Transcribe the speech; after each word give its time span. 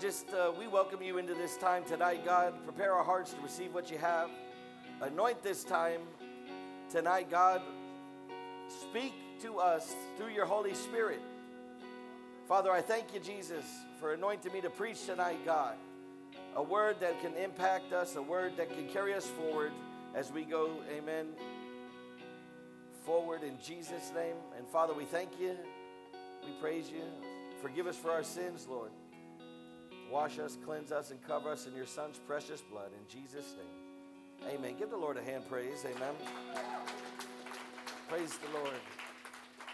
just 0.00 0.32
uh, 0.32 0.50
we 0.58 0.66
welcome 0.66 1.02
you 1.02 1.18
into 1.18 1.34
this 1.34 1.58
time 1.58 1.84
tonight, 1.84 2.24
God. 2.24 2.54
Prepare 2.64 2.94
our 2.94 3.04
hearts 3.04 3.34
to 3.34 3.40
receive 3.42 3.74
what 3.74 3.90
you 3.90 3.98
have. 3.98 4.30
Anoint 5.02 5.42
this 5.42 5.62
time 5.62 6.00
tonight, 6.90 7.30
God. 7.30 7.60
Speak 8.68 9.12
to 9.42 9.58
us 9.58 9.94
through 10.16 10.30
your 10.30 10.46
Holy 10.46 10.72
Spirit. 10.72 11.20
Father, 12.48 12.70
I 12.72 12.80
thank 12.80 13.12
you, 13.12 13.20
Jesus, 13.20 13.64
for 13.98 14.14
anointing 14.14 14.50
me 14.54 14.62
to 14.62 14.70
preach 14.70 15.04
tonight, 15.04 15.44
God. 15.44 15.74
A 16.56 16.62
word 16.62 16.96
that 17.00 17.20
can 17.20 17.34
impact 17.34 17.92
us, 17.92 18.16
a 18.16 18.22
word 18.22 18.56
that 18.56 18.70
can 18.74 18.88
carry 18.88 19.12
us 19.12 19.26
forward 19.26 19.72
as 20.14 20.32
we 20.32 20.44
go, 20.44 20.70
amen, 20.96 21.26
forward 23.04 23.42
in 23.42 23.58
Jesus' 23.62 24.12
name. 24.14 24.36
And 24.56 24.66
Father, 24.68 24.94
we 24.94 25.04
thank 25.04 25.38
you. 25.38 25.56
We 26.42 26.52
praise 26.58 26.90
you. 26.90 27.02
Forgive 27.60 27.86
us 27.86 27.96
for 27.96 28.10
our 28.10 28.24
sins, 28.24 28.66
Lord. 28.66 28.92
Wash 30.10 30.40
us, 30.40 30.58
cleanse 30.64 30.90
us, 30.90 31.12
and 31.12 31.22
cover 31.22 31.52
us 31.52 31.66
in 31.66 31.74
your 31.74 31.86
Son's 31.86 32.18
precious 32.18 32.60
blood. 32.60 32.90
In 32.98 33.08
Jesus' 33.08 33.54
name. 33.56 34.52
Amen. 34.52 34.74
Give 34.76 34.90
the 34.90 34.96
Lord 34.96 35.16
a 35.16 35.22
hand 35.22 35.44
praise. 35.48 35.84
Amen. 35.84 36.14
Praise 38.08 38.36
the 38.38 38.58
Lord. 38.58 38.74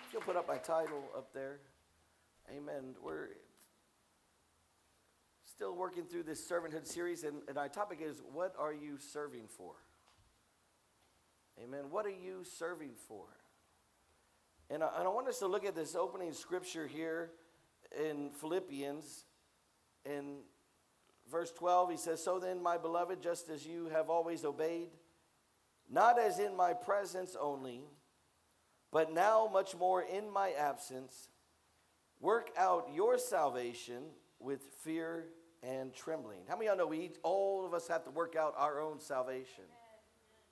If 0.06 0.12
you'll 0.12 0.20
put 0.20 0.36
up 0.36 0.46
my 0.46 0.58
title 0.58 1.04
up 1.16 1.32
there. 1.32 1.60
Amen. 2.54 2.94
We're 3.02 3.30
still 5.44 5.74
working 5.74 6.04
through 6.04 6.24
this 6.24 6.46
servanthood 6.46 6.86
series, 6.86 7.24
and, 7.24 7.36
and 7.48 7.56
our 7.56 7.68
topic 7.68 8.00
is 8.02 8.20
What 8.30 8.54
are 8.58 8.74
you 8.74 8.98
serving 8.98 9.48
for? 9.56 9.72
Amen. 11.64 11.84
What 11.88 12.04
are 12.04 12.10
you 12.10 12.44
serving 12.44 12.92
for? 13.08 13.24
And 14.68 14.82
I, 14.82 14.90
and 14.98 15.08
I 15.08 15.10
want 15.10 15.28
us 15.28 15.38
to 15.38 15.46
look 15.46 15.64
at 15.64 15.74
this 15.74 15.94
opening 15.94 16.34
scripture 16.34 16.86
here 16.86 17.30
in 17.98 18.28
Philippians. 18.38 19.24
In 20.10 20.38
verse 21.30 21.50
12, 21.52 21.90
he 21.90 21.96
says, 21.96 22.22
So 22.22 22.38
then, 22.38 22.62
my 22.62 22.78
beloved, 22.78 23.22
just 23.22 23.48
as 23.48 23.66
you 23.66 23.88
have 23.92 24.08
always 24.08 24.44
obeyed, 24.44 24.88
not 25.90 26.18
as 26.18 26.38
in 26.38 26.56
my 26.56 26.72
presence 26.72 27.36
only, 27.40 27.82
but 28.92 29.12
now 29.12 29.48
much 29.52 29.76
more 29.76 30.02
in 30.02 30.30
my 30.32 30.52
absence, 30.52 31.28
Work 32.20 32.50
out 32.56 32.88
your 32.94 33.18
salvation 33.18 34.02
with 34.38 34.60
fear 34.82 35.26
and 35.62 35.92
trembling. 35.92 36.40
How 36.48 36.56
many 36.56 36.68
of 36.68 36.78
y'all 36.78 36.86
know 36.86 36.90
we 36.90 37.10
all 37.22 37.66
of 37.66 37.74
us 37.74 37.88
have 37.88 38.04
to 38.04 38.10
work 38.10 38.36
out 38.36 38.54
our 38.56 38.80
own 38.80 39.00
salvation? 39.00 39.64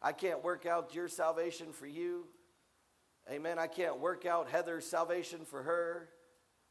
I 0.03 0.13
can't 0.13 0.45
work 0.45 0.67
out 0.67 0.95
your 0.95 1.09
salvation 1.09 1.73
for 1.73 1.87
you. 1.87 2.27
Amen. 3.31 3.59
I 3.59 3.67
can't 3.67 3.99
work 3.99 4.27
out 4.27 4.51
Heather's 4.51 4.85
salvation 4.85 5.47
for 5.47 5.63
her. 5.63 6.11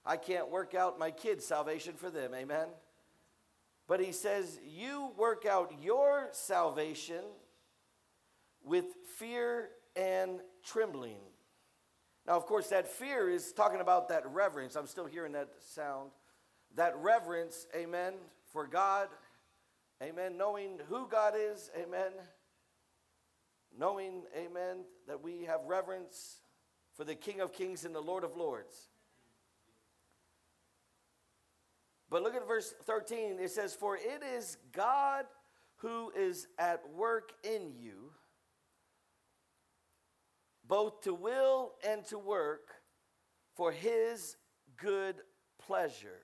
I 0.05 0.17
can't 0.17 0.49
work 0.49 0.75
out 0.75 0.99
my 0.99 1.11
kids' 1.11 1.45
salvation 1.45 1.95
for 1.95 2.09
them. 2.09 2.33
Amen. 2.33 2.67
But 3.87 3.99
he 3.99 4.11
says, 4.11 4.59
You 4.65 5.11
work 5.17 5.45
out 5.45 5.73
your 5.81 6.29
salvation 6.31 7.23
with 8.63 8.85
fear 9.17 9.69
and 9.95 10.39
trembling. 10.63 11.19
Now, 12.25 12.37
of 12.37 12.45
course, 12.45 12.67
that 12.67 12.87
fear 12.87 13.29
is 13.29 13.51
talking 13.51 13.81
about 13.81 14.09
that 14.09 14.25
reverence. 14.27 14.75
I'm 14.75 14.87
still 14.87 15.05
hearing 15.05 15.33
that 15.33 15.49
sound. 15.59 16.11
That 16.75 16.95
reverence, 16.97 17.67
amen, 17.75 18.13
for 18.51 18.65
God, 18.65 19.09
amen, 20.01 20.37
knowing 20.37 20.79
who 20.87 21.07
God 21.07 21.33
is, 21.37 21.69
amen, 21.77 22.11
knowing, 23.77 24.23
amen, 24.35 24.85
that 25.07 25.21
we 25.21 25.43
have 25.43 25.61
reverence 25.67 26.37
for 26.95 27.03
the 27.03 27.15
King 27.15 27.41
of 27.41 27.53
Kings 27.53 27.85
and 27.85 27.93
the 27.93 28.01
Lord 28.01 28.23
of 28.23 28.35
Lords. 28.35 28.87
But 32.13 32.21
look 32.21 32.35
at 32.35 32.47
verse 32.47 32.75
13. 32.83 33.39
It 33.39 33.49
says, 33.49 33.73
For 33.73 33.97
it 33.97 34.21
is 34.35 34.57
God 34.71 35.25
who 35.77 36.11
is 36.15 36.45
at 36.59 36.87
work 36.95 37.31
in 37.43 37.71
you 37.75 38.11
both 40.67 41.01
to 41.01 41.13
will 41.15 41.73
and 41.83 42.05
to 42.05 42.19
work 42.19 42.69
for 43.55 43.71
his 43.71 44.37
good 44.77 45.15
pleasure. 45.57 46.21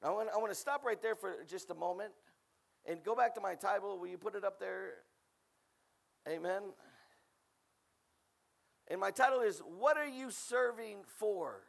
Now, 0.00 0.10
I 0.10 0.12
want, 0.12 0.28
I 0.32 0.38
want 0.38 0.52
to 0.52 0.58
stop 0.58 0.84
right 0.84 1.02
there 1.02 1.16
for 1.16 1.34
just 1.48 1.70
a 1.70 1.74
moment 1.74 2.12
and 2.86 3.02
go 3.02 3.16
back 3.16 3.34
to 3.34 3.40
my 3.40 3.56
title. 3.56 3.98
Will 3.98 4.06
you 4.06 4.16
put 4.16 4.36
it 4.36 4.44
up 4.44 4.60
there? 4.60 4.92
Amen. 6.28 6.62
And 8.86 9.00
my 9.00 9.10
title 9.10 9.40
is 9.40 9.58
What 9.58 9.96
Are 9.96 10.06
You 10.06 10.30
Serving 10.30 10.98
For? 11.16 11.62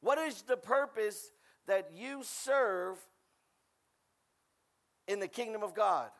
What 0.00 0.18
is 0.18 0.42
the 0.42 0.56
purpose 0.56 1.30
that 1.66 1.90
you 1.94 2.22
serve 2.22 2.96
in 5.06 5.20
the 5.20 5.28
kingdom 5.28 5.62
of 5.62 5.74
God? 5.74 6.10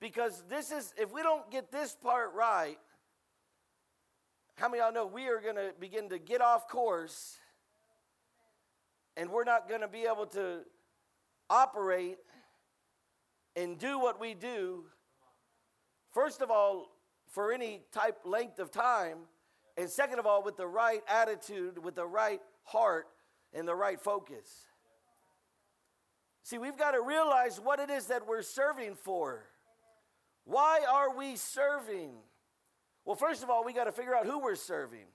Because 0.00 0.42
this 0.48 0.70
is, 0.70 0.92
if 0.96 1.12
we 1.12 1.22
don't 1.22 1.50
get 1.50 1.72
this 1.72 1.96
part 2.00 2.32
right, 2.34 2.78
how 4.56 4.68
many 4.68 4.80
of 4.80 4.86
y'all 4.86 4.94
know 4.94 5.06
we 5.06 5.28
are 5.28 5.40
going 5.40 5.56
to 5.56 5.72
begin 5.78 6.08
to 6.08 6.18
get 6.18 6.40
off 6.40 6.68
course 6.68 7.36
and 9.16 9.30
we're 9.30 9.44
not 9.44 9.68
going 9.68 9.80
to 9.80 9.88
be 9.88 10.02
able 10.02 10.26
to 10.26 10.60
operate 11.50 12.18
and 13.56 13.78
do 13.78 13.98
what 13.98 14.20
we 14.20 14.34
do, 14.34 14.84
first 16.12 16.40
of 16.40 16.50
all, 16.50 16.92
for 17.26 17.52
any 17.52 17.82
type 17.92 18.18
length 18.24 18.58
of 18.58 18.70
time, 18.70 19.18
and 19.78 19.88
second 19.88 20.18
of 20.18 20.26
all, 20.26 20.42
with 20.42 20.56
the 20.56 20.66
right 20.66 21.02
attitude, 21.08 21.82
with 21.82 21.94
the 21.94 22.06
right 22.06 22.40
heart, 22.64 23.06
and 23.54 23.66
the 23.66 23.74
right 23.74 24.00
focus. 24.00 24.66
See, 26.42 26.58
we've 26.58 26.76
got 26.76 26.90
to 26.92 27.00
realize 27.00 27.60
what 27.60 27.78
it 27.78 27.88
is 27.88 28.06
that 28.06 28.26
we're 28.26 28.42
serving 28.42 28.96
for. 28.96 29.44
Why 30.44 30.80
are 30.90 31.14
we 31.16 31.36
serving? 31.36 32.10
Well, 33.04 33.16
first 33.16 33.42
of 33.42 33.50
all, 33.50 33.64
we 33.64 33.72
got 33.72 33.84
to 33.84 33.92
figure 33.92 34.14
out 34.14 34.26
who 34.26 34.40
we're 34.40 34.56
serving. 34.56 35.06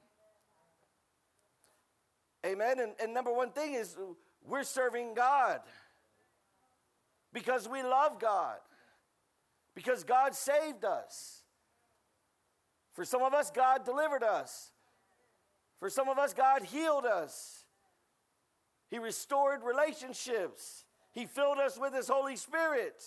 Amen. 2.45 2.79
And, 2.79 2.93
and 3.01 3.13
number 3.13 3.33
one 3.33 3.51
thing 3.51 3.73
is 3.73 3.97
we're 4.47 4.63
serving 4.63 5.13
God 5.13 5.59
because 7.33 7.67
we 7.67 7.83
love 7.83 8.19
God, 8.19 8.57
because 9.75 10.03
God 10.03 10.35
saved 10.35 10.85
us. 10.85 11.42
For 12.93 13.03
some 13.05 13.21
of 13.23 13.33
us, 13.33 13.51
God 13.51 13.83
delivered 13.85 14.23
us. 14.23 14.71
For 15.79 15.89
some 15.89 16.07
of 16.07 16.17
us, 16.17 16.33
God 16.33 16.63
healed 16.63 17.05
us. 17.05 17.65
He 18.89 18.99
restored 18.99 19.63
relationships. 19.63 20.85
He 21.11 21.25
filled 21.25 21.57
us 21.57 21.77
with 21.77 21.93
His 21.93 22.07
Holy 22.07 22.35
Spirit. 22.35 23.03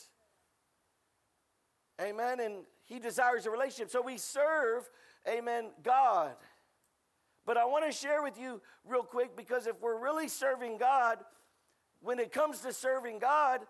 Amen. 2.00 2.40
And 2.40 2.54
He 2.84 2.98
desires 2.98 3.46
a 3.46 3.50
relationship. 3.50 3.90
So 3.90 4.02
we 4.02 4.18
serve, 4.18 4.88
amen, 5.28 5.70
God. 5.82 6.34
But 7.46 7.56
I 7.56 7.64
want 7.64 7.86
to 7.86 7.92
share 7.92 8.22
with 8.22 8.38
you 8.38 8.60
real 8.84 9.04
quick 9.04 9.36
because 9.36 9.68
if 9.68 9.80
we're 9.80 9.98
really 9.98 10.26
serving 10.26 10.78
God, 10.78 11.18
when 12.00 12.18
it 12.18 12.32
comes 12.32 12.60
to 12.60 12.72
serving 12.72 13.20
God, 13.20 13.60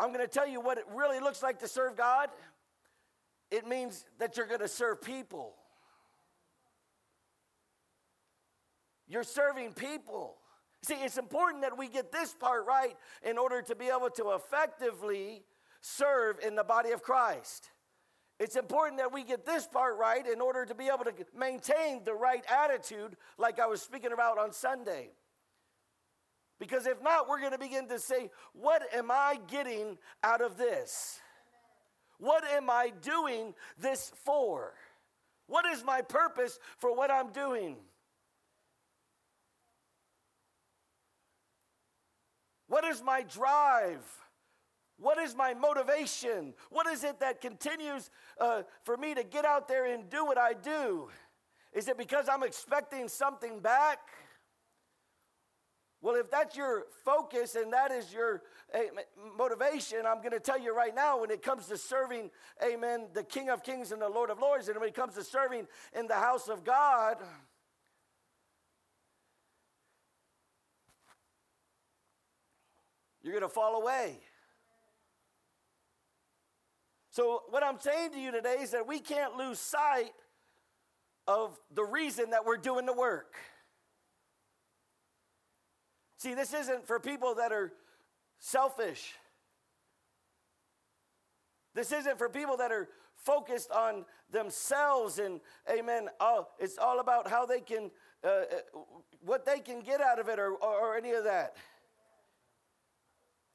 I'm 0.00 0.08
going 0.08 0.26
to 0.26 0.32
tell 0.32 0.48
you 0.48 0.62
what 0.62 0.78
it 0.78 0.84
really 0.94 1.20
looks 1.20 1.42
like 1.42 1.58
to 1.58 1.68
serve 1.68 1.96
God. 1.96 2.30
It 3.50 3.66
means 3.66 4.04
that 4.18 4.36
you're 4.36 4.46
going 4.46 4.60
to 4.60 4.68
serve 4.68 5.02
people. 5.02 5.54
You're 9.08 9.24
serving 9.24 9.72
people. 9.72 10.36
See, 10.82 10.94
it's 10.94 11.18
important 11.18 11.62
that 11.62 11.76
we 11.76 11.88
get 11.88 12.12
this 12.12 12.32
part 12.32 12.64
right 12.64 12.96
in 13.22 13.38
order 13.38 13.60
to 13.60 13.74
be 13.74 13.86
able 13.86 14.10
to 14.10 14.30
effectively 14.30 15.42
serve 15.80 16.38
in 16.46 16.54
the 16.54 16.64
body 16.64 16.92
of 16.92 17.02
Christ. 17.02 17.70
It's 18.38 18.56
important 18.56 18.98
that 18.98 19.12
we 19.12 19.24
get 19.24 19.44
this 19.44 19.66
part 19.66 19.98
right 19.98 20.26
in 20.26 20.40
order 20.40 20.64
to 20.64 20.74
be 20.74 20.86
able 20.86 21.04
to 21.04 21.12
maintain 21.36 22.04
the 22.04 22.14
right 22.14 22.44
attitude, 22.48 23.16
like 23.36 23.58
I 23.58 23.66
was 23.66 23.82
speaking 23.82 24.12
about 24.12 24.38
on 24.38 24.52
Sunday. 24.52 25.10
Because 26.58 26.86
if 26.86 27.02
not, 27.02 27.28
we're 27.28 27.40
going 27.40 27.52
to 27.52 27.58
begin 27.58 27.88
to 27.88 27.98
say, 27.98 28.30
What 28.54 28.82
am 28.94 29.10
I 29.10 29.38
getting 29.48 29.98
out 30.22 30.40
of 30.40 30.56
this? 30.56 31.20
What 32.20 32.44
am 32.44 32.68
I 32.68 32.92
doing 33.00 33.54
this 33.78 34.12
for? 34.24 34.74
What 35.46 35.66
is 35.66 35.82
my 35.82 36.02
purpose 36.02 36.58
for 36.78 36.94
what 36.94 37.10
I'm 37.10 37.32
doing? 37.32 37.76
What 42.68 42.84
is 42.84 43.02
my 43.02 43.22
drive? 43.22 44.04
What 44.98 45.18
is 45.18 45.34
my 45.34 45.54
motivation? 45.54 46.52
What 46.68 46.86
is 46.86 47.04
it 47.04 47.18
that 47.20 47.40
continues 47.40 48.10
uh, 48.38 48.62
for 48.84 48.98
me 48.98 49.14
to 49.14 49.24
get 49.24 49.46
out 49.46 49.66
there 49.66 49.86
and 49.86 50.08
do 50.10 50.26
what 50.26 50.36
I 50.36 50.52
do? 50.52 51.08
Is 51.72 51.88
it 51.88 51.96
because 51.96 52.28
I'm 52.28 52.42
expecting 52.42 53.08
something 53.08 53.60
back? 53.60 53.98
Well, 56.02 56.16
if 56.16 56.30
that's 56.30 56.56
your 56.56 56.84
focus 57.04 57.54
and 57.54 57.72
that 57.72 57.92
is 57.92 58.12
your 58.12 58.42
motivation, 59.36 60.06
I'm 60.06 60.18
going 60.18 60.32
to 60.32 60.40
tell 60.40 60.58
you 60.58 60.76
right 60.76 60.94
now 60.94 61.20
when 61.20 61.30
it 61.30 61.42
comes 61.42 61.66
to 61.66 61.76
serving, 61.76 62.30
amen, 62.62 63.08
the 63.12 63.22
King 63.22 63.48
of 63.48 63.62
Kings 63.62 63.92
and 63.92 64.00
the 64.00 64.08
Lord 64.08 64.30
of 64.30 64.38
Lords, 64.38 64.68
and 64.68 64.78
when 64.78 64.88
it 64.88 64.94
comes 64.94 65.14
to 65.14 65.24
serving 65.24 65.66
in 65.98 66.06
the 66.06 66.14
house 66.14 66.48
of 66.48 66.64
God, 66.64 67.16
you're 73.22 73.32
going 73.32 73.42
to 73.42 73.48
fall 73.48 73.80
away. 73.80 74.18
So, 77.12 77.42
what 77.50 77.64
I'm 77.64 77.80
saying 77.80 78.12
to 78.12 78.20
you 78.20 78.30
today 78.30 78.58
is 78.60 78.70
that 78.70 78.86
we 78.86 79.00
can't 79.00 79.36
lose 79.36 79.58
sight 79.58 80.12
of 81.26 81.58
the 81.74 81.84
reason 81.84 82.30
that 82.30 82.44
we're 82.46 82.56
doing 82.56 82.86
the 82.86 82.92
work. 82.92 83.34
See, 86.18 86.34
this 86.34 86.52
isn't 86.52 86.86
for 86.86 87.00
people 87.00 87.34
that 87.36 87.50
are 87.50 87.72
selfish. 88.40 89.14
This 91.74 91.92
isn't 91.92 92.18
for 92.18 92.28
people 92.28 92.56
that 92.56 92.72
are 92.72 92.88
focused 93.14 93.70
on 93.70 94.04
themselves 94.32 95.18
and, 95.18 95.40
amen, 95.70 96.08
oh, 96.18 96.48
it's 96.58 96.78
all 96.78 96.98
about 96.98 97.28
how 97.28 97.46
they 97.46 97.60
can, 97.60 97.90
uh, 98.24 98.28
uh, 98.28 98.42
what 99.24 99.44
they 99.44 99.60
can 99.60 99.80
get 99.80 100.00
out 100.00 100.18
of 100.18 100.28
it 100.28 100.38
or, 100.38 100.52
or, 100.54 100.78
or 100.80 100.96
any 100.96 101.12
of 101.12 101.24
that. 101.24 101.54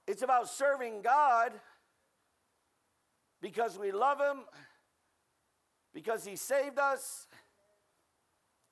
It's 0.07 0.21
about 0.21 0.47
serving 0.47 1.01
God 1.01 1.51
because 3.41 3.77
we 3.77 3.91
love 3.91 4.19
Him, 4.19 4.43
because 5.93 6.23
He 6.25 6.35
saved 6.35 6.77
us. 6.77 7.27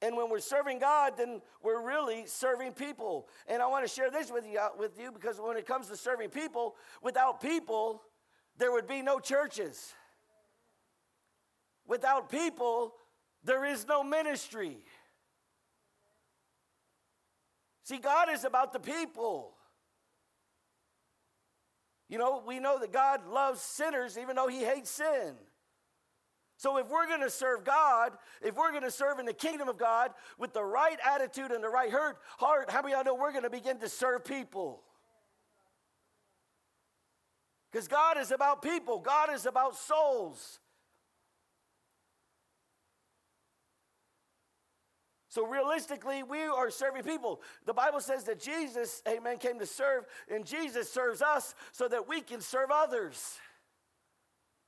And 0.03 0.17
when 0.17 0.29
we're 0.29 0.39
serving 0.39 0.79
God, 0.79 1.13
then 1.15 1.41
we're 1.63 1.81
really 1.81 2.25
serving 2.25 2.73
people. 2.73 3.29
And 3.47 3.61
I 3.61 3.67
want 3.67 3.87
to 3.87 3.89
share 3.91 4.11
this 4.11 4.29
with 4.29 4.45
you, 4.45 4.59
uh, 4.59 4.69
with 4.77 4.99
you 4.99 5.13
because 5.13 5.39
when 5.39 5.55
it 5.55 5.65
comes 5.65 5.87
to 5.87 5.95
serving 5.95 6.29
people, 6.29 6.75
without 7.01 7.39
people, 7.41 8.01
there 8.57 8.73
would 8.73 8.85
be 8.85 9.01
no 9.01 9.21
churches. 9.21 9.93
Without 11.87 12.29
people, 12.29 12.95
there 13.45 13.63
is 13.63 13.87
no 13.87 14.03
ministry. 14.03 14.75
See, 17.83 17.97
God 17.97 18.27
is 18.29 18.43
about 18.43 18.73
the 18.73 18.79
people. 18.81 19.53
You 22.09 22.17
know, 22.17 22.43
we 22.45 22.59
know 22.59 22.77
that 22.77 22.91
God 22.91 23.25
loves 23.25 23.61
sinners 23.61 24.17
even 24.17 24.35
though 24.35 24.49
he 24.49 24.65
hates 24.65 24.89
sin. 24.89 25.35
So 26.63 26.77
if 26.77 26.89
we're 26.89 27.07
going 27.07 27.19
to 27.19 27.29
serve 27.29 27.65
God, 27.65 28.13
if 28.41 28.55
we're 28.55 28.71
going 28.71 28.83
to 28.83 28.91
serve 28.91 29.19
in 29.19 29.25
the 29.25 29.33
kingdom 29.33 29.67
of 29.67 29.77
God 29.77 30.11
with 30.39 30.53
the 30.53 30.63
right 30.63 30.97
attitude 31.05 31.51
and 31.51 31.61
the 31.61 31.67
right 31.67 31.91
heart, 31.91 32.71
how 32.71 32.81
many 32.81 32.93
of 32.93 33.05
y'all 33.05 33.13
know 33.13 33.21
we're 33.21 33.33
going 33.33 33.43
to 33.43 33.49
begin 33.49 33.79
to 33.79 33.89
serve 33.89 34.23
people? 34.23 34.81
Because 37.69 37.89
God 37.89 38.17
is 38.17 38.31
about 38.31 38.61
people, 38.61 38.99
God 38.99 39.29
is 39.33 39.45
about 39.45 39.75
souls. 39.75 40.61
So 45.27 45.45
realistically, 45.45 46.23
we 46.23 46.43
are 46.43 46.71
serving 46.71 47.03
people. 47.03 47.41
The 47.65 47.73
Bible 47.73 47.99
says 47.99 48.23
that 48.23 48.39
Jesus, 48.39 49.03
amen, 49.05 49.39
came 49.39 49.59
to 49.59 49.65
serve, 49.65 50.05
and 50.33 50.45
Jesus 50.45 50.89
serves 50.89 51.21
us 51.21 51.55
so 51.73 51.89
that 51.89 52.07
we 52.07 52.21
can 52.21 52.39
serve 52.39 52.69
others. 52.71 53.37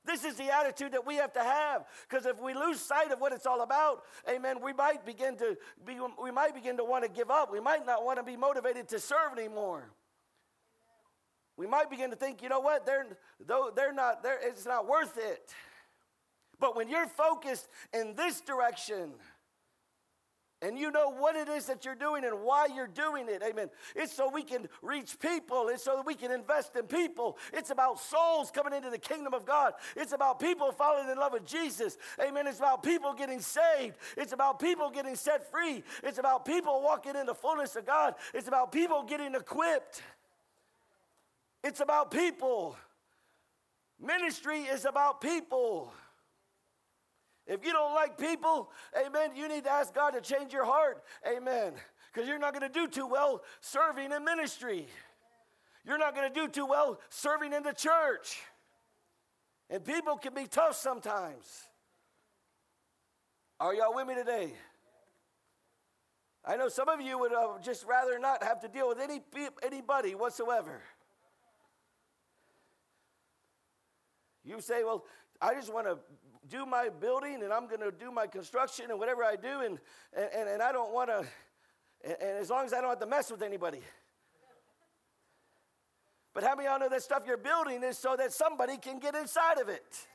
This 0.06 0.24
is 0.24 0.36
the 0.36 0.54
attitude 0.54 0.92
that 0.92 1.06
we 1.06 1.16
have 1.16 1.32
to 1.32 1.42
have. 1.42 1.84
Because 2.08 2.26
if 2.26 2.40
we 2.40 2.54
lose 2.54 2.80
sight 2.80 3.10
of 3.10 3.20
what 3.20 3.32
it's 3.32 3.46
all 3.46 3.62
about, 3.62 4.04
amen, 4.28 4.58
we 4.62 4.72
might 4.72 5.04
begin 5.04 5.36
to 5.38 5.56
be, 5.84 5.98
we 6.22 6.30
might 6.30 6.54
begin 6.54 6.76
to 6.76 6.84
want 6.84 7.04
to 7.04 7.10
give 7.10 7.30
up. 7.30 7.52
We 7.52 7.60
might 7.60 7.84
not 7.84 8.04
want 8.04 8.18
to 8.18 8.22
be 8.22 8.36
motivated 8.36 8.88
to 8.90 8.98
serve 8.98 9.36
anymore. 9.36 9.90
We 11.56 11.66
might 11.66 11.90
begin 11.90 12.10
to 12.10 12.16
think, 12.16 12.42
you 12.42 12.48
know 12.48 12.60
what, 12.60 12.84
they're, 12.84 13.06
they're 13.74 13.92
not, 13.92 14.22
they're, 14.22 14.38
it's 14.42 14.66
not 14.66 14.86
worth 14.86 15.16
it. 15.16 15.52
But 16.58 16.76
when 16.76 16.88
you're 16.88 17.06
focused 17.06 17.68
in 17.92 18.14
this 18.14 18.40
direction, 18.40 19.12
and 20.62 20.78
you 20.78 20.90
know 20.90 21.10
what 21.10 21.36
it 21.36 21.48
is 21.48 21.66
that 21.66 21.84
you're 21.84 21.94
doing 21.94 22.24
and 22.24 22.40
why 22.42 22.66
you're 22.74 22.86
doing 22.86 23.26
it. 23.28 23.42
Amen. 23.42 23.68
It's 23.94 24.12
so 24.12 24.30
we 24.30 24.42
can 24.42 24.68
reach 24.80 25.18
people. 25.18 25.68
It's 25.68 25.84
so 25.84 25.96
that 25.96 26.06
we 26.06 26.14
can 26.14 26.30
invest 26.30 26.76
in 26.76 26.84
people. 26.84 27.36
It's 27.52 27.70
about 27.70 28.00
souls 28.00 28.50
coming 28.50 28.72
into 28.72 28.88
the 28.88 28.98
kingdom 28.98 29.34
of 29.34 29.44
God. 29.44 29.74
It's 29.96 30.12
about 30.12 30.40
people 30.40 30.72
falling 30.72 31.10
in 31.10 31.18
love 31.18 31.34
with 31.34 31.44
Jesus. 31.44 31.98
Amen. 32.20 32.46
It's 32.46 32.58
about 32.58 32.82
people 32.82 33.12
getting 33.12 33.40
saved. 33.40 33.96
It's 34.16 34.32
about 34.32 34.58
people 34.58 34.90
getting 34.90 35.14
set 35.14 35.50
free. 35.50 35.82
It's 36.02 36.18
about 36.18 36.46
people 36.46 36.82
walking 36.82 37.16
in 37.16 37.26
the 37.26 37.34
fullness 37.34 37.76
of 37.76 37.84
God. 37.84 38.14
It's 38.32 38.48
about 38.48 38.72
people 38.72 39.02
getting 39.02 39.34
equipped. 39.34 40.02
It's 41.62 41.80
about 41.80 42.10
people. 42.10 42.76
Ministry 44.00 44.62
is 44.62 44.86
about 44.86 45.20
people. 45.20 45.92
If 47.46 47.64
you 47.64 47.72
don't 47.72 47.94
like 47.94 48.18
people, 48.18 48.70
amen, 48.98 49.30
you 49.36 49.48
need 49.48 49.64
to 49.64 49.70
ask 49.70 49.94
God 49.94 50.10
to 50.10 50.20
change 50.20 50.52
your 50.52 50.64
heart, 50.64 51.02
amen. 51.26 51.74
Because 52.12 52.28
you're 52.28 52.38
not 52.38 52.52
going 52.52 52.70
to 52.70 52.72
do 52.72 52.88
too 52.88 53.06
well 53.06 53.42
serving 53.60 54.10
in 54.10 54.24
ministry. 54.24 54.86
You're 55.84 55.98
not 55.98 56.14
going 56.14 56.32
to 56.32 56.34
do 56.34 56.48
too 56.48 56.66
well 56.66 56.98
serving 57.08 57.52
in 57.52 57.62
the 57.62 57.72
church. 57.72 58.38
And 59.70 59.84
people 59.84 60.16
can 60.16 60.34
be 60.34 60.46
tough 60.46 60.76
sometimes. 60.76 61.44
Are 63.60 63.74
y'all 63.74 63.94
with 63.94 64.06
me 64.06 64.14
today? 64.14 64.52
I 66.44 66.56
know 66.56 66.68
some 66.68 66.88
of 66.88 67.00
you 67.00 67.18
would 67.18 67.32
uh, 67.32 67.58
just 67.62 67.84
rather 67.86 68.18
not 68.18 68.42
have 68.42 68.60
to 68.60 68.68
deal 68.68 68.88
with 68.88 69.00
any 69.00 69.20
anybody 69.64 70.14
whatsoever. 70.14 70.80
You 74.44 74.60
say, 74.60 74.84
well, 74.84 75.04
I 75.40 75.54
just 75.54 75.72
want 75.72 75.86
to 75.88 75.98
do 76.48 76.66
my 76.66 76.88
building 76.88 77.42
and 77.42 77.52
I'm 77.52 77.66
going 77.66 77.80
to 77.80 77.90
do 77.90 78.10
my 78.10 78.26
construction 78.26 78.86
and 78.90 78.98
whatever 78.98 79.24
I 79.24 79.36
do, 79.36 79.60
and, 79.60 79.78
and, 80.14 80.48
and 80.48 80.62
I 80.62 80.72
don't 80.72 80.92
want 80.92 81.10
to, 81.10 81.24
and, 82.04 82.16
and 82.20 82.38
as 82.38 82.50
long 82.50 82.64
as 82.64 82.72
I 82.72 82.80
don't 82.80 82.90
have 82.90 83.00
to 83.00 83.06
mess 83.06 83.30
with 83.30 83.42
anybody. 83.42 83.80
But 86.34 86.44
how 86.44 86.54
many 86.54 86.68
of 86.68 86.72
y'all 86.72 86.80
know 86.80 86.88
that 86.90 87.02
stuff 87.02 87.22
you're 87.26 87.38
building 87.38 87.82
is 87.82 87.96
so 87.96 88.14
that 88.16 88.32
somebody 88.32 88.76
can 88.76 88.98
get 88.98 89.14
inside 89.14 89.58
of 89.58 89.68
it? 89.68 90.06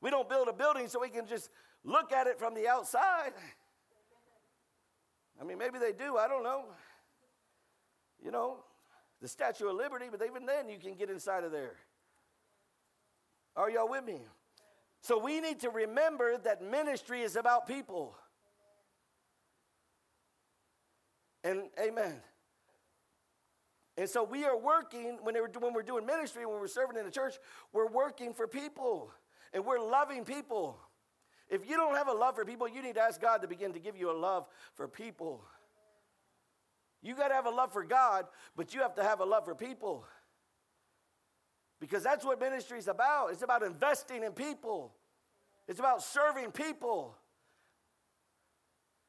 We 0.00 0.10
don't 0.10 0.28
build 0.28 0.48
a 0.48 0.52
building 0.52 0.86
so 0.88 1.00
we 1.00 1.08
can 1.08 1.26
just 1.26 1.50
look 1.82 2.12
at 2.12 2.26
it 2.26 2.38
from 2.38 2.54
the 2.54 2.68
outside. 2.68 3.32
I 5.40 5.44
mean, 5.44 5.58
maybe 5.58 5.78
they 5.78 5.92
do, 5.92 6.16
I 6.16 6.28
don't 6.28 6.44
know. 6.44 6.66
You 8.24 8.30
know, 8.30 8.58
the 9.20 9.28
Statue 9.28 9.68
of 9.68 9.76
Liberty, 9.76 10.06
but 10.10 10.24
even 10.24 10.46
then 10.46 10.68
you 10.68 10.78
can 10.78 10.94
get 10.94 11.10
inside 11.10 11.42
of 11.42 11.50
there. 11.50 11.74
Are 13.56 13.70
y'all 13.70 13.88
with 13.88 14.04
me? 14.04 14.20
So 15.00 15.18
we 15.18 15.40
need 15.40 15.60
to 15.60 15.70
remember 15.70 16.38
that 16.38 16.62
ministry 16.62 17.22
is 17.22 17.36
about 17.36 17.66
people. 17.66 18.16
And 21.44 21.64
amen. 21.78 22.14
And 23.96 24.08
so 24.08 24.24
we 24.24 24.44
are 24.44 24.56
working, 24.56 25.18
when, 25.22 25.34
we're 25.34 25.82
doing 25.82 26.06
ministry, 26.06 26.46
when 26.46 26.58
we're 26.58 26.66
serving 26.66 26.96
in 26.96 27.04
the 27.04 27.10
church, 27.10 27.34
we're 27.72 27.86
working 27.86 28.32
for 28.32 28.48
people 28.48 29.10
and 29.52 29.64
we're 29.64 29.78
loving 29.78 30.24
people. 30.24 30.78
If 31.48 31.68
you 31.68 31.76
don't 31.76 31.94
have 31.94 32.08
a 32.08 32.12
love 32.12 32.34
for 32.34 32.44
people, 32.44 32.66
you 32.66 32.82
need 32.82 32.94
to 32.94 33.02
ask 33.02 33.20
God 33.20 33.42
to 33.42 33.48
begin 33.48 33.72
to 33.74 33.78
give 33.78 33.96
you 33.96 34.10
a 34.10 34.16
love 34.16 34.48
for 34.74 34.88
people. 34.88 35.44
You 37.02 37.14
got 37.14 37.28
to 37.28 37.34
have 37.34 37.46
a 37.46 37.50
love 37.50 37.72
for 37.72 37.84
God, 37.84 38.26
but 38.56 38.74
you 38.74 38.80
have 38.80 38.94
to 38.94 39.04
have 39.04 39.20
a 39.20 39.24
love 39.24 39.44
for 39.44 39.54
people. 39.54 40.04
Because 41.80 42.02
that's 42.02 42.24
what 42.24 42.40
ministry 42.40 42.78
is 42.78 42.88
about. 42.88 43.32
It's 43.32 43.42
about 43.42 43.62
investing 43.62 44.22
in 44.22 44.32
people, 44.32 44.94
it's 45.68 45.80
about 45.80 46.02
serving 46.02 46.52
people. 46.52 47.16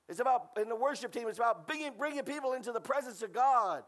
It's 0.07 0.19
about, 0.19 0.49
in 0.61 0.69
the 0.69 0.75
worship 0.75 1.11
team, 1.11 1.27
it's 1.27 1.39
about 1.39 1.67
bringing, 1.67 1.93
bringing 1.97 2.21
people 2.21 2.53
into 2.53 2.71
the 2.71 2.79
presence 2.79 3.23
of 3.23 3.33
God. 3.33 3.83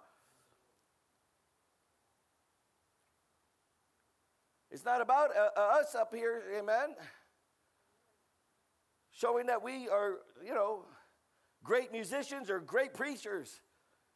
It's 4.72 4.84
not 4.84 5.00
about 5.02 5.30
uh, 5.36 5.50
uh, 5.56 5.80
us 5.80 5.96
up 5.96 6.14
here, 6.14 6.44
amen, 6.58 6.96
showing 9.12 9.46
that 9.48 9.64
we 9.64 9.88
are, 9.90 10.16
you 10.44 10.54
know, 10.54 10.86
great 11.64 11.92
musicians 11.92 12.50
or 12.50 12.60
great 12.60 12.94
preachers. 12.94 13.62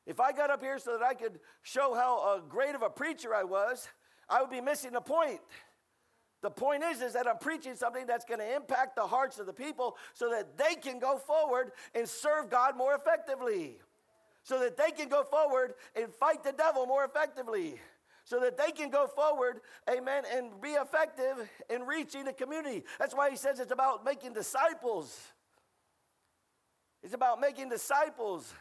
If 0.06 0.20
I 0.20 0.32
got 0.32 0.50
up 0.50 0.62
here 0.62 0.78
so 0.80 0.98
that 0.98 1.04
I 1.04 1.14
could 1.14 1.40
show 1.62 1.94
how 1.94 2.20
uh, 2.20 2.40
great 2.40 2.76
of 2.76 2.82
a 2.82 2.90
preacher 2.90 3.34
I 3.34 3.44
was, 3.44 3.88
I 4.32 4.42
would 4.42 4.50
be 4.50 4.62
missing 4.62 4.94
the 4.94 5.02
point. 5.02 5.42
The 6.42 6.50
point 6.50 6.84
is, 6.84 7.02
is 7.02 7.14
that 7.14 7.28
I'm 7.28 7.38
preaching 7.38 7.76
something 7.76 8.08
that's 8.08 8.26
going 8.26 8.40
to 8.40 8.56
impact 8.56 8.96
the 8.96 9.06
hearts 9.06 9.38
of 9.38 9.46
the 9.46 9.54
people 9.54 9.98
so 10.14 10.32
that 10.32 10.58
they 10.58 10.74
can 10.76 10.98
go 10.98 11.18
forward 11.18 11.72
and 11.94 12.08
serve 12.10 12.50
God 12.50 12.76
more 12.76 12.96
effectively. 12.96 13.78
So 14.44 14.60
that 14.60 14.76
they 14.76 14.90
can 14.90 15.08
go 15.08 15.24
forward 15.24 15.76
and 15.96 16.12
fight 16.12 16.44
the 16.44 16.52
devil 16.52 16.88
more 16.88 17.06
effectively. 17.06 17.80
So 18.24 18.40
that 18.40 18.58
they 18.58 18.72
can 18.72 18.90
go 18.90 19.06
forward, 19.06 19.62
amen, 19.90 20.24
and 20.34 20.60
be 20.62 20.70
effective 20.70 21.48
in 21.70 21.84
reaching 21.84 22.26
the 22.26 22.34
community. 22.34 22.86
That's 22.98 23.14
why 23.14 23.30
he 23.30 23.36
says 23.36 23.60
it's 23.60 23.72
about 23.72 24.04
making 24.04 24.34
disciples. 24.34 25.20
It's 27.04 27.14
about 27.14 27.40
making 27.40 27.70
disciples. 27.70 28.52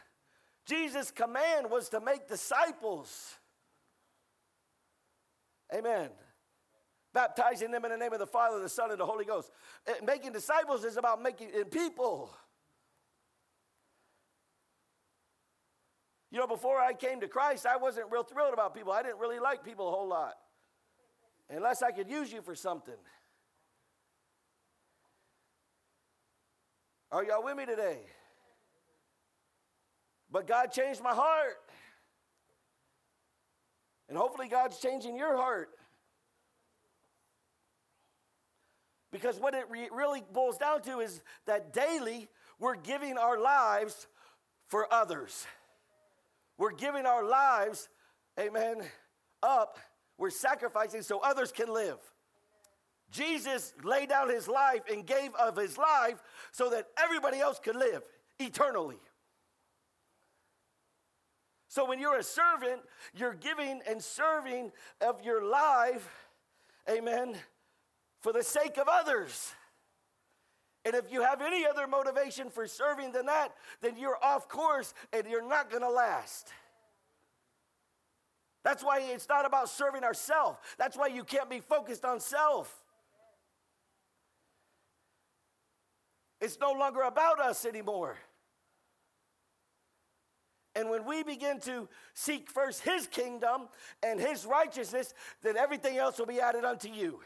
Jesus' 0.65 1.09
command 1.09 1.69
was 1.69 1.89
to 1.89 1.99
make 1.99 2.27
disciples. 2.27 3.37
Amen. 5.73 6.09
Baptizing 7.13 7.71
them 7.71 7.83
in 7.85 7.91
the 7.91 7.97
name 7.97 8.13
of 8.13 8.19
the 8.19 8.27
Father, 8.27 8.59
the 8.59 8.69
Son, 8.69 8.91
and 8.91 8.99
the 8.99 9.05
Holy 9.05 9.25
Ghost. 9.25 9.51
Eh, 9.87 9.93
making 10.05 10.31
disciples 10.31 10.83
is 10.85 10.97
about 10.97 11.21
making 11.21 11.49
people. 11.65 12.31
You 16.31 16.39
know, 16.39 16.47
before 16.47 16.79
I 16.79 16.93
came 16.93 17.19
to 17.19 17.27
Christ, 17.27 17.65
I 17.65 17.75
wasn't 17.75 18.09
real 18.09 18.23
thrilled 18.23 18.53
about 18.53 18.73
people. 18.73 18.93
I 18.93 19.03
didn't 19.03 19.19
really 19.19 19.39
like 19.39 19.65
people 19.65 19.89
a 19.89 19.91
whole 19.91 20.07
lot, 20.07 20.35
unless 21.49 21.81
I 21.83 21.91
could 21.91 22.09
use 22.09 22.31
you 22.31 22.41
for 22.41 22.55
something. 22.55 22.95
Are 27.11 27.25
y'all 27.25 27.43
with 27.43 27.57
me 27.57 27.65
today? 27.65 27.99
But 30.31 30.47
God 30.47 30.71
changed 30.71 31.03
my 31.03 31.13
heart. 31.13 31.57
And 34.11 34.17
hopefully, 34.17 34.49
God's 34.49 34.77
changing 34.77 35.15
your 35.15 35.37
heart. 35.37 35.69
Because 39.09 39.39
what 39.39 39.53
it 39.53 39.63
re- 39.69 39.87
really 39.89 40.21
boils 40.33 40.57
down 40.57 40.81
to 40.81 40.99
is 40.99 41.21
that 41.45 41.71
daily 41.71 42.27
we're 42.59 42.75
giving 42.75 43.17
our 43.17 43.39
lives 43.39 44.07
for 44.67 44.93
others. 44.93 45.47
We're 46.57 46.73
giving 46.73 47.05
our 47.05 47.23
lives, 47.23 47.87
amen, 48.37 48.81
up. 49.41 49.79
We're 50.17 50.29
sacrificing 50.29 51.03
so 51.03 51.19
others 51.19 51.53
can 51.53 51.73
live. 51.73 51.97
Jesus 53.11 53.73
laid 53.81 54.09
down 54.09 54.27
his 54.27 54.49
life 54.49 54.81
and 54.91 55.07
gave 55.07 55.33
of 55.35 55.55
his 55.55 55.77
life 55.77 56.21
so 56.51 56.69
that 56.71 56.87
everybody 57.01 57.39
else 57.39 57.61
could 57.63 57.77
live 57.77 58.03
eternally. 58.39 58.97
So 61.71 61.85
when 61.85 61.99
you're 61.99 62.17
a 62.17 62.23
servant, 62.23 62.81
you're 63.15 63.33
giving 63.33 63.79
and 63.87 64.03
serving 64.03 64.73
of 64.99 65.23
your 65.23 65.41
life, 65.41 66.05
amen, 66.89 67.37
for 68.19 68.33
the 68.33 68.43
sake 68.43 68.77
of 68.77 68.89
others. 68.91 69.53
And 70.83 70.95
if 70.95 71.09
you 71.09 71.21
have 71.21 71.41
any 71.41 71.65
other 71.65 71.87
motivation 71.87 72.49
for 72.49 72.67
serving 72.67 73.13
than 73.13 73.27
that, 73.27 73.53
then 73.79 73.95
you're 73.97 74.17
off 74.21 74.49
course 74.49 74.93
and 75.13 75.25
you're 75.29 75.47
not 75.47 75.69
going 75.69 75.81
to 75.81 75.89
last. 75.89 76.49
That's 78.65 78.83
why 78.83 78.99
it's 79.03 79.29
not 79.29 79.45
about 79.45 79.69
serving 79.69 80.03
ourselves. 80.03 80.59
That's 80.77 80.97
why 80.97 81.07
you 81.07 81.23
can't 81.23 81.49
be 81.49 81.61
focused 81.61 82.03
on 82.03 82.19
self. 82.19 82.83
It's 86.41 86.59
no 86.59 86.73
longer 86.73 87.03
about 87.03 87.39
us 87.39 87.63
anymore. 87.63 88.17
And 90.75 90.89
when 90.89 91.05
we 91.05 91.23
begin 91.23 91.59
to 91.61 91.89
seek 92.13 92.49
first 92.49 92.81
His 92.81 93.07
kingdom 93.07 93.67
and 94.01 94.19
His 94.19 94.45
righteousness, 94.45 95.13
then 95.41 95.57
everything 95.57 95.97
else 95.97 96.17
will 96.17 96.25
be 96.25 96.39
added 96.39 96.63
unto 96.63 96.89
you. 96.89 97.19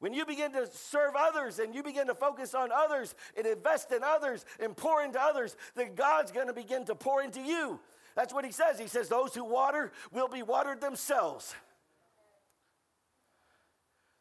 When 0.00 0.12
you 0.12 0.24
begin 0.24 0.52
to 0.52 0.68
serve 0.70 1.14
others 1.18 1.58
and 1.58 1.74
you 1.74 1.82
begin 1.82 2.06
to 2.06 2.14
focus 2.14 2.54
on 2.54 2.70
others 2.70 3.16
and 3.36 3.46
invest 3.46 3.90
in 3.90 4.04
others 4.04 4.44
and 4.60 4.76
pour 4.76 5.02
into 5.02 5.20
others, 5.20 5.56
then 5.74 5.96
God's 5.96 6.30
going 6.30 6.46
to 6.46 6.52
begin 6.52 6.84
to 6.84 6.94
pour 6.94 7.20
into 7.20 7.40
you. 7.40 7.80
That's 8.14 8.32
what 8.32 8.44
He 8.44 8.52
says. 8.52 8.78
He 8.78 8.86
says, 8.86 9.08
Those 9.08 9.34
who 9.34 9.44
water 9.44 9.92
will 10.12 10.28
be 10.28 10.42
watered 10.42 10.80
themselves. 10.80 11.54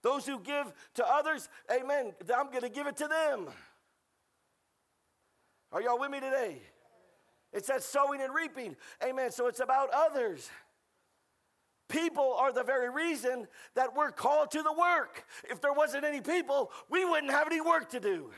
Those 0.01 0.25
who 0.25 0.39
give 0.39 0.73
to 0.95 1.05
others, 1.05 1.49
amen, 1.71 2.13
I'm 2.35 2.49
going 2.49 2.61
to 2.61 2.69
give 2.69 2.87
it 2.87 2.97
to 2.97 3.07
them. 3.07 3.47
Are 5.71 5.81
y'all 5.81 5.99
with 5.99 6.09
me 6.09 6.19
today? 6.19 6.61
It 7.53 7.65
says 7.65 7.85
sowing 7.85 8.21
and 8.21 8.33
reaping. 8.33 8.75
Amen. 9.03 9.31
So 9.31 9.47
it's 9.47 9.59
about 9.59 9.89
others. 9.93 10.49
People 11.89 12.35
are 12.37 12.51
the 12.51 12.63
very 12.63 12.89
reason 12.89 13.47
that 13.75 13.95
we're 13.95 14.11
called 14.11 14.51
to 14.51 14.61
the 14.61 14.73
work. 14.73 15.25
If 15.49 15.61
there 15.61 15.71
wasn't 15.71 16.03
any 16.03 16.19
people, 16.19 16.71
we 16.89 17.05
wouldn't 17.05 17.31
have 17.31 17.47
any 17.47 17.61
work 17.61 17.89
to 17.91 17.99
do. 17.99 18.31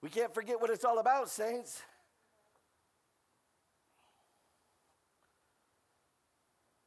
We 0.00 0.08
can't 0.08 0.32
forget 0.32 0.60
what 0.60 0.70
it's 0.70 0.84
all 0.84 0.98
about, 0.98 1.28
saints. 1.28 1.82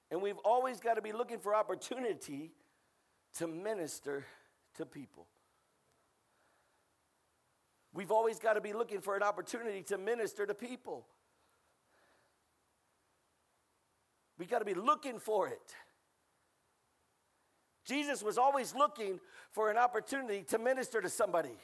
And 0.10 0.22
we've 0.22 0.38
always 0.46 0.79
got 0.79 0.93
to 0.93 1.01
be 1.01 1.12
looking 1.12 1.39
for 1.39 1.53
opportunity 1.53 2.51
to 3.38 3.48
minister 3.48 4.25
to 4.77 4.86
people. 4.86 5.27
We've 7.93 8.12
always 8.12 8.39
got 8.39 8.53
to 8.53 8.62
be 8.62 8.73
looking 8.73 9.01
for 9.01 9.15
an 9.15 9.23
opportunity 9.23 9.83
to 9.83 9.97
minister 9.97 10.45
to 10.45 10.53
people. 10.53 11.05
We 14.38 14.45
got 14.45 14.59
to 14.59 14.65
be 14.65 14.73
looking 14.73 15.19
for 15.19 15.47
it. 15.47 15.75
Jesus 17.85 18.23
was 18.23 18.38
always 18.38 18.73
looking 18.73 19.19
for 19.51 19.69
an 19.69 19.77
opportunity 19.77 20.43
to 20.50 20.57
minister 20.57 21.01
to 21.01 21.09
somebody. 21.09 21.57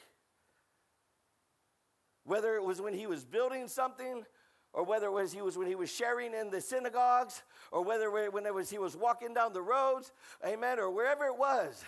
Whether 2.24 2.54
it 2.54 2.62
was 2.62 2.80
when 2.80 2.94
he 2.94 3.06
was 3.06 3.24
building 3.24 3.66
something 3.66 4.24
or 4.72 4.84
whether 4.84 5.06
it 5.06 5.12
was 5.12 5.32
he 5.32 5.42
was 5.42 5.58
when 5.58 5.66
he 5.66 5.74
was 5.74 5.90
sharing 5.90 6.32
in 6.32 6.50
the 6.50 6.60
synagogues, 6.60 7.42
or 7.72 7.82
whether 7.82 8.10
when 8.30 8.46
it 8.46 8.54
was 8.54 8.70
he 8.70 8.78
was 8.78 8.96
walking 8.96 9.34
down 9.34 9.52
the 9.52 9.62
roads, 9.62 10.12
amen, 10.46 10.78
or 10.78 10.90
wherever 10.90 11.24
it 11.24 11.36
was, 11.36 11.84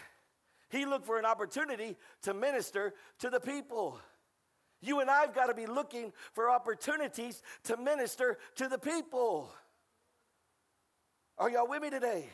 he 0.69 0.85
looked 0.85 1.07
for 1.07 1.19
an 1.19 1.25
opportunity 1.25 1.97
to 2.23 2.35
minister 2.35 2.95
to 3.21 3.31
the 3.31 3.39
people. 3.39 4.01
You 4.83 5.01
and 5.01 5.09
I've 5.09 5.35
got 5.35 5.47
to 5.47 5.55
be 5.55 5.67
looking 5.67 6.13
for 6.33 6.51
opportunities 6.51 7.43
to 7.65 7.77
minister 7.77 8.37
to 8.57 8.69
the 8.69 8.79
people. 8.79 9.51
Are 11.39 11.49
y'all 11.49 11.69
with 11.69 11.81
me 11.81 11.89
today? 11.89 12.29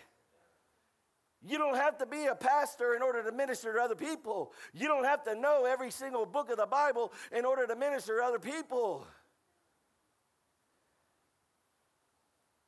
You 1.47 1.59
don't 1.59 1.77
have 1.77 1.99
to 1.99 2.07
be 2.07 2.25
a 2.25 2.35
pastor 2.35 2.95
in 2.95 3.03
order 3.03 3.23
to 3.23 3.31
minister 3.31 3.73
to 3.75 3.81
other 3.81 3.95
people. 3.95 4.53
You 4.73 4.89
don't 4.89 5.05
have 5.05 5.23
to 5.25 5.35
know 5.35 5.67
every 5.67 5.91
single 5.91 6.27
book 6.27 6.51
of 6.51 6.57
the 6.57 6.67
Bible 6.67 7.13
in 7.31 7.45
order 7.45 7.67
to 7.67 7.77
minister 7.77 8.19
to 8.19 8.25
other 8.25 8.41
people. 8.41 9.07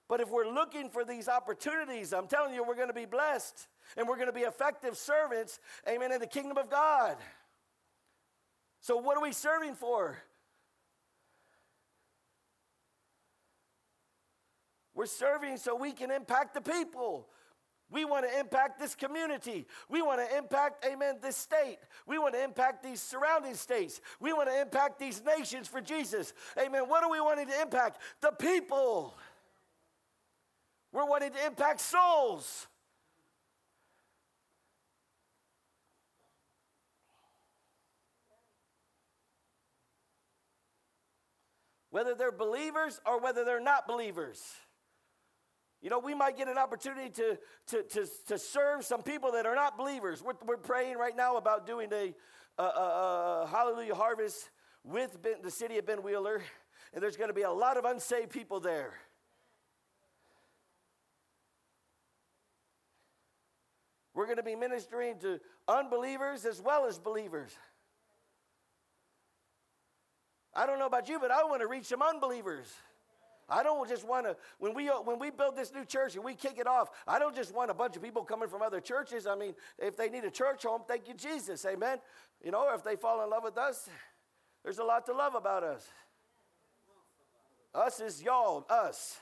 But 0.09 0.21
if 0.21 0.29
we're 0.29 0.49
looking 0.49 0.91
for 0.91 1.05
these 1.05 1.29
opportunities, 1.29 2.13
I'm 2.13 2.27
telling 2.27 2.53
you, 2.53 2.65
we're 2.65 2.75
going 2.75 2.89
to 2.89 2.95
be 2.95 3.07
blessed 3.07 3.69
and 3.97 4.07
we're 4.07 4.17
going 4.17 4.29
to 4.29 4.33
be 4.33 4.41
effective 4.41 4.97
servants, 4.97 5.59
amen, 5.89 6.13
in 6.13 6.21
the 6.21 6.27
kingdom 6.27 6.59
of 6.59 6.69
God. 6.69 7.17
So, 8.81 8.97
what 8.97 9.17
are 9.17 9.23
we 9.23 9.33
serving 9.33 9.75
for? 9.75 10.19
We're 14.95 15.07
serving 15.07 15.57
so 15.59 15.77
we 15.77 15.93
can 15.93 16.11
impact 16.11 16.55
the 16.55 16.61
people. 16.61 17.29
We 17.91 18.05
want 18.05 18.29
to 18.31 18.39
impact 18.39 18.79
this 18.79 18.95
community. 18.95 19.67
We 19.89 20.01
want 20.01 20.21
to 20.21 20.37
impact, 20.37 20.85
amen, 20.85 21.17
this 21.21 21.37
state. 21.37 21.79
We 22.07 22.19
want 22.19 22.35
to 22.35 22.43
impact 22.43 22.85
these 22.85 23.01
surrounding 23.01 23.55
states. 23.55 24.01
We 24.21 24.33
want 24.33 24.49
to 24.49 24.61
impact 24.61 24.99
these 24.99 25.23
nations 25.25 25.67
for 25.67 25.81
Jesus. 25.81 26.33
Amen. 26.59 26.83
What 26.83 27.03
are 27.03 27.11
we 27.11 27.21
wanting 27.21 27.49
to 27.49 27.61
impact? 27.61 28.01
The 28.21 28.31
people. 28.31 29.17
We're 30.93 31.07
wanting 31.07 31.33
to 31.33 31.47
impact 31.47 31.81
souls. 31.81 32.69
Whether 41.91 42.15
they're 42.15 42.33
believers 42.33 43.01
or 43.05 43.21
whether 43.21 43.45
they're 43.45 43.61
not 43.61 43.87
believers. 43.87 44.41
You 45.83 45.89
know, 45.89 45.99
we 45.99 46.15
might 46.15 46.37
get 46.37 46.49
an 46.49 46.59
opportunity 46.59 47.09
to, 47.11 47.39
to, 47.69 47.83
to, 47.83 48.07
to 48.29 48.39
serve 48.39 48.85
some 48.85 49.03
people 49.03 49.33
that 49.33 49.47
are 49.47 49.55
not 49.55 49.79
believers. 49.79 50.23
We're, 50.23 50.35
we're 50.45 50.59
praying 50.59 50.99
right 50.99 51.17
now 51.17 51.37
about 51.37 51.67
doing 51.67 51.91
a, 51.93 52.15
a, 52.59 52.63
a, 52.63 53.43
a 53.45 53.49
hallelujah 53.51 53.95
harvest 53.95 54.51
with 54.85 55.21
ben, 55.23 55.37
the 55.43 55.51
city 55.51 55.79
of 55.79 55.87
Ben 55.87 56.03
Wheeler, 56.03 56.43
and 56.93 57.03
there's 57.03 57.17
going 57.17 57.29
to 57.29 57.35
be 57.35 57.43
a 57.43 57.51
lot 57.51 57.77
of 57.77 57.85
unsaved 57.85 58.31
people 58.31 58.61
there. 58.61 58.95
We're 64.13 64.27
going 64.27 64.37
to 64.37 64.43
be 64.43 64.57
ministering 64.57 65.19
to 65.21 65.41
unbelievers 65.67 66.45
as 66.45 66.61
well 66.61 66.85
as 66.85 66.99
believers. 66.99 67.53
I 70.55 70.67
don't 70.67 70.79
know 70.79 70.87
about 70.87 71.09
you, 71.09 71.19
but 71.19 71.31
I 71.31 71.45
want 71.45 71.61
to 71.61 71.67
reach 71.67 71.87
some 71.87 72.03
unbelievers. 72.03 72.67
I 73.49 73.63
don't 73.63 73.89
just 73.89 74.07
want 74.07 74.27
to 74.27 74.37
when 74.59 74.75
we 74.75 74.87
when 74.87 75.19
we 75.19 75.31
build 75.31 75.57
this 75.57 75.73
new 75.75 75.85
church 75.85 76.15
and 76.15 76.25
we 76.25 76.35
kick 76.35 76.59
it 76.59 76.69
off. 76.69 76.91
I 77.07 77.19
don't 77.19 77.35
just 77.35 77.53
want 77.53 77.71
a 77.71 77.75
bunch 77.75 77.97
of 77.97 78.03
people 78.03 78.23
coming 78.23 78.49
from 78.49 78.63
other 78.63 78.81
churches. 78.81 79.27
I 79.27 79.35
mean, 79.35 79.55
if 79.79 79.97
they 79.97 80.09
need 80.09 80.25
a 80.25 80.31
church 80.31 80.63
home, 80.63 80.83
thank 80.87 81.09
you 81.09 81.15
Jesus, 81.15 81.65
Amen. 81.65 81.99
You 82.45 82.53
know, 82.53 82.73
if 82.75 82.85
they 82.85 82.97
fall 82.97 83.23
in 83.25 83.31
love 83.31 83.43
with 83.43 83.59
us, 83.59 83.89
there's 84.63 84.79
a 84.79 84.85
lot 84.85 85.07
to 85.07 85.13
love 85.13 85.35
about 85.35 85.65
us. 85.65 85.87
Us 87.75 88.01
is 88.01 88.23
y'all, 88.23 88.67
us. 88.69 89.19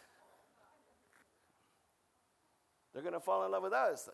They're 2.93 3.03
going 3.03 3.15
to 3.15 3.21
fall 3.21 3.45
in 3.45 3.53
love 3.53 3.63
with 3.63 3.75
us. 3.75 4.09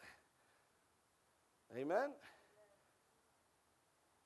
Amen. 1.76 2.10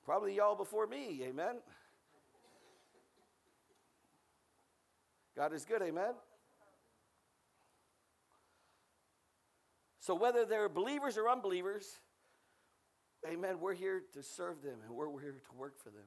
Probably 0.04 0.34
y'all 0.34 0.56
before 0.56 0.86
me. 0.86 1.22
Amen. 1.28 1.56
God 5.38 5.52
is 5.52 5.64
good. 5.64 5.82
Amen. 5.82 6.14
So, 10.00 10.16
whether 10.16 10.44
they're 10.44 10.68
believers 10.68 11.16
or 11.16 11.28
unbelievers, 11.28 11.86
amen, 13.24 13.60
we're 13.60 13.74
here 13.74 14.02
to 14.14 14.22
serve 14.24 14.62
them 14.62 14.78
and 14.84 14.96
we're, 14.96 15.08
here 15.20 15.30
to 15.30 15.56
work 15.56 15.78
for 15.78 15.90
them. 15.90 16.06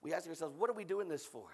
we 0.00 0.14
ask 0.14 0.26
ourselves, 0.26 0.54
what 0.56 0.70
are 0.70 0.74
we 0.74 0.84
doing 0.84 1.06
this 1.06 1.26
for? 1.26 1.50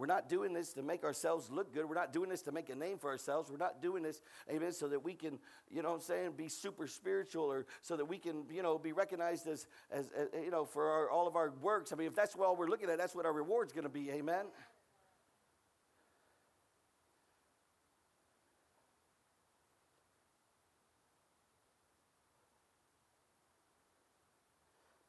We're 0.00 0.06
not 0.06 0.30
doing 0.30 0.54
this 0.54 0.72
to 0.72 0.82
make 0.82 1.04
ourselves 1.04 1.50
look 1.50 1.74
good. 1.74 1.86
We're 1.86 1.94
not 1.94 2.10
doing 2.10 2.30
this 2.30 2.40
to 2.42 2.52
make 2.52 2.70
a 2.70 2.74
name 2.74 2.96
for 2.96 3.10
ourselves. 3.10 3.50
We're 3.50 3.58
not 3.58 3.82
doing 3.82 4.02
this, 4.02 4.22
amen, 4.50 4.72
so 4.72 4.88
that 4.88 5.04
we 5.04 5.12
can, 5.12 5.38
you 5.70 5.82
know 5.82 5.90
what 5.90 5.96
I'm 5.96 6.00
saying, 6.00 6.32
be 6.38 6.48
super 6.48 6.86
spiritual 6.86 7.44
or 7.44 7.66
so 7.82 7.98
that 7.98 8.06
we 8.06 8.16
can, 8.16 8.44
you 8.50 8.62
know, 8.62 8.78
be 8.78 8.92
recognized 8.92 9.46
as, 9.46 9.66
as, 9.92 10.06
as 10.16 10.28
you 10.42 10.50
know, 10.50 10.64
for 10.64 10.88
our, 10.88 11.10
all 11.10 11.28
of 11.28 11.36
our 11.36 11.52
works. 11.60 11.92
I 11.92 11.96
mean, 11.96 12.06
if 12.06 12.14
that's 12.14 12.34
what 12.34 12.56
we're 12.56 12.68
looking 12.68 12.88
at, 12.88 12.96
that's 12.96 13.14
what 13.14 13.26
our 13.26 13.32
reward's 13.34 13.74
going 13.74 13.82
to 13.84 13.90
be, 13.90 14.10
amen. 14.10 14.46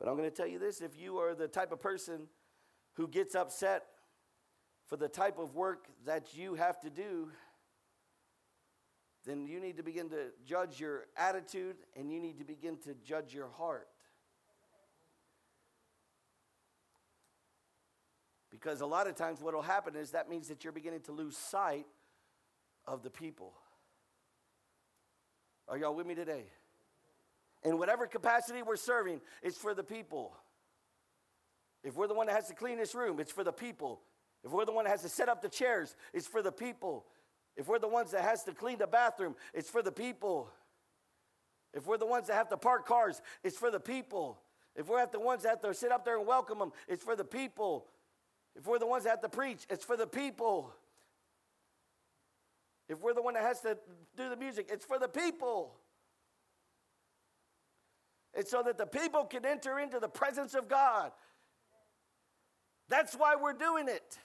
But 0.01 0.09
I'm 0.09 0.17
going 0.17 0.29
to 0.29 0.35
tell 0.35 0.47
you 0.47 0.59
this 0.59 0.81
if 0.81 0.99
you 0.99 1.17
are 1.19 1.33
the 1.33 1.47
type 1.47 1.71
of 1.71 1.79
person 1.79 2.23
who 2.95 3.07
gets 3.07 3.35
upset 3.35 3.85
for 4.91 4.97
the 4.97 5.07
type 5.07 5.39
of 5.39 5.55
work 5.55 5.85
that 6.05 6.35
you 6.35 6.53
have 6.55 6.77
to 6.81 6.89
do, 6.89 7.29
then 9.25 9.47
you 9.47 9.61
need 9.61 9.77
to 9.77 9.83
begin 9.83 10.09
to 10.09 10.31
judge 10.45 10.81
your 10.81 11.05
attitude 11.15 11.77
and 11.95 12.11
you 12.11 12.19
need 12.19 12.39
to 12.39 12.43
begin 12.43 12.75
to 12.75 12.93
judge 12.95 13.33
your 13.33 13.47
heart. 13.47 13.87
Because 18.49 18.81
a 18.81 18.85
lot 18.85 19.07
of 19.07 19.15
times, 19.15 19.41
what 19.41 19.53
will 19.53 19.61
happen 19.61 19.95
is 19.95 20.11
that 20.11 20.29
means 20.29 20.49
that 20.49 20.65
you're 20.65 20.73
beginning 20.73 20.99
to 21.03 21.13
lose 21.13 21.37
sight 21.37 21.85
of 22.85 23.01
the 23.01 23.09
people. 23.09 23.53
Are 25.69 25.77
y'all 25.77 25.95
with 25.95 26.05
me 26.05 26.15
today? 26.15 26.47
In 27.63 27.77
whatever 27.77 28.07
capacity 28.07 28.61
we're 28.61 28.75
serving, 28.75 29.21
it's 29.41 29.57
for 29.57 29.73
the 29.73 29.83
people. 29.83 30.35
If 31.81 31.95
we're 31.95 32.07
the 32.07 32.13
one 32.13 32.27
that 32.27 32.35
has 32.35 32.49
to 32.49 32.53
clean 32.53 32.77
this 32.77 32.93
room, 32.93 33.21
it's 33.21 33.31
for 33.31 33.45
the 33.45 33.53
people. 33.53 34.01
If 34.43 34.51
we're 34.51 34.65
the 34.65 34.71
one 34.71 34.85
that 34.85 34.91
has 34.91 35.03
to 35.03 35.09
set 35.09 35.29
up 35.29 35.41
the 35.41 35.49
chairs, 35.49 35.95
it's 36.13 36.27
for 36.27 36.41
the 36.41 36.51
people. 36.51 37.05
If 37.55 37.67
we're 37.67 37.79
the 37.79 37.87
ones 37.87 38.11
that 38.11 38.23
has 38.23 38.43
to 38.43 38.53
clean 38.53 38.77
the 38.79 38.87
bathroom, 38.87 39.35
it's 39.53 39.69
for 39.69 39.81
the 39.81 39.91
people. 39.91 40.49
If 41.73 41.85
we're 41.85 41.97
the 41.97 42.05
ones 42.05 42.27
that 42.27 42.33
have 42.33 42.49
to 42.49 42.57
park 42.57 42.85
cars, 42.85 43.21
it's 43.43 43.57
for 43.57 43.71
the 43.71 43.79
people. 43.79 44.39
If 44.75 44.87
we're 44.87 45.05
the 45.05 45.19
ones 45.19 45.43
that 45.43 45.49
have 45.49 45.61
to 45.61 45.73
sit 45.73 45.91
up 45.91 46.05
there 46.05 46.17
and 46.17 46.25
welcome 46.25 46.59
them, 46.59 46.71
it's 46.87 47.03
for 47.03 47.15
the 47.15 47.25
people. 47.25 47.85
If 48.55 48.65
we're 48.65 48.79
the 48.79 48.87
ones 48.87 49.03
that 49.03 49.11
have 49.11 49.21
to 49.21 49.29
preach, 49.29 49.65
it's 49.69 49.85
for 49.85 49.95
the 49.95 50.07
people. 50.07 50.73
If 52.89 53.01
we're 53.01 53.13
the 53.13 53.21
one 53.21 53.35
that 53.35 53.43
has 53.43 53.61
to 53.61 53.77
do 54.17 54.29
the 54.29 54.35
music, 54.35 54.67
it's 54.71 54.85
for 54.85 54.99
the 54.99 55.07
people. 55.07 55.75
It's 58.33 58.51
so 58.51 58.63
that 58.63 58.77
the 58.77 58.85
people 58.85 59.25
can 59.25 59.45
enter 59.45 59.79
into 59.79 59.99
the 59.99 60.09
presence 60.09 60.53
of 60.53 60.67
God. 60.67 61.11
That's 62.89 63.15
why 63.15 63.35
we're 63.35 63.53
doing 63.53 63.87
it. 63.87 64.17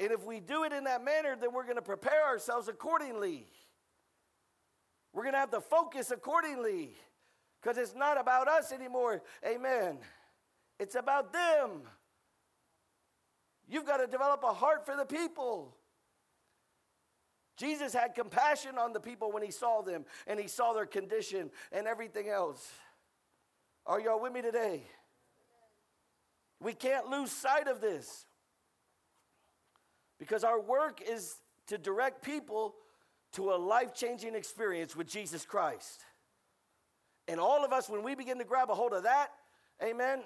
And 0.00 0.10
if 0.12 0.24
we 0.24 0.40
do 0.40 0.64
it 0.64 0.72
in 0.72 0.84
that 0.84 1.04
manner, 1.04 1.36
then 1.38 1.52
we're 1.52 1.64
going 1.64 1.76
to 1.76 1.82
prepare 1.82 2.26
ourselves 2.26 2.68
accordingly. 2.68 3.46
We're 5.12 5.24
going 5.24 5.34
to 5.34 5.38
have 5.38 5.50
to 5.50 5.60
focus 5.60 6.10
accordingly 6.10 6.92
because 7.60 7.76
it's 7.76 7.94
not 7.94 8.18
about 8.18 8.48
us 8.48 8.72
anymore. 8.72 9.22
Amen. 9.46 9.98
It's 10.78 10.94
about 10.94 11.34
them. 11.34 11.82
You've 13.68 13.84
got 13.84 13.98
to 13.98 14.06
develop 14.06 14.42
a 14.42 14.54
heart 14.54 14.86
for 14.86 14.96
the 14.96 15.04
people. 15.04 15.76
Jesus 17.58 17.92
had 17.92 18.14
compassion 18.14 18.78
on 18.78 18.94
the 18.94 19.00
people 19.00 19.30
when 19.30 19.42
he 19.42 19.50
saw 19.50 19.82
them 19.82 20.06
and 20.26 20.40
he 20.40 20.48
saw 20.48 20.72
their 20.72 20.86
condition 20.86 21.50
and 21.72 21.86
everything 21.86 22.30
else. 22.30 22.72
Are 23.84 24.00
y'all 24.00 24.20
with 24.20 24.32
me 24.32 24.40
today? 24.40 24.82
We 26.58 26.72
can't 26.72 27.08
lose 27.08 27.30
sight 27.30 27.68
of 27.68 27.82
this. 27.82 28.24
Because 30.20 30.44
our 30.44 30.60
work 30.60 31.00
is 31.02 31.36
to 31.66 31.78
direct 31.78 32.22
people 32.22 32.76
to 33.32 33.52
a 33.52 33.56
life 33.56 33.94
changing 33.94 34.36
experience 34.36 34.94
with 34.94 35.08
Jesus 35.08 35.44
Christ. 35.44 36.04
And 37.26 37.40
all 37.40 37.64
of 37.64 37.72
us, 37.72 37.88
when 37.88 38.02
we 38.04 38.14
begin 38.14 38.38
to 38.38 38.44
grab 38.44 38.70
a 38.70 38.74
hold 38.74 38.92
of 38.92 39.04
that, 39.04 39.30
amen, 39.82 40.20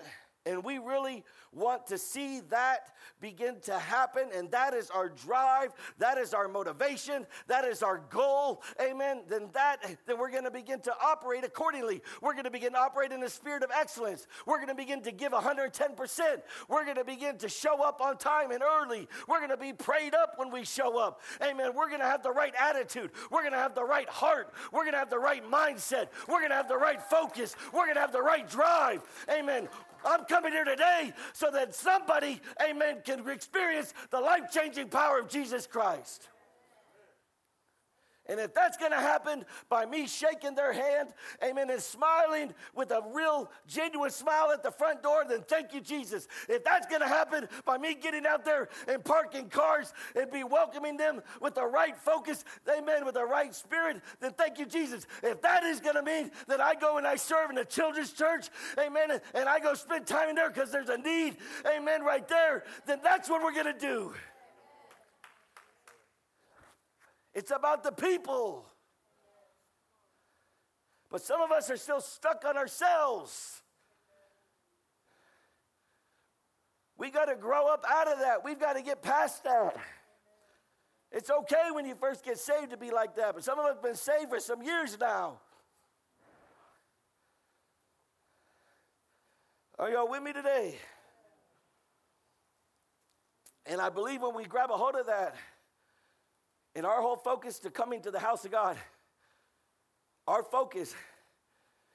and 0.47 0.63
we 0.63 0.79
really 0.79 1.25
want 1.53 1.87
to 1.87 1.99
see 1.99 2.41
that 2.51 2.95
begin 3.21 3.61
to 3.61 3.79
happen. 3.79 4.29
And 4.35 4.51
that 4.51 4.75
is 4.75 4.91
our 4.91 5.09
drive. 5.09 5.73
That 5.99 6.19
is 6.19 6.35
our 6.35 6.49
motivation. 6.49 7.27
That 7.47 7.65
is 7.65 7.83
our 7.83 7.99
goal. 8.11 8.63
Amen. 8.81 9.23
Then 9.29 9.49
that, 9.55 9.79
then 10.07 10.19
we're 10.19 10.31
going 10.31 10.45
to 10.45 10.51
begin 10.51 10.81
to 10.81 10.93
operate 11.03 11.45
accordingly. 11.45 12.03
We're 12.21 12.33
going 12.33 12.45
to 12.45 12.51
begin 12.51 12.73
to 12.73 12.79
operate 12.79 13.13
in 13.13 13.21
the 13.21 13.31
spirit 13.31 13.63
of 13.63 13.71
excellence. 13.71 14.27
We're 14.47 14.57
going 14.57 14.69
to 14.69 14.75
begin 14.75 15.01
to 15.03 15.13
give 15.13 15.33
110%. 15.33 16.43
We're 16.69 16.85
going 16.85 16.97
to 16.97 17.05
begin 17.05 17.39
to 17.39 17.49
show 17.49 17.83
up 17.83 18.01
on 18.01 18.19
time 18.19 18.51
and 18.51 18.63
early. 18.63 19.09
We're 19.29 19.39
going 19.39 19.51
to 19.51 19.57
be 19.57 19.73
prayed 19.73 20.15
up 20.15 20.35
when 20.37 20.51
we 20.51 20.65
show 20.65 20.99
up. 20.99 21.23
Amen. 21.43 21.73
We're 21.75 21.89
going 21.89 22.01
to 22.01 22.07
have 22.07 22.23
the 22.23 22.33
right 22.33 22.55
attitude. 22.59 23.11
We're 23.31 23.41
going 23.41 23.53
to 23.53 23.59
have 23.59 23.75
the 23.75 23.85
right 23.85 24.09
heart. 24.09 24.53
We're 24.73 24.83
going 24.83 24.93
to 24.93 24.99
have 24.99 25.11
the 25.11 25.19
right 25.19 25.49
mindset. 25.51 26.09
We're 26.29 26.41
going 26.41 26.51
to 26.51 26.57
have 26.57 26.69
the 26.69 26.77
right 26.77 27.01
focus. 27.03 27.57
We're 27.73 27.85
going 27.85 27.95
to 27.95 28.01
have 28.01 28.13
the 28.13 28.23
right 28.23 28.49
drive. 28.49 29.03
Amen. 29.31 29.69
I'm 30.05 30.25
coming 30.25 30.53
here 30.53 30.65
today 30.65 31.13
so 31.33 31.51
that 31.51 31.75
somebody, 31.75 32.41
amen, 32.69 32.99
can 33.05 33.29
experience 33.29 33.95
the 34.11 34.21
life 34.21 34.51
changing 34.53 34.89
power 34.89 35.19
of 35.19 35.29
Jesus 35.29 35.67
Christ. 35.67 36.29
And 38.27 38.41
if 38.41 38.55
that's 38.55 38.79
going 38.79 38.93
to 38.93 38.99
happen 38.99 39.45
by 39.69 39.85
me 39.85 40.07
shaking 40.07 40.55
their 40.55 40.73
hand, 40.73 41.11
amen, 41.43 41.69
and 41.69 41.81
smiling 41.81 42.55
with 42.75 42.91
a 42.91 43.03
real 43.13 43.51
genuine 43.67 44.11
smile 44.11 44.51
at 44.51 44.63
the 44.63 44.71
front 44.71 45.03
door, 45.03 45.25
then 45.29 45.43
thank 45.47 45.75
you, 45.75 45.81
Jesus. 45.81 46.27
If 46.49 46.65
that's 46.65 46.87
going 46.87 47.03
to 47.03 47.09
happen 47.09 47.49
by 47.67 47.77
me 47.77 47.95
getting 47.95 48.25
out 48.25 48.45
there 48.45 48.71
and 48.89 49.05
parking 49.05 49.51
cars 49.51 49.93
and 50.17 50.31
be 50.31 50.43
welcoming 50.43 50.97
them 50.97 51.21
with 51.43 51.55
the 51.55 51.67
right 51.67 51.97
focus, 51.97 52.45
amen, 52.69 53.05
with 53.05 53.15
the 53.15 53.25
right 53.25 53.55
spirit, 53.55 54.01
then 54.21 54.33
thank 54.33 54.59
you, 54.59 54.65
Jesus. 54.65 55.07
If 55.23 55.43
that 55.43 55.63
is 55.65 55.81
going 55.81 55.97
to 55.97 56.03
mean 56.03 56.31
that 56.49 56.63
I 56.63 56.75
go 56.75 56.97
and 56.97 57.07
I 57.07 57.17
serve 57.17 57.51
in 57.51 57.59
a 57.59 57.65
children's 57.65 58.13
church, 58.13 58.49
amen, 58.79 59.21
and 59.35 59.49
I 59.49 59.59
go 59.59 59.75
spend 59.75 60.07
time 60.07 60.31
in 60.31 60.37
there 60.37 60.49
because 60.49 60.71
there's 60.71 60.89
a 60.89 60.97
need, 60.97 61.37
amen, 61.67 62.03
right 62.03 62.27
there, 62.27 62.65
then 62.87 63.01
that's 63.03 63.29
what 63.29 63.43
we're 63.43 63.53
going 63.53 63.73
to 63.73 63.79
do. 63.79 64.15
It's 67.35 67.51
about 67.51 67.83
the 67.83 67.93
people. 67.93 68.67
But 71.11 71.23
some 71.23 71.41
of 71.41 71.51
us 71.51 71.71
are 71.71 71.77
still 71.77 72.01
stuck 72.01 72.45
on 72.45 72.57
ourselves. 72.57 73.63
We 76.97 77.11
got 77.11 77.27
to 77.27 77.37
grow 77.37 77.67
up 77.67 77.85
out 77.89 78.09
of 78.09 78.21
that. 78.21 78.45
We've 78.45 78.59
got 78.59 78.75
to 78.75 78.83
get 78.83 79.03
past 79.03 79.45
that. 79.45 79.77
It's 81.11 81.31
okay 81.31 81.71
when 81.73 81.87
you 81.87 81.95
first 81.95 82.25
get 82.25 82.39
saved 82.39 82.71
to 82.71 82.77
be 82.77 82.91
like 82.91 83.15
that, 83.17 83.35
but 83.35 83.45
some 83.45 83.59
of 83.59 83.65
us 83.67 83.75
have 83.75 83.83
been 83.83 83.95
saved 83.95 84.31
for 84.31 84.41
some 84.41 84.63
years 84.63 84.99
now. 84.99 85.39
Are 89.79 89.91
y'all 89.91 90.09
with 90.09 90.23
me 90.23 90.33
today? 90.33 90.77
And 93.67 93.81
I 93.81 93.89
believe 93.89 94.23
when 94.23 94.35
we 94.35 94.45
grab 94.45 94.71
a 94.71 94.77
hold 94.77 94.95
of 94.95 95.07
that, 95.07 95.37
and 96.75 96.85
our 96.85 97.01
whole 97.01 97.17
focus 97.17 97.59
to 97.61 97.71
coming 97.71 98.01
to 98.03 98.11
the 98.11 98.19
house 98.19 98.45
of 98.45 98.51
God, 98.51 98.77
our 100.27 100.43
focus 100.43 100.95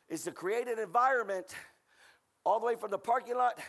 is 0.08 0.24
to 0.24 0.32
create 0.32 0.68
an 0.68 0.80
environment 0.80 1.48
all 2.46 2.60
the 2.60 2.66
way 2.66 2.76
from 2.76 2.92
the 2.92 2.98
parking 2.98 3.36
lot 3.36 3.60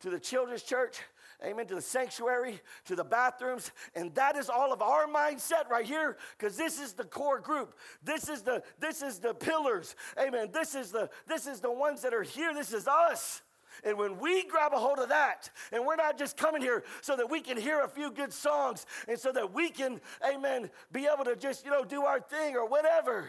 to 0.00 0.10
the 0.10 0.18
children's 0.18 0.62
church, 0.62 0.98
amen, 1.44 1.66
to 1.66 1.74
the 1.74 1.82
sanctuary, 1.82 2.60
to 2.84 2.96
the 2.96 3.04
bathrooms. 3.04 3.70
And 3.94 4.14
that 4.14 4.36
is 4.36 4.48
all 4.48 4.72
of 4.72 4.82
our 4.82 5.06
mindset 5.06 5.68
right 5.70 5.84
here, 5.84 6.16
because 6.38 6.56
this 6.56 6.80
is 6.80 6.92
the 6.92 7.04
core 7.04 7.40
group. 7.40 7.74
This 8.02 8.28
is 8.28 8.42
the 8.42 8.62
this 8.80 9.02
is 9.02 9.18
the 9.18 9.34
pillars. 9.34 9.94
Amen. 10.18 10.50
This 10.52 10.74
is 10.74 10.90
the 10.90 11.08
this 11.26 11.46
is 11.46 11.60
the 11.60 11.72
ones 11.72 12.02
that 12.02 12.14
are 12.14 12.22
here. 12.22 12.52
This 12.52 12.72
is 12.72 12.86
us. 12.88 13.42
And 13.84 13.98
when 13.98 14.18
we 14.18 14.44
grab 14.44 14.72
a 14.74 14.78
hold 14.78 14.98
of 14.98 15.08
that, 15.08 15.50
and 15.72 15.86
we're 15.86 15.96
not 15.96 16.18
just 16.18 16.36
coming 16.36 16.62
here 16.62 16.84
so 17.00 17.16
that 17.16 17.30
we 17.30 17.40
can 17.40 17.56
hear 17.56 17.80
a 17.80 17.88
few 17.88 18.10
good 18.10 18.32
songs 18.32 18.86
and 19.08 19.18
so 19.18 19.32
that 19.32 19.52
we 19.52 19.70
can, 19.70 20.00
amen, 20.26 20.70
be 20.92 21.08
able 21.12 21.24
to 21.24 21.36
just, 21.36 21.64
you 21.64 21.70
know, 21.70 21.84
do 21.84 22.04
our 22.04 22.20
thing 22.20 22.56
or 22.56 22.66
whatever. 22.66 23.28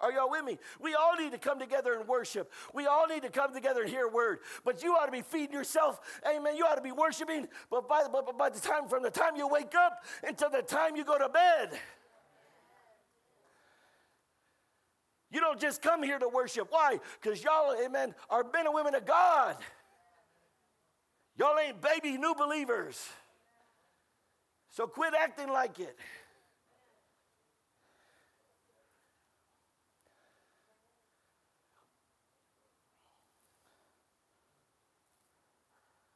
Are 0.00 0.12
y'all 0.12 0.30
with 0.30 0.44
me? 0.44 0.58
We 0.80 0.94
all 0.94 1.14
need 1.16 1.32
to 1.32 1.38
come 1.38 1.58
together 1.58 1.94
and 1.94 2.08
worship. 2.08 2.52
We 2.74 2.86
all 2.86 3.06
need 3.06 3.22
to 3.22 3.30
come 3.30 3.54
together 3.54 3.82
and 3.82 3.90
hear 3.90 4.06
a 4.06 4.10
word. 4.10 4.40
But 4.64 4.82
you 4.82 4.92
ought 4.94 5.06
to 5.06 5.12
be 5.12 5.22
feeding 5.22 5.54
yourself. 5.54 6.00
Amen. 6.28 6.56
You 6.56 6.64
ought 6.64 6.74
to 6.74 6.82
be 6.82 6.92
worshiping. 6.92 7.46
But 7.70 7.88
by, 7.88 8.04
but 8.10 8.36
by 8.36 8.50
the 8.50 8.60
time, 8.60 8.88
from 8.88 9.02
the 9.02 9.10
time 9.10 9.36
you 9.36 9.48
wake 9.48 9.74
up 9.74 10.04
until 10.22 10.50
the 10.50 10.62
time 10.62 10.96
you 10.96 11.04
go 11.04 11.16
to 11.16 11.28
bed. 11.28 11.78
You 15.34 15.40
don't 15.40 15.58
just 15.58 15.82
come 15.82 16.00
here 16.04 16.20
to 16.20 16.28
worship. 16.28 16.68
Why? 16.70 17.00
Because 17.20 17.42
y'all, 17.42 17.74
amen, 17.84 18.14
are 18.30 18.44
men 18.52 18.66
and 18.66 18.74
women 18.74 18.94
of 18.94 19.04
God. 19.04 19.56
Y'all 21.36 21.58
ain't 21.58 21.82
baby 21.82 22.16
new 22.16 22.36
believers. 22.36 23.04
So 24.70 24.86
quit 24.86 25.12
acting 25.18 25.48
like 25.48 25.80
it. 25.80 25.96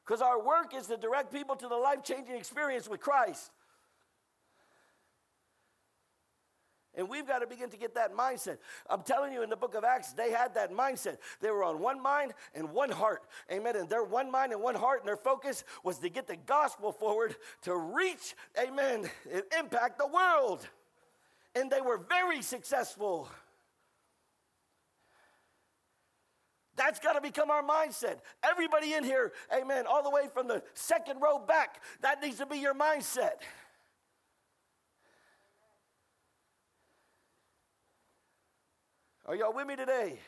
Because 0.07 0.23
our 0.23 0.41
work 0.41 0.77
is 0.77 0.87
to 0.87 0.97
direct 0.97 1.33
people 1.33 1.57
to 1.57 1.67
the 1.67 1.77
life 1.77 2.05
changing 2.05 2.37
experience 2.37 2.89
with 2.89 3.01
Christ. 3.01 3.51
And 6.99 7.09
we've 7.09 7.27
got 7.29 7.39
to 7.39 7.47
begin 7.47 7.71
to 7.71 7.77
get 7.77 7.95
that 7.95 8.13
mindset. 8.13 8.59
I'm 8.91 9.03
telling 9.03 9.33
you, 9.33 9.45
in 9.45 9.51
the 9.51 9.57
book 9.57 9.77
of 9.77 9.85
Acts, 9.85 10.13
they 10.15 10.33
had 10.33 10.55
that 10.55 10.73
mindset. 10.73 11.19
They 11.41 11.49
were 11.53 11.63
on 11.63 11.81
one 11.81 12.03
mind 12.03 12.35
and 12.57 12.73
one 12.73 12.91
heart. 12.91 13.23
Amen. 13.53 13.77
And 13.77 13.89
their 13.89 14.03
one 14.03 14.33
mind 14.33 14.53
and 14.53 14.61
one 14.61 14.75
heart 14.75 14.99
and 15.01 15.09
their 15.09 15.17
focus 15.17 15.63
was 15.85 15.99
to 15.99 16.09
get 16.09 16.27
the 16.27 16.35
gospel 16.35 16.91
forward 16.91 17.37
to 17.63 17.77
reach, 17.77 18.35
amen, 18.61 19.09
and 19.33 19.45
impact 19.57 19.99
the 19.99 20.09
world. 20.09 20.67
And 21.55 21.71
they 21.71 21.81
were 21.81 21.99
very 21.99 22.43
successful. 22.43 23.29
That's 26.75 26.99
got 26.99 27.13
to 27.13 27.21
become 27.21 27.49
our 27.49 27.63
mindset. 27.63 28.19
Everybody 28.43 28.95
in 28.95 29.05
here, 29.05 29.33
amen, 29.57 29.85
all 29.89 30.03
the 30.03 30.11
way 30.11 30.27
from 30.35 30.49
the 30.49 30.65
second 30.75 31.21
row 31.21 31.39
back, 31.39 31.81
that 32.03 32.21
needs 32.21 32.39
to 32.39 32.47
be 32.47 32.59
your 32.59 32.75
mindset. 32.75 33.43
Are 39.29 39.37
y'all 39.37 39.53
with 39.53 39.67
me 39.67 39.77
today? 39.77 40.19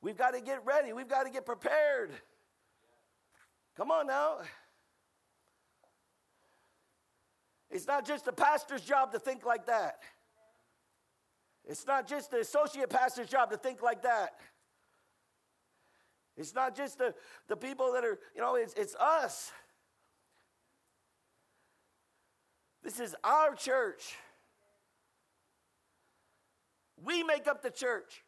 We've 0.00 0.16
got 0.16 0.34
to 0.34 0.40
get 0.40 0.64
ready. 0.64 0.92
We've 0.92 1.08
got 1.08 1.24
to 1.24 1.30
get 1.30 1.44
prepared. 1.44 2.12
Come 3.76 3.90
on 3.90 4.06
now. 4.06 4.36
It's 7.68 7.88
not 7.88 8.06
just 8.06 8.26
the 8.26 8.32
pastor's 8.32 8.82
job 8.82 9.10
to 9.10 9.18
think 9.18 9.44
like 9.44 9.66
that. 9.66 9.98
It's 11.64 11.84
not 11.84 12.06
just 12.06 12.30
the 12.30 12.38
associate 12.38 12.90
pastor's 12.90 13.28
job 13.28 13.50
to 13.50 13.56
think 13.56 13.82
like 13.82 14.02
that. 14.02 14.34
It's 16.36 16.54
not 16.54 16.76
just 16.76 16.98
the, 16.98 17.12
the 17.48 17.56
people 17.56 17.92
that 17.94 18.04
are, 18.04 18.20
you 18.36 18.40
know, 18.40 18.54
it's, 18.54 18.74
it's 18.74 18.94
us. 18.94 19.50
This 22.84 23.00
is 23.00 23.16
our 23.24 23.56
church. 23.56 24.14
We 27.04 27.22
make 27.22 27.46
up 27.46 27.62
the 27.62 27.70
church. 27.70 28.24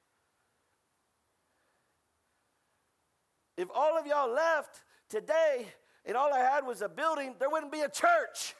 If 3.56 3.68
all 3.74 3.98
of 3.98 4.06
y'all 4.06 4.30
left 4.30 4.82
today 5.08 5.66
and 6.04 6.16
all 6.16 6.32
I 6.32 6.40
had 6.40 6.66
was 6.66 6.82
a 6.82 6.88
building, 6.88 7.34
there 7.38 7.48
wouldn't 7.48 7.72
be 7.72 7.80
a 7.80 7.88
church. 7.88 8.54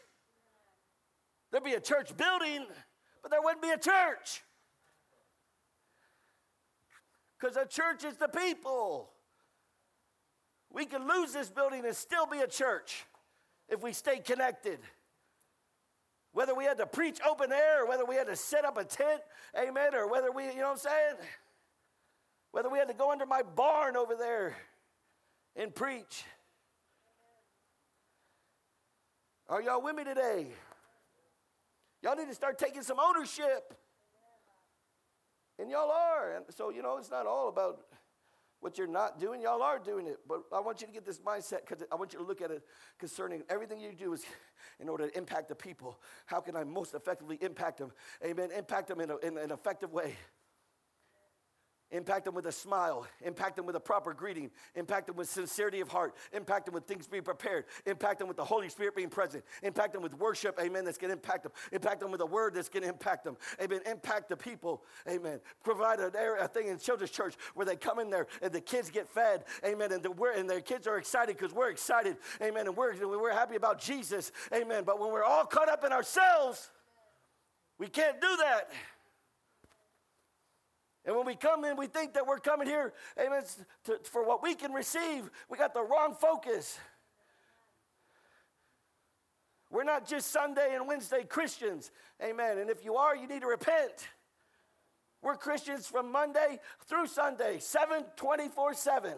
There'd 1.51 1.65
be 1.65 1.75
a 1.75 1.81
church 1.81 2.17
building, 2.17 2.67
but 3.23 3.31
there 3.31 3.43
wouldn't 3.43 3.63
be 3.63 3.71
a 3.71 3.79
church. 3.79 4.43
Because 7.39 7.57
a 7.57 7.67
church 7.67 8.05
is 8.05 8.17
the 8.17 8.29
people. 8.29 9.11
We 10.73 10.87
can 10.87 11.07
lose 11.07 11.33
this 11.33 11.51
building 11.51 11.85
and 11.85 11.95
still 11.95 12.27
be 12.27 12.39
a 12.39 12.47
church 12.47 13.05
if 13.69 13.83
we 13.83 13.93
stay 13.93 14.19
connected. 14.19 14.79
Whether 16.37 16.55
we 16.55 16.65
had 16.65 16.77
to 16.77 16.87
preach 16.87 17.19
open 17.27 17.51
air 17.51 17.83
or 17.83 17.89
whether 17.89 18.05
we 18.05 18.15
had 18.15 18.27
to 18.27 18.37
set 18.37 18.67
up 18.67 18.77
a 18.77 18.85
tent, 18.85 19.23
amen, 19.59 19.95
or 19.95 20.07
whether 20.07 20.31
we, 20.31 20.45
you 20.45 20.57
know 20.57 20.65
what 20.65 20.73
I'm 20.73 20.77
saying? 20.77 21.15
Whether 22.53 22.69
we 22.69 22.79
had 22.79 22.89
to 22.89 22.95
go 22.95 23.11
under 23.11 23.25
my 23.25 23.41
barn 23.41 23.97
over 23.97 24.15
there 24.15 24.55
and 25.57 25.75
preach. 25.75 26.25
Are 29.49 29.63
y'all 29.63 29.81
with 29.81 29.97
me 29.97 30.05
today? 30.05 30.49
Y'all 32.03 32.17
need 32.17 32.29
to 32.29 32.35
start 32.35 32.59
taking 32.59 32.83
some 32.83 33.01
ownership. 33.01 33.73
And 35.59 35.71
y'all 35.71 35.91
are. 35.91 36.37
And 36.37 36.45
so, 36.51 36.69
you 36.69 36.83
know, 36.83 36.99
it's 36.99 37.11
not 37.11 37.25
all 37.25 37.49
about 37.49 37.81
what 38.61 38.79
you're 38.79 38.87
not 38.87 39.21
doing, 39.21 39.43
y'all 39.43 39.63
are 39.63 39.79
doing 39.79 40.07
it. 40.07 40.21
But 40.27 40.43
I 40.53 40.61
want 40.61 40.81
you 40.81 40.87
to 40.87 40.93
get 40.93 41.05
this 41.05 41.19
mindset 41.19 41.61
because 41.67 41.85
I 41.91 41.95
want 41.95 42.13
you 42.13 42.19
to 42.19 42.25
look 42.25 42.41
at 42.41 42.51
it 42.51 42.63
concerning 42.99 43.43
everything 43.49 43.81
you 43.81 43.93
do 43.93 44.13
is 44.13 44.25
in 44.81 44.89
order 44.89 45.09
to 45.09 45.17
impact 45.17 45.49
the 45.49 45.55
people. 45.55 45.99
How 46.27 46.41
can 46.41 46.57
I 46.57 46.65
most 46.65 46.95
effectively 46.95 47.39
impact 47.41 47.79
them? 47.79 47.93
Amen. 48.25 48.51
Impact 48.57 48.89
them 48.89 49.01
in, 49.01 49.11
a, 49.11 49.17
in 49.19 49.39
an 49.39 49.51
effective 49.51 49.93
way. 49.93 50.15
Impact 51.93 52.25
them 52.25 52.35
with 52.35 52.47
a 52.47 52.53
smile. 52.53 53.07
Impact 53.25 53.55
them 53.55 53.65
with 53.65 53.77
a 53.77 53.81
proper 53.81 54.13
greeting. 54.13 54.51
Impact 54.75 55.07
them 55.07 55.15
with 55.15 55.29
sincerity 55.29 55.81
of 55.81 55.89
heart. 55.89 56.17
Impact 56.33 56.67
them 56.67 56.75
with 56.75 56.85
things 56.85 57.07
being 57.07 57.23
prepared. 57.23 57.65
Impact 57.87 58.19
them 58.19 58.27
with 58.27 58.37
the 58.37 58.45
Holy 58.45 58.69
Spirit 58.69 58.97
being 58.97 59.09
present. 59.09 59.45
Impact 59.63 59.93
them 59.93 60.03
with 60.03 60.15
worship, 60.15 60.59
amen, 60.61 60.85
that's 60.85 60.99
going 60.99 61.11
to 61.11 61.17
impact 61.17 61.45
them. 61.45 61.53
Impact 61.71 62.01
them 62.01 62.11
with 62.11 62.21
a 62.21 62.27
word 62.27 62.55
that's 62.55 62.69
going 62.69 62.83
to 62.83 62.89
impact 62.89 63.23
them. 63.23 63.37
Amen. 63.63 63.81
Impact 63.87 64.29
the 64.29 64.37
people, 64.37 64.83
amen. 65.09 65.39
Provide 65.63 66.01
an 66.01 66.11
area, 66.17 66.45
a 66.45 66.49
thing 66.49 66.69
in 66.69 66.79
children's 66.79 67.13
church 67.13 67.35
where 67.55 67.65
they 67.65 67.77
come 67.77 68.01
in 68.01 68.11
there 68.11 68.27
and 68.43 68.53
the 68.53 68.61
kids 68.61 68.91
get 68.91 69.09
fed, 69.09 69.45
amen, 69.65 69.93
and, 69.93 70.03
the, 70.03 70.13
and 70.37 70.51
their 70.51 70.61
kids 70.61 70.89
are 70.89 70.99
excited 70.99 71.37
because 71.37 71.55
we're 71.55 71.71
excited, 71.71 72.17
amen, 72.43 72.67
and 72.67 72.77
we're, 72.77 72.95
we're 73.07 73.33
happy 73.33 73.55
about 73.55 73.81
Jesus, 73.81 74.33
amen. 74.53 74.83
But 74.85 74.99
when 74.99 75.13
we're 75.13 75.25
all 75.25 75.45
caught 75.45 75.69
up 75.69 75.85
in 75.85 75.93
ourselves, 75.93 76.71
we 77.79 77.87
can't 77.89 78.21
do 78.21 78.37
that. 78.39 78.71
And 81.07 81.15
when 81.15 81.25
we 81.25 81.37
come 81.37 81.65
in, 81.65 81.77
we 81.77 81.87
think 81.87 82.15
that 82.15 82.27
we're 82.27 82.41
coming 82.41 82.67
here, 82.67 82.93
amen, 83.19 83.45
to, 83.85 84.01
for 84.03 84.27
what 84.27 84.43
we 84.43 84.55
can 84.57 84.73
receive. 84.73 85.31
We 85.49 85.57
got 85.57 85.73
the 85.73 85.83
wrong 85.83 86.17
focus. 86.21 86.79
We're 89.71 89.85
not 89.85 90.07
just 90.07 90.33
Sunday 90.33 90.75
and 90.75 90.89
Wednesday 90.89 91.23
Christians, 91.23 91.93
amen. 92.23 92.59
And 92.59 92.71
if 92.71 92.85
you 92.85 92.97
are, 92.97 93.15
you 93.17 93.29
need 93.29 93.43
to 93.43 93.47
repent. 93.47 94.09
We're 95.23 95.37
Christians 95.37 95.87
from 95.87 96.11
Monday 96.11 96.61
through 96.87 97.07
Sunday, 97.07 97.59
7 97.61 98.05
24 98.17 98.75
7. 98.75 99.15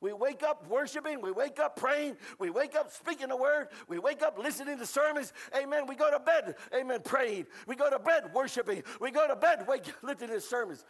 We 0.00 0.12
wake 0.12 0.42
up 0.44 0.68
worshiping. 0.68 1.20
We 1.20 1.32
wake 1.32 1.58
up 1.58 1.76
praying. 1.76 2.16
We 2.38 2.50
wake 2.50 2.76
up 2.76 2.92
speaking 2.92 3.28
the 3.28 3.36
word. 3.36 3.68
We 3.88 3.98
wake 3.98 4.22
up 4.22 4.38
listening 4.38 4.78
to 4.78 4.86
sermons. 4.86 5.32
Amen. 5.56 5.86
We 5.88 5.96
go 5.96 6.10
to 6.10 6.20
bed. 6.20 6.54
Amen. 6.72 7.00
Praying. 7.04 7.46
We 7.66 7.74
go 7.74 7.90
to 7.90 7.98
bed 7.98 8.30
worshiping. 8.32 8.84
We 9.00 9.10
go 9.10 9.26
to 9.26 9.34
bed 9.34 9.66
wake, 9.66 9.92
listening 10.02 10.30
to 10.30 10.40
sermons. 10.40 10.84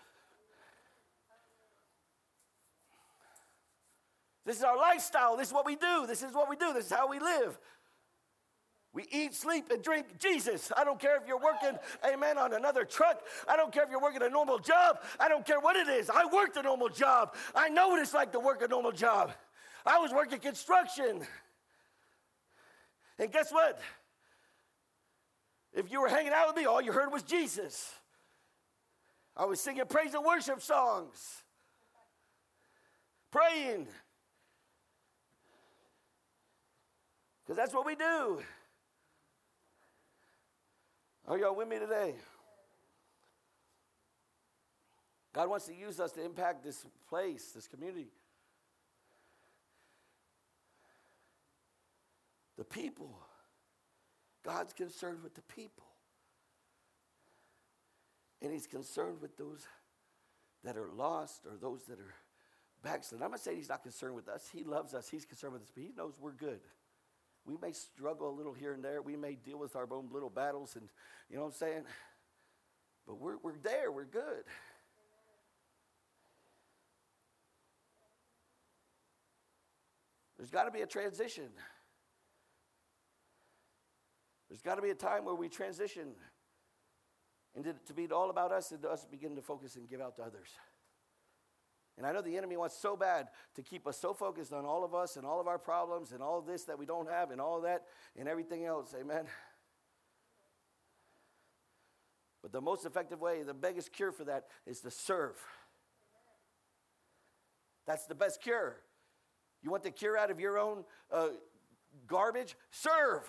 This 4.45 4.59
is 4.59 4.65
our 4.65 4.77
lifestyle. 4.77 5.37
This 5.37 5.49
is 5.49 5.55
what 5.55 5.67
we 5.67 5.77
do. 5.77 6.07
This 6.07 6.23
is 6.23 6.35
what 6.35 6.49
we 6.49 6.57
do. 6.57 6.73
This 6.73 6.87
is 6.87 6.93
how 6.93 7.09
we 7.09 7.19
live. 7.19 7.59
We 8.99 9.07
eat, 9.13 9.33
sleep, 9.33 9.71
and 9.71 9.81
drink 9.81 10.19
Jesus. 10.19 10.73
I 10.77 10.83
don't 10.83 10.99
care 10.99 11.17
if 11.19 11.23
you're 11.29 11.39
working, 11.39 11.79
amen, 12.05 12.37
on 12.37 12.53
another 12.53 12.85
truck. 12.85 13.23
I 13.47 13.57
don't 13.57 13.73
care 13.73 13.85
if 13.85 13.91
you're 13.91 14.03
working 14.03 14.23
a 14.23 14.29
normal 14.29 14.59
job. 14.59 15.05
I 15.21 15.29
don't 15.29 15.47
care 15.47 15.61
what 15.61 15.77
it 15.77 15.87
is. 15.87 16.11
I 16.11 16.25
worked 16.25 16.57
a 16.57 16.63
normal 16.63 16.89
job. 16.89 17.37
I 17.55 17.69
know 17.69 17.91
what 17.91 18.03
it's 18.03 18.13
like 18.13 18.33
to 18.33 18.41
work 18.41 18.61
a 18.61 18.67
normal 18.67 18.91
job. 18.91 19.31
I 19.87 20.01
was 20.01 20.11
working 20.11 20.41
construction. 20.41 21.21
And 23.21 23.31
guess 23.31 23.53
what? 23.53 23.79
If 25.73 25.93
you 25.93 26.01
were 26.01 26.09
hanging 26.09 26.33
out 26.33 26.49
with 26.49 26.57
me, 26.57 26.65
all 26.65 26.83
you 26.83 26.91
heard 26.91 27.13
was 27.13 27.23
Jesus. 27.23 27.95
I 29.37 29.45
was 29.45 29.61
singing 29.61 29.85
praise 29.89 30.13
and 30.13 30.25
worship 30.25 30.61
songs, 30.61 31.45
praying. 33.31 33.87
Because 37.45 37.57
that's 37.57 37.73
what 37.73 37.87
we 37.87 37.95
do. 37.95 38.41
Are 41.29 41.37
y'all 41.37 41.55
with 41.55 41.69
me 41.69 41.79
today? 41.79 42.15
God 45.35 45.51
wants 45.51 45.67
to 45.67 45.75
use 45.75 46.01
us 46.01 46.13
to 46.13 46.25
impact 46.25 46.65
this 46.65 46.87
place, 47.07 47.53
this 47.55 47.69
community. 47.69 48.09
The 52.57 52.65
people. 52.65 53.15
God's 54.43 54.73
concerned 54.73 55.19
with 55.23 55.35
the 55.35 55.43
people. 55.43 55.85
And 58.41 58.51
He's 58.51 58.67
concerned 58.67 59.21
with 59.21 59.37
those 59.37 59.67
that 60.65 60.79
are 60.79 60.89
lost 60.97 61.45
or 61.45 61.59
those 61.61 61.85
that 61.85 61.99
are 61.99 62.15
backslid. 62.83 63.21
I'm 63.21 63.33
not 63.33 63.41
saying 63.41 63.59
He's 63.59 63.69
not 63.69 63.83
concerned 63.83 64.15
with 64.15 64.29
us. 64.29 64.49
He 64.51 64.65
loves 64.65 64.95
us. 64.95 65.11
He's 65.11 65.27
concerned 65.27 65.53
with 65.53 65.63
us, 65.63 65.69
but 65.75 65.83
He 65.83 65.93
knows 65.95 66.15
we're 66.19 66.33
good. 66.33 66.61
We 67.49 67.57
may 67.63 67.73
struggle 67.73 68.29
a 68.29 68.37
little 68.37 68.53
here 68.53 68.75
and 68.75 68.85
there. 68.85 69.01
We 69.01 69.17
may 69.17 69.35
deal 69.35 69.59
with 69.59 69.75
our 69.75 69.89
own 69.91 70.11
little 70.13 70.29
battles, 70.29 70.77
and 70.77 70.87
you 71.31 71.37
know 71.37 71.45
what 71.45 71.49
I'm 71.49 71.55
saying? 71.55 71.85
But 73.07 73.19
we're, 73.19 73.39
we're 73.43 73.57
there. 73.63 73.91
We're 73.91 74.05
good. 74.05 74.45
There's 80.37 80.51
got 80.51 80.65
to 80.65 80.71
be 80.71 80.83
a 80.83 80.87
transition. 80.87 81.49
There's 84.51 84.61
got 84.61 84.75
to 84.75 84.83
be 84.83 84.91
a 84.91 84.95
time 84.95 85.25
where 85.25 85.35
we 85.35 85.49
transition 85.49 86.09
and 87.57 87.65
to 87.87 87.95
be 87.95 88.09
all 88.09 88.29
about 88.29 88.53
us 88.53 88.73
and 88.73 88.85
us 88.85 89.07
begin 89.11 89.37
to 89.37 89.43
focus 89.43 89.77
and 89.77 89.89
give 89.89 90.03
out 90.03 90.17
to 90.17 90.23
others. 90.23 90.49
And 91.99 92.07
I 92.07 92.13
know 92.13 92.23
the 92.23 92.37
enemy 92.37 92.57
wants 92.57 92.79
so 92.79 92.97
bad 92.97 93.27
to 93.57 93.63
keep 93.63 93.85
us 93.89 93.99
so 93.99 94.15
focused 94.15 94.53
on 94.53 94.65
all 94.65 94.85
of 94.85 94.95
us 94.95 95.17
and 95.17 95.27
all 95.27 95.41
of 95.41 95.49
our 95.49 95.59
problems 95.59 96.13
and 96.13 96.23
all 96.23 96.39
of 96.39 96.47
this 96.47 96.63
that 96.65 96.79
we 96.79 96.87
don't 96.87 97.11
have 97.11 97.33
and 97.33 97.41
all 97.41 97.61
that 97.63 97.87
and 98.17 98.29
everything 98.29 98.65
else. 98.65 98.95
Amen. 98.99 99.25
But 102.41 102.53
the 102.53 102.61
most 102.61 102.87
effective 102.87 103.21
way, 103.21 103.43
the 103.43 103.53
biggest 103.53 103.93
cure 103.93 104.13
for 104.13 104.23
that 104.25 104.47
is 104.65 104.81
to 104.83 104.93
serve. 104.93 105.35
That's 107.85 108.07
the 108.07 108.15
best 108.15 108.41
cure. 108.41 108.77
You 109.61 109.73
want 109.73 109.83
the 109.83 109.91
cure 109.91 110.17
out 110.17 110.31
of 110.31 110.39
your 110.39 110.57
own 110.57 110.85
uh, 111.13 111.31
garbage? 112.07 112.55
Serve. 112.71 113.29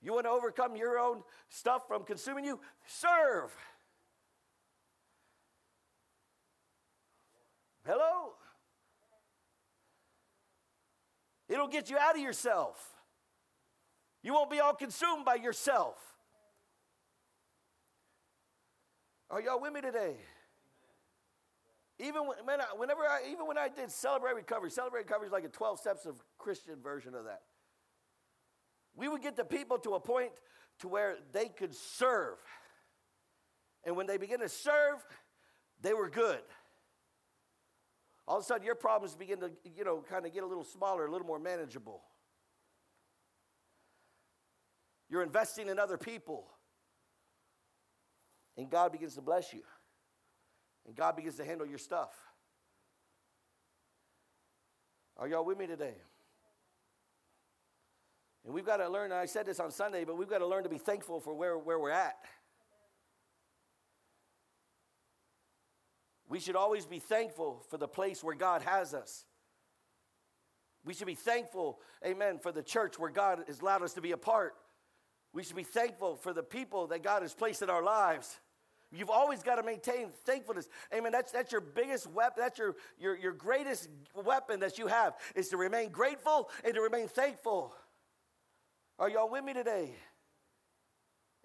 You 0.00 0.12
want 0.12 0.26
to 0.26 0.30
overcome 0.30 0.76
your 0.76 1.00
own 1.00 1.24
stuff 1.48 1.88
from 1.88 2.04
consuming 2.04 2.44
you? 2.44 2.60
Serve. 2.86 3.50
Hello? 7.86 8.32
It'll 11.48 11.68
get 11.68 11.90
you 11.90 11.98
out 11.98 12.16
of 12.16 12.22
yourself. 12.22 12.76
You 14.22 14.32
won't 14.32 14.50
be 14.50 14.60
all 14.60 14.74
consumed 14.74 15.24
by 15.24 15.34
yourself. 15.34 15.96
Are 19.30 19.40
y'all 19.40 19.60
with 19.60 19.72
me 19.72 19.82
today? 19.82 20.16
Even 21.98 22.22
when, 22.44 22.60
I, 22.60 22.64
whenever 22.76 23.02
I, 23.02 23.20
even 23.30 23.46
when 23.46 23.58
I 23.58 23.68
did 23.68 23.90
Celebrate 23.90 24.34
Recovery, 24.34 24.70
Celebrate 24.70 25.00
Recovery 25.00 25.26
is 25.26 25.32
like 25.32 25.44
a 25.44 25.48
12 25.48 25.78
steps 25.78 26.06
of 26.06 26.16
Christian 26.38 26.76
version 26.82 27.14
of 27.14 27.24
that. 27.24 27.42
We 28.96 29.08
would 29.08 29.22
get 29.22 29.36
the 29.36 29.44
people 29.44 29.78
to 29.78 29.94
a 29.94 30.00
point 30.00 30.32
to 30.80 30.88
where 30.88 31.16
they 31.32 31.48
could 31.48 31.74
serve. 31.74 32.38
And 33.84 33.96
when 33.96 34.06
they 34.06 34.16
begin 34.16 34.40
to 34.40 34.48
serve, 34.48 35.04
they 35.82 35.92
were 35.92 36.08
good. 36.08 36.40
All 38.26 38.38
of 38.38 38.42
a 38.42 38.46
sudden, 38.46 38.64
your 38.64 38.74
problems 38.74 39.14
begin 39.14 39.40
to, 39.40 39.50
you 39.76 39.84
know, 39.84 40.02
kind 40.08 40.24
of 40.24 40.32
get 40.32 40.42
a 40.42 40.46
little 40.46 40.64
smaller, 40.64 41.06
a 41.06 41.10
little 41.10 41.26
more 41.26 41.38
manageable. 41.38 42.02
You're 45.10 45.22
investing 45.22 45.68
in 45.68 45.78
other 45.78 45.98
people. 45.98 46.46
And 48.56 48.70
God 48.70 48.92
begins 48.92 49.14
to 49.16 49.20
bless 49.20 49.52
you. 49.52 49.62
And 50.86 50.94
God 50.96 51.16
begins 51.16 51.36
to 51.36 51.44
handle 51.44 51.66
your 51.66 51.78
stuff. 51.78 52.10
Are 55.16 55.28
y'all 55.28 55.44
with 55.44 55.58
me 55.58 55.66
today? 55.66 55.94
And 58.44 58.52
we've 58.52 58.66
got 58.66 58.78
to 58.78 58.88
learn, 58.88 59.12
I 59.12 59.26
said 59.26 59.46
this 59.46 59.60
on 59.60 59.70
Sunday, 59.70 60.04
but 60.04 60.16
we've 60.16 60.28
got 60.28 60.38
to 60.38 60.46
learn 60.46 60.64
to 60.64 60.68
be 60.68 60.78
thankful 60.78 61.20
for 61.20 61.34
where, 61.34 61.56
where 61.56 61.78
we're 61.78 61.90
at. 61.90 62.16
We 66.34 66.40
should 66.40 66.56
always 66.56 66.84
be 66.84 66.98
thankful 66.98 67.62
for 67.70 67.78
the 67.78 67.86
place 67.86 68.24
where 68.24 68.34
God 68.34 68.62
has 68.62 68.92
us. 68.92 69.24
We 70.84 70.92
should 70.92 71.06
be 71.06 71.14
thankful, 71.14 71.78
amen, 72.04 72.40
for 72.40 72.50
the 72.50 72.60
church 72.60 72.98
where 72.98 73.12
God 73.12 73.44
has 73.46 73.60
allowed 73.60 73.82
us 73.82 73.92
to 73.92 74.00
be 74.00 74.10
a 74.10 74.16
part. 74.16 74.56
We 75.32 75.44
should 75.44 75.54
be 75.54 75.62
thankful 75.62 76.16
for 76.16 76.32
the 76.32 76.42
people 76.42 76.88
that 76.88 77.04
God 77.04 77.22
has 77.22 77.32
placed 77.34 77.62
in 77.62 77.70
our 77.70 77.84
lives. 77.84 78.40
You've 78.90 79.10
always 79.10 79.44
got 79.44 79.56
to 79.56 79.62
maintain 79.62 80.08
thankfulness. 80.24 80.68
Amen. 80.92 81.12
That's, 81.12 81.30
that's 81.30 81.52
your 81.52 81.60
biggest 81.60 82.08
weapon. 82.08 82.42
That's 82.42 82.58
your, 82.58 82.74
your, 82.98 83.16
your 83.16 83.32
greatest 83.32 83.88
weapon 84.16 84.58
that 84.58 84.76
you 84.76 84.88
have 84.88 85.14
is 85.36 85.50
to 85.50 85.56
remain 85.56 85.90
grateful 85.90 86.50
and 86.64 86.74
to 86.74 86.80
remain 86.80 87.06
thankful. 87.06 87.72
Are 88.98 89.08
y'all 89.08 89.30
with 89.30 89.44
me 89.44 89.52
today? 89.52 89.94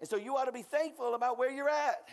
And 0.00 0.08
so 0.10 0.16
you 0.16 0.36
ought 0.36 0.46
to 0.46 0.52
be 0.52 0.62
thankful 0.62 1.14
about 1.14 1.38
where 1.38 1.52
you're 1.52 1.68
at. 1.68 2.08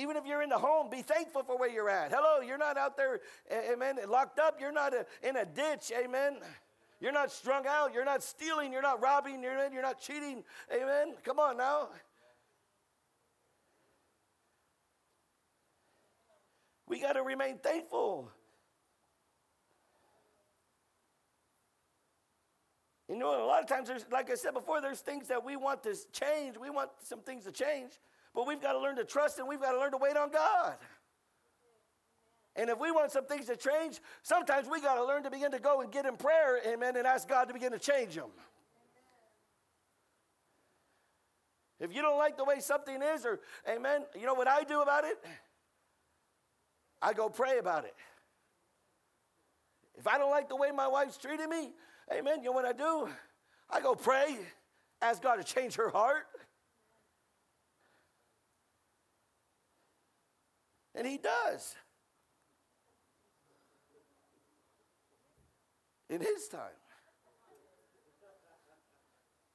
Even 0.00 0.16
if 0.16 0.24
you're 0.24 0.40
in 0.40 0.48
the 0.48 0.58
home, 0.58 0.88
be 0.88 1.02
thankful 1.02 1.42
for 1.42 1.58
where 1.58 1.68
you're 1.68 1.90
at. 1.90 2.10
Hello, 2.10 2.40
you're 2.40 2.58
not 2.58 2.78
out 2.78 2.96
there, 2.96 3.20
amen, 3.52 3.98
locked 4.08 4.38
up. 4.38 4.58
You're 4.58 4.72
not 4.72 4.94
a, 4.94 5.04
in 5.22 5.36
a 5.36 5.44
ditch, 5.44 5.92
amen. 5.94 6.38
You're 7.00 7.12
not 7.12 7.30
strung 7.30 7.66
out. 7.66 7.94
You're 7.94 8.04
not 8.04 8.22
stealing. 8.22 8.72
You're 8.72 8.82
not 8.82 9.02
robbing. 9.02 9.42
You're, 9.42 9.72
you're 9.72 9.82
not 9.82 10.00
cheating. 10.00 10.44
Amen. 10.70 11.14
Come 11.24 11.38
on 11.38 11.56
now. 11.56 11.88
We 16.86 17.00
got 17.00 17.14
to 17.14 17.22
remain 17.22 17.56
thankful. 17.56 18.30
You 23.08 23.16
know, 23.16 23.44
a 23.44 23.46
lot 23.46 23.62
of 23.62 23.68
times, 23.68 23.88
there's, 23.88 24.04
like 24.12 24.30
I 24.30 24.34
said 24.34 24.54
before, 24.54 24.80
there's 24.80 25.00
things 25.00 25.28
that 25.28 25.42
we 25.42 25.56
want 25.56 25.82
to 25.84 25.96
change. 26.12 26.56
We 26.58 26.68
want 26.68 26.90
some 27.02 27.20
things 27.20 27.44
to 27.44 27.50
change, 27.50 27.92
but 28.34 28.46
we've 28.46 28.60
got 28.60 28.72
to 28.72 28.78
learn 28.78 28.96
to 28.96 29.04
trust 29.04 29.38
and 29.38 29.48
we've 29.48 29.60
got 29.60 29.72
to 29.72 29.78
learn 29.78 29.90
to 29.92 29.96
wait 29.96 30.16
on 30.16 30.30
God. 30.30 30.76
And 32.56 32.68
if 32.68 32.78
we 32.78 32.90
want 32.90 33.12
some 33.12 33.26
things 33.26 33.46
to 33.46 33.56
change, 33.56 34.00
sometimes 34.22 34.68
we 34.68 34.80
got 34.80 34.96
to 34.96 35.04
learn 35.04 35.22
to 35.22 35.30
begin 35.30 35.52
to 35.52 35.58
go 35.58 35.80
and 35.80 35.90
get 35.90 36.04
in 36.04 36.16
prayer, 36.16 36.60
amen, 36.66 36.96
and 36.96 37.06
ask 37.06 37.28
God 37.28 37.44
to 37.46 37.54
begin 37.54 37.72
to 37.72 37.78
change 37.78 38.14
them. 38.14 38.30
If 41.78 41.94
you 41.94 42.02
don't 42.02 42.18
like 42.18 42.36
the 42.36 42.44
way 42.44 42.60
something 42.60 43.00
is, 43.02 43.24
or 43.24 43.40
amen, 43.68 44.02
you 44.18 44.26
know 44.26 44.34
what 44.34 44.48
I 44.48 44.64
do 44.64 44.82
about 44.82 45.04
it? 45.04 45.16
I 47.00 47.14
go 47.14 47.30
pray 47.30 47.58
about 47.58 47.84
it. 47.84 47.94
If 49.96 50.06
I 50.06 50.18
don't 50.18 50.30
like 50.30 50.48
the 50.48 50.56
way 50.56 50.70
my 50.70 50.88
wife's 50.88 51.16
treating 51.16 51.48
me, 51.48 51.72
amen, 52.12 52.40
you 52.40 52.46
know 52.46 52.52
what 52.52 52.66
I 52.66 52.72
do? 52.72 53.08
I 53.70 53.80
go 53.80 53.94
pray, 53.94 54.36
ask 55.00 55.22
God 55.22 55.36
to 55.36 55.44
change 55.44 55.76
her 55.76 55.88
heart. 55.88 56.26
And 60.94 61.06
He 61.06 61.18
does. 61.18 61.76
in 66.10 66.20
His 66.20 66.48
time. 66.48 66.60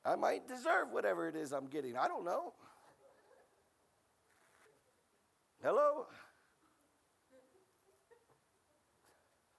I 0.06 0.16
might 0.16 0.48
deserve 0.48 0.92
whatever 0.92 1.28
it 1.28 1.36
is 1.36 1.52
I'm 1.52 1.66
getting. 1.66 1.98
I 1.98 2.08
don't 2.08 2.24
know. 2.24 2.54
Hello? 5.62 6.08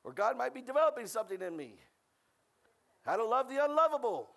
Or 0.04 0.12
God 0.12 0.38
might 0.38 0.54
be 0.54 0.62
developing 0.62 1.08
something 1.08 1.42
in 1.42 1.56
me. 1.56 1.74
How 3.04 3.16
to 3.16 3.24
love 3.24 3.48
the 3.48 3.64
unlovable. 3.64 4.28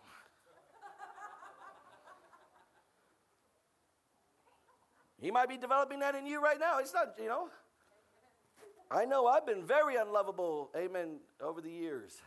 He 5.22 5.32
might 5.32 5.50
be 5.50 5.58
developing 5.58 6.00
that 6.00 6.16
in 6.16 6.26
you 6.26 6.42
right 6.42 6.60
now. 6.60 6.80
It's 6.80 6.94
not, 6.94 7.16
you 7.22 7.28
know. 7.28 7.50
I 8.92 9.06
know 9.06 9.28
I've 9.28 9.46
been 9.46 9.64
very 9.64 9.98
unlovable, 9.98 10.72
amen, 10.76 11.20
over 11.42 11.62
the 11.62 11.70
years. 11.70 12.20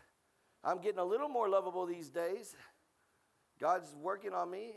I'm 0.63 0.79
getting 0.79 1.01
a 1.01 1.05
little 1.05 1.29
more 1.29 1.49
lovable 1.49 1.87
these 1.87 2.09
days. 2.09 2.55
God's 3.59 3.95
working 4.01 4.33
on 4.33 4.51
me, 4.51 4.75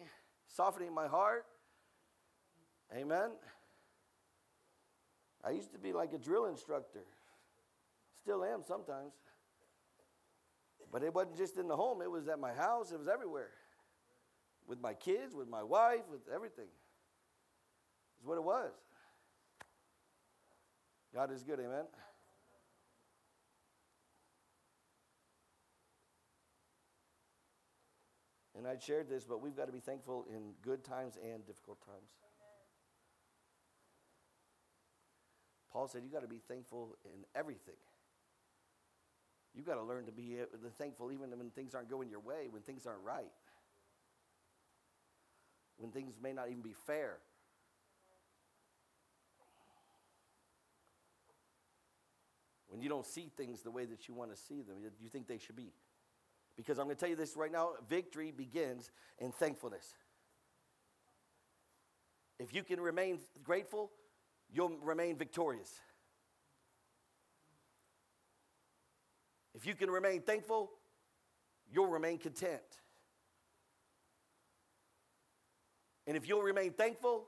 softening 0.47 0.93
my 0.93 1.07
heart. 1.07 1.45
Amen. 2.95 3.31
I 5.43 5.51
used 5.51 5.73
to 5.73 5.79
be 5.79 5.93
like 5.93 6.13
a 6.13 6.17
drill 6.17 6.45
instructor. 6.45 7.03
Still 8.21 8.43
am 8.43 8.63
sometimes. 8.67 9.13
But 10.91 11.03
it 11.03 11.13
wasn't 11.13 11.37
just 11.37 11.57
in 11.57 11.67
the 11.67 11.75
home, 11.75 12.01
it 12.01 12.09
was 12.09 12.27
at 12.27 12.39
my 12.39 12.53
house, 12.53 12.91
it 12.91 12.97
was 12.97 13.07
everywhere. 13.07 13.51
With 14.67 14.81
my 14.81 14.93
kids, 14.93 15.35
with 15.35 15.47
my 15.47 15.61
wife, 15.61 16.09
with 16.09 16.21
everything. 16.33 16.69
What 18.25 18.37
it 18.37 18.43
was. 18.43 18.71
God 21.13 21.31
is 21.31 21.43
good, 21.43 21.59
amen. 21.59 21.85
And 28.57 28.67
I 28.67 28.77
shared 28.79 29.09
this, 29.09 29.25
but 29.25 29.41
we've 29.41 29.55
got 29.55 29.67
to 29.67 29.71
be 29.71 29.79
thankful 29.79 30.25
in 30.27 30.53
good 30.63 30.83
times 30.83 31.17
and 31.23 31.45
difficult 31.45 31.85
times. 31.85 32.09
Paul 35.71 35.87
said, 35.87 36.01
You've 36.03 36.13
got 36.13 36.23
to 36.23 36.27
be 36.27 36.41
thankful 36.47 36.97
in 37.05 37.25
everything. 37.35 37.75
You've 39.53 39.67
got 39.67 39.75
to 39.75 39.83
learn 39.83 40.05
to 40.07 40.11
be 40.11 40.37
uh, 40.41 40.45
thankful 40.77 41.11
even 41.11 41.29
when 41.37 41.49
things 41.51 41.75
aren't 41.75 41.89
going 41.89 42.09
your 42.09 42.21
way, 42.21 42.47
when 42.49 42.63
things 42.63 42.87
aren't 42.87 43.03
right, 43.03 43.31
when 45.77 45.91
things 45.91 46.15
may 46.21 46.33
not 46.33 46.49
even 46.49 46.61
be 46.61 46.73
fair. 46.87 47.19
When 52.75 52.81
you 52.81 52.89
don't 52.89 53.05
see 53.05 53.31
things 53.37 53.61
the 53.61 53.71
way 53.71 53.85
that 53.85 54.09
you 54.09 54.13
want 54.13 54.35
to 54.35 54.37
see 54.37 54.61
them, 54.61 54.75
you 54.99 55.07
think 55.07 55.29
they 55.29 55.37
should 55.37 55.55
be. 55.55 55.71
Because 56.57 56.77
I'm 56.77 56.87
going 56.87 56.97
to 56.97 56.99
tell 56.99 57.07
you 57.07 57.15
this 57.15 57.37
right 57.37 57.49
now 57.49 57.69
victory 57.87 58.33
begins 58.35 58.91
in 59.17 59.31
thankfulness. 59.31 59.93
If 62.37 62.53
you 62.53 62.63
can 62.63 62.81
remain 62.81 63.19
grateful, 63.45 63.91
you'll 64.53 64.75
remain 64.83 65.15
victorious. 65.15 65.71
If 69.53 69.65
you 69.65 69.73
can 69.73 69.89
remain 69.89 70.19
thankful, 70.19 70.69
you'll 71.71 71.87
remain 71.87 72.17
content. 72.17 72.59
And 76.07 76.17
if 76.17 76.27
you'll 76.27 76.43
remain 76.43 76.73
thankful, 76.73 77.25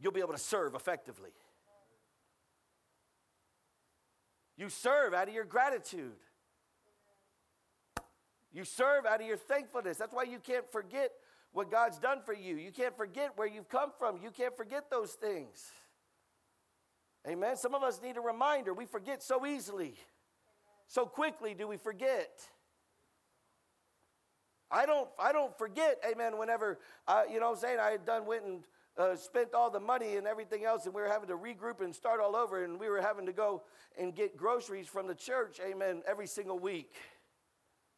you'll 0.00 0.10
be 0.10 0.18
able 0.18 0.32
to 0.32 0.38
serve 0.38 0.74
effectively. 0.74 1.30
You 4.56 4.68
serve 4.68 5.14
out 5.14 5.28
of 5.28 5.34
your 5.34 5.44
gratitude. 5.44 6.16
You 8.52 8.64
serve 8.64 9.06
out 9.06 9.20
of 9.20 9.26
your 9.26 9.38
thankfulness. 9.38 9.96
That's 9.96 10.12
why 10.12 10.24
you 10.24 10.38
can't 10.38 10.70
forget 10.70 11.10
what 11.52 11.70
God's 11.70 11.98
done 11.98 12.20
for 12.24 12.34
you. 12.34 12.56
You 12.56 12.70
can't 12.70 12.96
forget 12.96 13.32
where 13.36 13.48
you've 13.48 13.68
come 13.68 13.92
from. 13.98 14.18
You 14.22 14.30
can't 14.30 14.56
forget 14.56 14.90
those 14.90 15.12
things. 15.12 15.70
Amen. 17.26 17.56
Some 17.56 17.74
of 17.74 17.82
us 17.82 18.00
need 18.02 18.16
a 18.16 18.20
reminder. 18.20 18.74
We 18.74 18.84
forget 18.84 19.22
so 19.22 19.46
easily. 19.46 19.94
So 20.86 21.06
quickly 21.06 21.54
do 21.54 21.66
we 21.68 21.76
forget. 21.76 22.30
I 24.70 24.86
don't, 24.86 25.08
I 25.18 25.32
don't 25.32 25.56
forget, 25.58 25.98
amen, 26.10 26.38
whenever, 26.38 26.78
uh, 27.06 27.24
you 27.30 27.40
know 27.40 27.50
what 27.50 27.56
I'm 27.56 27.60
saying, 27.60 27.78
I 27.78 27.90
had 27.90 28.06
done, 28.06 28.24
went 28.24 28.44
and 28.44 28.62
uh, 28.98 29.16
spent 29.16 29.54
all 29.54 29.70
the 29.70 29.80
money 29.80 30.16
and 30.16 30.26
everything 30.26 30.64
else, 30.64 30.86
and 30.86 30.94
we 30.94 31.00
were 31.02 31.08
having 31.08 31.28
to 31.28 31.36
regroup 31.36 31.80
and 31.80 31.94
start 31.94 32.20
all 32.20 32.36
over, 32.36 32.64
and 32.64 32.78
we 32.78 32.88
were 32.88 33.00
having 33.00 33.26
to 33.26 33.32
go 33.32 33.62
and 33.98 34.14
get 34.14 34.36
groceries 34.36 34.86
from 34.86 35.06
the 35.06 35.14
church, 35.14 35.60
amen, 35.66 36.02
every 36.06 36.26
single 36.26 36.58
week 36.58 36.94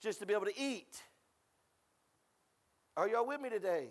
just 0.04 0.20
to 0.20 0.26
be 0.26 0.35
able 0.35 0.44
to 0.44 0.59
eat. 0.59 1.02
Are 2.96 3.09
y'all 3.09 3.26
with 3.26 3.40
me 3.40 3.48
today? 3.48 3.88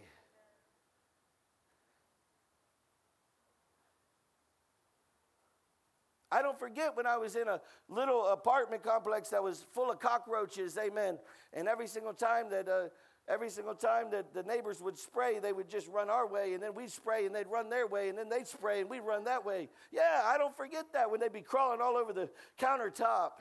I 6.32 6.42
don't 6.42 6.58
forget 6.58 6.96
when 6.96 7.06
I 7.06 7.18
was 7.18 7.36
in 7.36 7.48
a 7.48 7.62
little 7.90 8.28
apartment 8.28 8.82
complex 8.82 9.30
that 9.30 9.44
was 9.44 9.66
full 9.74 9.92
of 9.92 10.00
cockroaches, 10.00 10.78
amen. 10.78 11.20
And 11.52 11.68
every 11.68 11.88
single 11.88 12.14
time 12.14 12.50
that 12.50 12.68
uh, 12.68 12.90
every 13.28 13.50
single 13.50 13.76
time 13.76 14.12
that 14.12 14.34
the 14.34 14.44
neighbors 14.44 14.82
would 14.82 14.98
spray, 14.98 15.40
they 15.40 15.54
would 15.54 15.70
just 15.70 15.88
run 15.88 16.10
our 16.10 16.28
way, 16.28 16.54
and 16.54 16.62
then 16.62 16.74
we'd 16.74 16.92
spray, 16.92 17.26
and 17.26 17.34
they'd 17.34 17.48
run 17.48 17.70
their 17.70 17.88
way, 17.88 18.10
and 18.10 18.18
then 18.18 18.30
they'd 18.30 18.48
spray, 18.48 18.82
and 18.82 18.90
we'd 18.90 19.02
run 19.02 19.24
that 19.24 19.46
way. 19.46 19.70
Yeah, 19.92 20.22
I 20.26 20.38
don't 20.38 20.56
forget 20.56 20.86
that 20.94 21.10
when 21.10 21.20
they'd 21.20 21.32
be 21.32 21.42
crawling 21.42 21.82
all 21.82 21.96
over 21.96 22.12
the 22.14 22.30
countertop. 22.60 23.32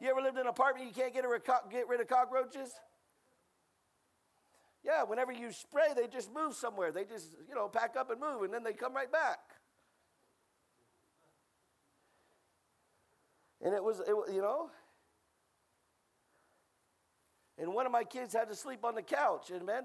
You 0.00 0.10
ever 0.10 0.20
lived 0.20 0.36
in 0.36 0.42
an 0.42 0.48
apartment 0.48 0.88
you 0.88 0.94
can't 0.94 1.14
get, 1.14 1.24
get 1.70 1.88
rid 1.88 2.00
of 2.00 2.08
cockroaches? 2.08 2.72
Yeah, 4.84 5.04
whenever 5.04 5.32
you 5.32 5.50
spray, 5.52 5.94
they 5.96 6.08
just 6.08 6.32
move 6.34 6.54
somewhere. 6.54 6.92
They 6.92 7.04
just, 7.04 7.30
you 7.48 7.54
know, 7.54 7.68
pack 7.68 7.94
up 7.96 8.10
and 8.10 8.20
move, 8.20 8.42
and 8.42 8.52
then 8.52 8.62
they 8.64 8.74
come 8.74 8.94
right 8.94 9.10
back. 9.10 9.38
And 13.62 13.72
it 13.74 13.82
was, 13.82 14.00
it, 14.00 14.34
you 14.34 14.42
know, 14.42 14.70
and 17.58 17.72
one 17.72 17.86
of 17.86 17.92
my 17.92 18.04
kids 18.04 18.34
had 18.34 18.48
to 18.48 18.54
sleep 18.54 18.84
on 18.84 18.94
the 18.94 19.02
couch, 19.02 19.50
amen. 19.54 19.84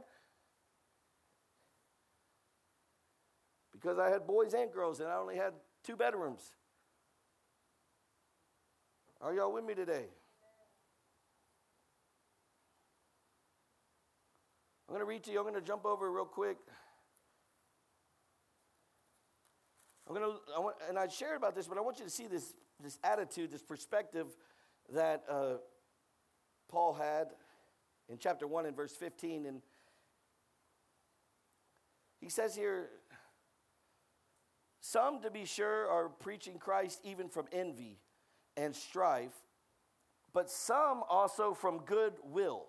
Because 3.71 3.97
I 3.97 4.09
had 4.09 4.27
boys 4.27 4.53
and 4.53 4.71
girls, 4.71 4.99
and 4.99 5.09
I 5.09 5.15
only 5.15 5.35
had 5.35 5.53
two 5.83 5.95
bedrooms. 5.95 6.41
Are 9.21 9.33
y'all 9.33 9.53
with 9.53 9.65
me 9.65 9.73
today? 9.73 10.05
I'm 14.87 14.95
going 14.95 15.01
to 15.01 15.05
read 15.05 15.23
to 15.23 15.31
you. 15.31 15.37
I'm 15.37 15.43
going 15.43 15.55
to 15.55 15.61
jump 15.61 15.85
over 15.85 16.11
real 16.11 16.25
quick. 16.25 16.57
I'm 20.07 20.15
going 20.15 20.27
to, 20.27 20.37
I 20.55 20.59
want, 20.59 20.75
and 20.87 20.97
I 20.97 21.07
shared 21.07 21.37
about 21.37 21.55
this, 21.55 21.67
but 21.67 21.77
I 21.77 21.81
want 21.81 21.99
you 21.99 22.05
to 22.05 22.11
see 22.11 22.27
this 22.27 22.53
this 22.81 22.97
attitude, 23.03 23.51
this 23.51 23.61
perspective 23.61 24.27
that 24.93 25.23
uh, 25.29 25.57
Paul 26.69 26.93
had 26.93 27.27
in 28.09 28.17
chapter 28.17 28.47
1 28.47 28.65
and 28.65 28.75
verse 28.75 28.95
15. 28.95 29.45
And 29.45 29.61
he 32.19 32.29
says 32.29 32.55
here, 32.55 32.89
some, 34.81 35.21
to 35.21 35.29
be 35.29 35.45
sure, 35.45 35.87
are 35.89 36.09
preaching 36.09 36.57
Christ 36.57 37.01
even 37.03 37.29
from 37.29 37.45
envy 37.51 37.99
and 38.57 38.75
strife, 38.75 39.35
but 40.33 40.49
some 40.49 41.03
also 41.07 41.53
from 41.53 41.79
good 41.85 42.13
will. 42.23 42.65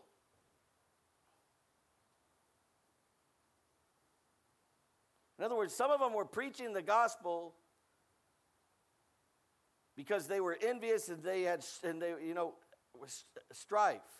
In 5.38 5.44
other 5.44 5.56
words, 5.56 5.74
some 5.74 5.90
of 5.90 6.00
them 6.00 6.12
were 6.12 6.26
preaching 6.26 6.74
the 6.74 6.82
gospel 6.82 7.54
because 9.96 10.26
they 10.26 10.40
were 10.40 10.58
envious 10.60 11.08
and 11.08 11.22
they 11.22 11.42
had, 11.42 11.64
and 11.82 12.02
they, 12.02 12.12
you 12.22 12.34
know, 12.34 12.54
strife. 13.50 14.19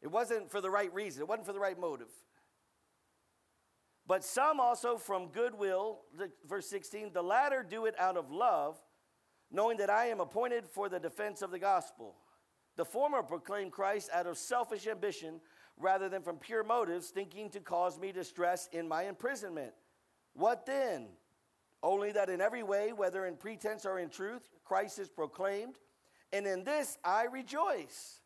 It 0.00 0.08
wasn't 0.08 0.50
for 0.50 0.60
the 0.60 0.70
right 0.70 0.92
reason, 0.92 1.22
it 1.22 1.28
wasn't 1.28 1.46
for 1.46 1.52
the 1.52 1.60
right 1.60 1.78
motive. 1.78 2.10
But 4.06 4.24
some 4.24 4.58
also 4.58 4.96
from 4.96 5.28
goodwill, 5.28 6.00
verse 6.48 6.66
16, 6.70 7.12
the 7.12 7.22
latter 7.22 7.62
do 7.68 7.84
it 7.84 7.94
out 7.98 8.16
of 8.16 8.30
love, 8.30 8.78
knowing 9.50 9.76
that 9.78 9.90
I 9.90 10.06
am 10.06 10.20
appointed 10.20 10.66
for 10.66 10.88
the 10.88 10.98
defense 10.98 11.42
of 11.42 11.50
the 11.50 11.58
gospel. 11.58 12.16
The 12.76 12.86
former 12.86 13.22
proclaim 13.22 13.70
Christ 13.70 14.08
out 14.14 14.26
of 14.26 14.38
selfish 14.38 14.86
ambition 14.86 15.40
rather 15.76 16.08
than 16.08 16.22
from 16.22 16.38
pure 16.38 16.64
motives, 16.64 17.08
thinking 17.08 17.50
to 17.50 17.60
cause 17.60 17.98
me 17.98 18.12
distress 18.12 18.68
in 18.72 18.88
my 18.88 19.04
imprisonment. 19.04 19.72
What 20.32 20.64
then? 20.64 21.08
Only 21.82 22.12
that 22.12 22.30
in 22.30 22.40
every 22.40 22.62
way, 22.62 22.92
whether 22.92 23.26
in 23.26 23.36
pretense 23.36 23.84
or 23.84 23.98
in 23.98 24.08
truth, 24.08 24.48
Christ 24.64 24.98
is 24.98 25.08
proclaimed, 25.08 25.76
and 26.32 26.46
in 26.46 26.64
this 26.64 26.98
I 27.04 27.24
rejoice. 27.24 28.20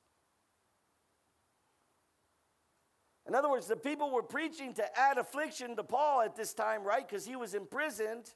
In 3.26 3.34
other 3.34 3.48
words, 3.48 3.66
the 3.66 3.76
people 3.76 4.10
were 4.10 4.22
preaching 4.22 4.74
to 4.74 4.98
add 4.98 5.16
affliction 5.16 5.76
to 5.76 5.84
Paul 5.84 6.22
at 6.22 6.34
this 6.34 6.52
time, 6.52 6.82
right? 6.82 7.06
Because 7.06 7.24
he 7.24 7.36
was 7.36 7.54
imprisoned. 7.54 8.32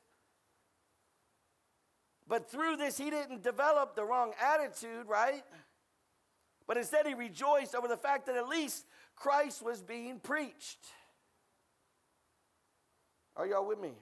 But 2.29 2.51
through 2.51 2.77
this, 2.77 2.97
he 2.97 3.11
didn't 3.11 3.43
develop 3.43 3.97
the 3.97 4.05
wrong 4.05 4.33
attitude, 4.41 5.07
right? 5.07 5.43
But 6.67 6.77
instead, 6.77 7.07
he 7.07 7.15
rejoiced 7.15 7.75
over 7.75 7.89
the 7.89 7.97
fact 7.97 8.27
that 8.27 8.37
at 8.37 8.49
least 8.49 8.85
Christ 9.15 9.63
was 9.63 9.83
being 9.83 10.19
preached. 10.19 10.79
Are 13.37 13.47
y'all 13.47 13.67
with 13.67 13.81
me? 13.81 13.93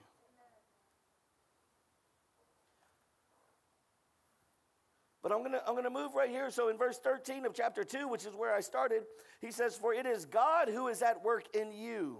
But 5.25 5.31
I'm 5.31 5.39
going 5.39 5.53
to 5.53 5.67
I'm 5.67 5.73
going 5.73 5.85
to 5.85 5.89
move 5.89 6.13
right 6.13 6.29
here. 6.29 6.51
So 6.51 6.69
in 6.69 6.77
verse 6.77 6.99
13 6.99 7.47
of 7.47 7.55
chapter 7.55 7.83
2, 7.83 8.07
which 8.07 8.27
is 8.27 8.35
where 8.35 8.53
I 8.53 8.59
started, 8.59 9.05
he 9.41 9.49
says, 9.49 9.75
For 9.75 9.91
it 9.91 10.05
is 10.05 10.25
God 10.25 10.69
who 10.69 10.87
is 10.87 11.01
at 11.01 11.23
work 11.23 11.45
in 11.55 11.71
you. 11.71 12.19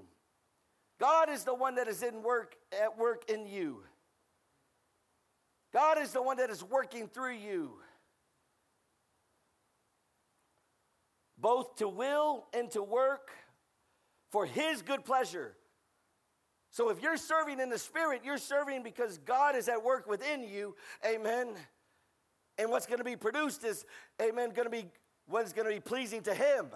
God 1.00 1.30
is 1.30 1.44
the 1.44 1.54
one 1.54 1.76
that 1.76 1.88
is 1.88 2.02
in 2.02 2.24
work 2.24 2.56
at 2.82 2.98
work 2.98 3.30
in 3.30 3.46
you. 3.46 3.84
God 5.72 6.00
is 6.02 6.14
the 6.14 6.22
one 6.24 6.38
that 6.38 6.50
is 6.50 6.64
working 6.64 7.08
through 7.08 7.36
you. 7.36 7.74
Both 11.38 11.76
to 11.76 11.88
will 11.88 12.48
and 12.56 12.72
to 12.72 12.82
work 12.82 13.30
for 14.32 14.48
his 14.48 14.82
good 14.82 15.06
pleasure. 15.06 15.56
So 16.72 16.90
if 16.90 17.04
you're 17.04 17.18
serving 17.18 17.60
in 17.60 17.70
the 17.70 17.78
spirit, 17.78 18.22
you're 18.26 18.40
serving 18.40 18.82
because 18.82 19.20
God 19.20 19.56
is 19.56 19.70
at 19.70 19.84
work 19.84 20.08
within 20.10 20.44
you. 20.44 20.76
Amen. 21.06 21.50
And 22.58 22.70
what's 22.70 22.86
going 22.86 23.00
to 23.00 23.04
be 23.04 23.16
produced 23.16 23.64
is, 23.64 23.86
amen, 24.22 24.52
going 24.52 24.66
to 24.66 24.70
be 24.70 24.86
what 25.28 25.46
is 25.46 25.54
going 25.54 25.68
to 25.68 25.74
be 25.74 25.80
pleasing 25.80 26.22
to 26.24 26.34
Him. 26.34 26.68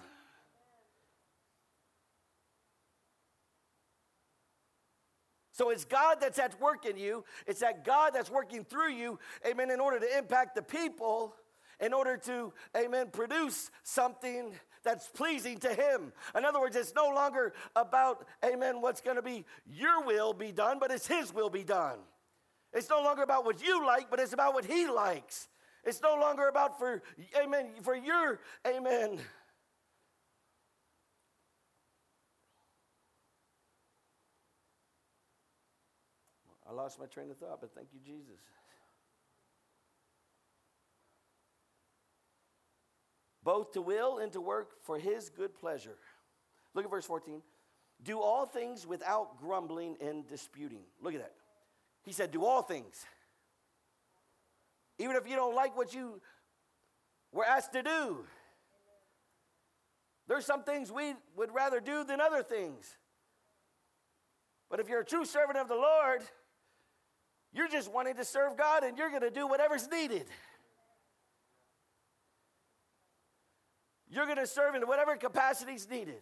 So 5.54 5.72
it's 5.72 5.84
God 5.84 6.20
that's 6.22 6.40
at 6.40 6.58
work 6.62 6.86
in 6.86 6.96
you. 6.96 7.26
It's 7.46 7.60
that 7.60 7.84
God 7.84 8.12
that's 8.14 8.32
working 8.32 8.64
through 8.64 8.94
you, 8.94 9.20
amen, 9.46 9.70
in 9.72 9.82
order 9.82 10.00
to 10.00 10.18
impact 10.18 10.56
the 10.56 10.62
people, 10.62 11.36
in 11.82 11.92
order 11.92 12.16
to, 12.16 12.54
amen, 12.78 13.08
produce 13.12 13.70
something 13.84 14.54
that's 14.86 15.10
pleasing 15.10 15.58
to 15.58 15.74
Him. 15.74 16.14
In 16.34 16.46
other 16.46 16.62
words, 16.62 16.78
it's 16.78 16.96
no 16.96 17.10
longer 17.10 17.52
about, 17.76 18.26
amen, 18.44 18.80
what's 18.80 19.02
going 19.02 19.18
to 19.18 19.22
be 19.22 19.44
your 19.70 20.06
will 20.06 20.32
be 20.32 20.54
done, 20.54 20.80
but 20.80 20.92
it's 20.92 21.08
His 21.08 21.34
will 21.34 21.50
be 21.50 21.66
done. 21.66 22.00
It's 22.72 22.90
no 22.90 23.02
longer 23.02 23.24
about 23.24 23.44
what 23.44 23.62
you 23.62 23.86
like, 23.86 24.10
but 24.10 24.22
it's 24.22 24.32
about 24.32 24.54
what 24.54 24.64
He 24.64 24.88
likes. 24.88 25.49
It's 25.84 26.02
no 26.02 26.16
longer 26.16 26.48
about 26.48 26.78
for, 26.78 27.02
amen, 27.42 27.70
for 27.84 27.96
your, 27.96 28.40
amen. 28.68 29.20
I 36.70 36.74
lost 36.74 37.00
my 37.00 37.08
train 37.08 37.32
of 37.32 37.38
thought, 37.38 37.62
but 37.62 37.74
thank 37.74 37.88
you, 37.94 38.00
Jesus. 38.06 38.40
Both 43.44 43.72
to 43.74 43.82
will 43.82 44.20
and 44.20 44.32
to 44.34 44.42
work 44.42 44.84
for 44.84 45.00
his 45.00 45.30
good 45.30 45.56
pleasure. 45.56 45.98
Look 46.76 46.86
at 46.86 46.92
verse 46.92 47.06
14. 47.06 47.42
Do 48.04 48.22
all 48.22 48.46
things 48.46 48.86
without 48.86 49.40
grumbling 49.40 49.98
and 50.00 50.28
disputing. 50.28 50.84
Look 51.02 51.16
at 51.16 51.22
that. 51.22 51.34
He 52.04 52.14
said, 52.14 52.32
Do 52.32 52.46
all 52.46 52.62
things. 52.62 53.06
Even 55.00 55.16
if 55.16 55.28
you 55.28 55.36
don't 55.36 55.56
like 55.56 55.76
what 55.76 55.94
you 55.94 56.22
were 57.32 57.46
asked 57.46 57.74
to 57.74 57.82
do. 57.82 58.26
There's 60.28 60.46
some 60.46 60.64
things 60.64 60.92
we 60.92 61.16
would 61.36 61.54
rather 61.54 61.80
do 61.80 62.04
than 62.04 62.22
other 62.22 62.44
things. 62.44 62.96
But 64.70 64.80
if 64.80 64.88
you're 64.88 65.02
a 65.02 65.06
true 65.06 65.26
servant 65.26 65.58
of 65.58 65.68
the 65.68 65.76
Lord, 65.76 66.22
you're 67.52 67.68
just 67.68 67.92
wanting 67.92 68.16
to 68.16 68.26
serve 68.26 68.56
God 68.56 68.84
and 68.84 68.98
you're 68.98 69.10
going 69.10 69.24
to 69.24 69.32
do 69.32 69.48
whatever's 69.48 69.88
needed. 69.90 70.28
You're 74.12 74.26
going 74.26 74.38
to 74.38 74.48
serve 74.48 74.76
in 74.76 74.84
whatever 74.84 75.16
capacity 75.16 75.74
is 75.74 75.90
needed. 75.90 76.22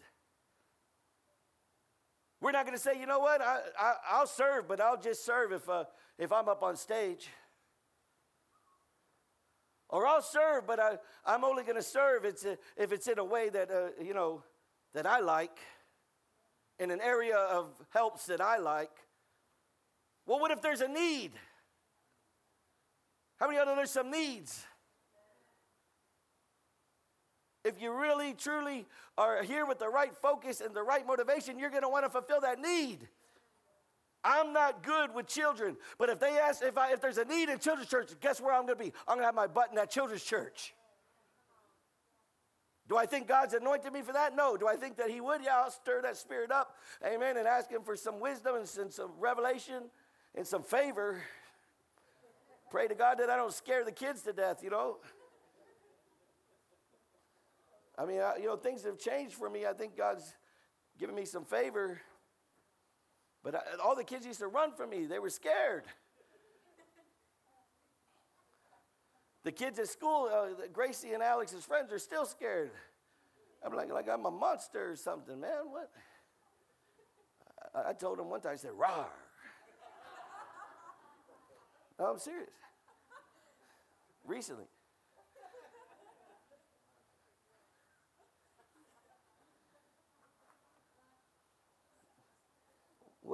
We're 2.39 2.51
not 2.51 2.65
going 2.65 2.77
to 2.77 2.81
say, 2.81 2.99
you 2.99 3.07
know 3.07 3.19
what, 3.19 3.41
I, 3.41 3.59
I, 3.79 4.19
will 4.19 4.27
serve, 4.27 4.67
but 4.67 4.79
I'll 4.79 4.99
just 4.99 5.25
serve 5.25 5.51
if, 5.51 5.67
uh, 5.67 5.85
if 6.17 6.31
I'm 6.31 6.47
up 6.47 6.63
on 6.63 6.75
stage. 6.75 7.27
Or 9.89 10.05
I'll 10.05 10.21
serve, 10.21 10.67
but 10.67 10.79
I, 10.79 10.97
I'm 11.25 11.43
only 11.43 11.63
going 11.63 11.77
to 11.77 11.83
serve 11.83 12.25
it's 12.25 12.43
a, 12.43 12.57
if 12.75 12.91
it's 12.91 13.07
in 13.07 13.19
a 13.19 13.23
way 13.23 13.49
that, 13.49 13.71
uh, 13.71 14.03
you 14.03 14.13
know, 14.13 14.43
that 14.93 15.05
I 15.05 15.19
like, 15.19 15.59
in 16.79 16.91
an 16.91 17.01
area 17.01 17.37
of 17.37 17.69
helps 17.89 18.25
that 18.25 18.41
I 18.41 18.57
like. 18.57 18.91
Well, 20.25 20.39
what 20.39 20.51
if 20.51 20.61
there's 20.61 20.81
a 20.81 20.87
need? 20.87 21.31
How 23.37 23.47
many 23.47 23.59
of 23.59 23.65
you 23.65 23.71
know 23.71 23.75
there's 23.77 23.91
some 23.91 24.11
needs? 24.11 24.65
If 27.63 27.81
you 27.81 27.93
really, 27.93 28.33
truly 28.33 28.85
are 29.17 29.43
here 29.43 29.65
with 29.65 29.79
the 29.79 29.89
right 29.89 30.15
focus 30.15 30.61
and 30.61 30.73
the 30.75 30.83
right 30.83 31.05
motivation, 31.05 31.59
you're 31.59 31.69
going 31.69 31.81
to 31.83 31.89
want 31.89 32.05
to 32.05 32.09
fulfill 32.09 32.41
that 32.41 32.59
need. 32.59 33.07
I'm 34.23 34.51
not 34.51 34.83
good 34.83 35.13
with 35.13 35.27
children, 35.27 35.77
but 35.97 36.09
if 36.09 36.19
they 36.19 36.37
ask 36.37 36.61
if, 36.63 36.77
I, 36.77 36.91
if 36.91 37.01
there's 37.01 37.17
a 37.17 37.25
need 37.25 37.49
in 37.49 37.59
children's 37.59 37.89
church, 37.89 38.11
guess 38.19 38.41
where 38.41 38.53
I'm 38.53 38.65
going 38.65 38.77
to 38.77 38.83
be? 38.83 38.93
I'm 39.07 39.15
going 39.15 39.19
to 39.19 39.25
have 39.25 39.35
my 39.35 39.47
butt 39.47 39.69
in 39.69 39.75
that 39.75 39.89
children's 39.91 40.23
church. 40.23 40.73
Do 42.89 42.97
I 42.97 43.05
think 43.05 43.27
God's 43.27 43.53
anointed 43.53 43.91
me 43.91 44.01
for 44.01 44.13
that? 44.13 44.35
No. 44.35 44.55
Do 44.55 44.67
I 44.67 44.75
think 44.75 44.95
that 44.97 45.09
He 45.09 45.19
would? 45.19 45.41
Yeah, 45.43 45.57
I'll 45.57 45.71
stir 45.71 46.01
that 46.03 46.15
spirit 46.15 46.51
up. 46.51 46.75
Amen. 47.05 47.37
And 47.37 47.47
ask 47.47 47.69
Him 47.69 47.81
for 47.83 47.95
some 47.95 48.19
wisdom 48.19 48.55
and 48.55 48.67
some 48.67 49.11
revelation 49.19 49.83
and 50.35 50.47
some 50.47 50.63
favor. 50.63 51.21
Pray 52.69 52.87
to 52.87 52.95
God 52.95 53.19
that 53.19 53.29
I 53.29 53.35
don't 53.35 53.53
scare 53.53 53.83
the 53.83 53.91
kids 53.91 54.21
to 54.23 54.33
death, 54.33 54.63
you 54.63 54.69
know. 54.69 54.97
I 57.97 58.05
mean, 58.05 58.19
I, 58.19 58.35
you 58.39 58.45
know, 58.45 58.55
things 58.55 58.83
have 58.83 58.99
changed 58.99 59.35
for 59.35 59.49
me. 59.49 59.65
I 59.65 59.73
think 59.73 59.97
God's 59.97 60.33
given 60.99 61.15
me 61.15 61.25
some 61.25 61.43
favor. 61.43 61.99
But 63.47 63.55
I, 63.55 63.81
all 63.81 63.95
the 63.95 64.03
kids 64.03 64.25
used 64.25 64.39
to 64.39 64.47
run 64.49 64.73
from 64.73 64.89
me, 64.89 65.05
they 65.05 65.19
were 65.19 65.29
scared. 65.29 65.85
The 69.45 69.53
kids 69.53 69.79
at 69.79 69.87
school, 69.87 70.29
uh, 70.29 70.67
Gracie 70.73 71.13
and 71.13 71.23
Alex's 71.23 71.63
friends, 71.63 71.93
are 71.93 71.97
still 71.97 72.25
scared. 72.25 72.71
I'm 73.65 73.73
like, 73.73 73.89
like 73.89 74.09
I'm 74.09 74.25
a 74.25 74.31
monster 74.31 74.91
or 74.91 74.97
something, 74.97 75.39
man. 75.39 75.61
What? 75.69 75.89
I, 77.73 77.91
I 77.91 77.93
told 77.93 78.19
them 78.19 78.29
one 78.29 78.41
time, 78.41 78.51
I 78.51 78.55
said, 78.57 78.71
"Rar." 78.75 79.07
no, 81.97 82.05
I'm 82.07 82.19
serious. 82.19 82.49
Recently. 84.25 84.65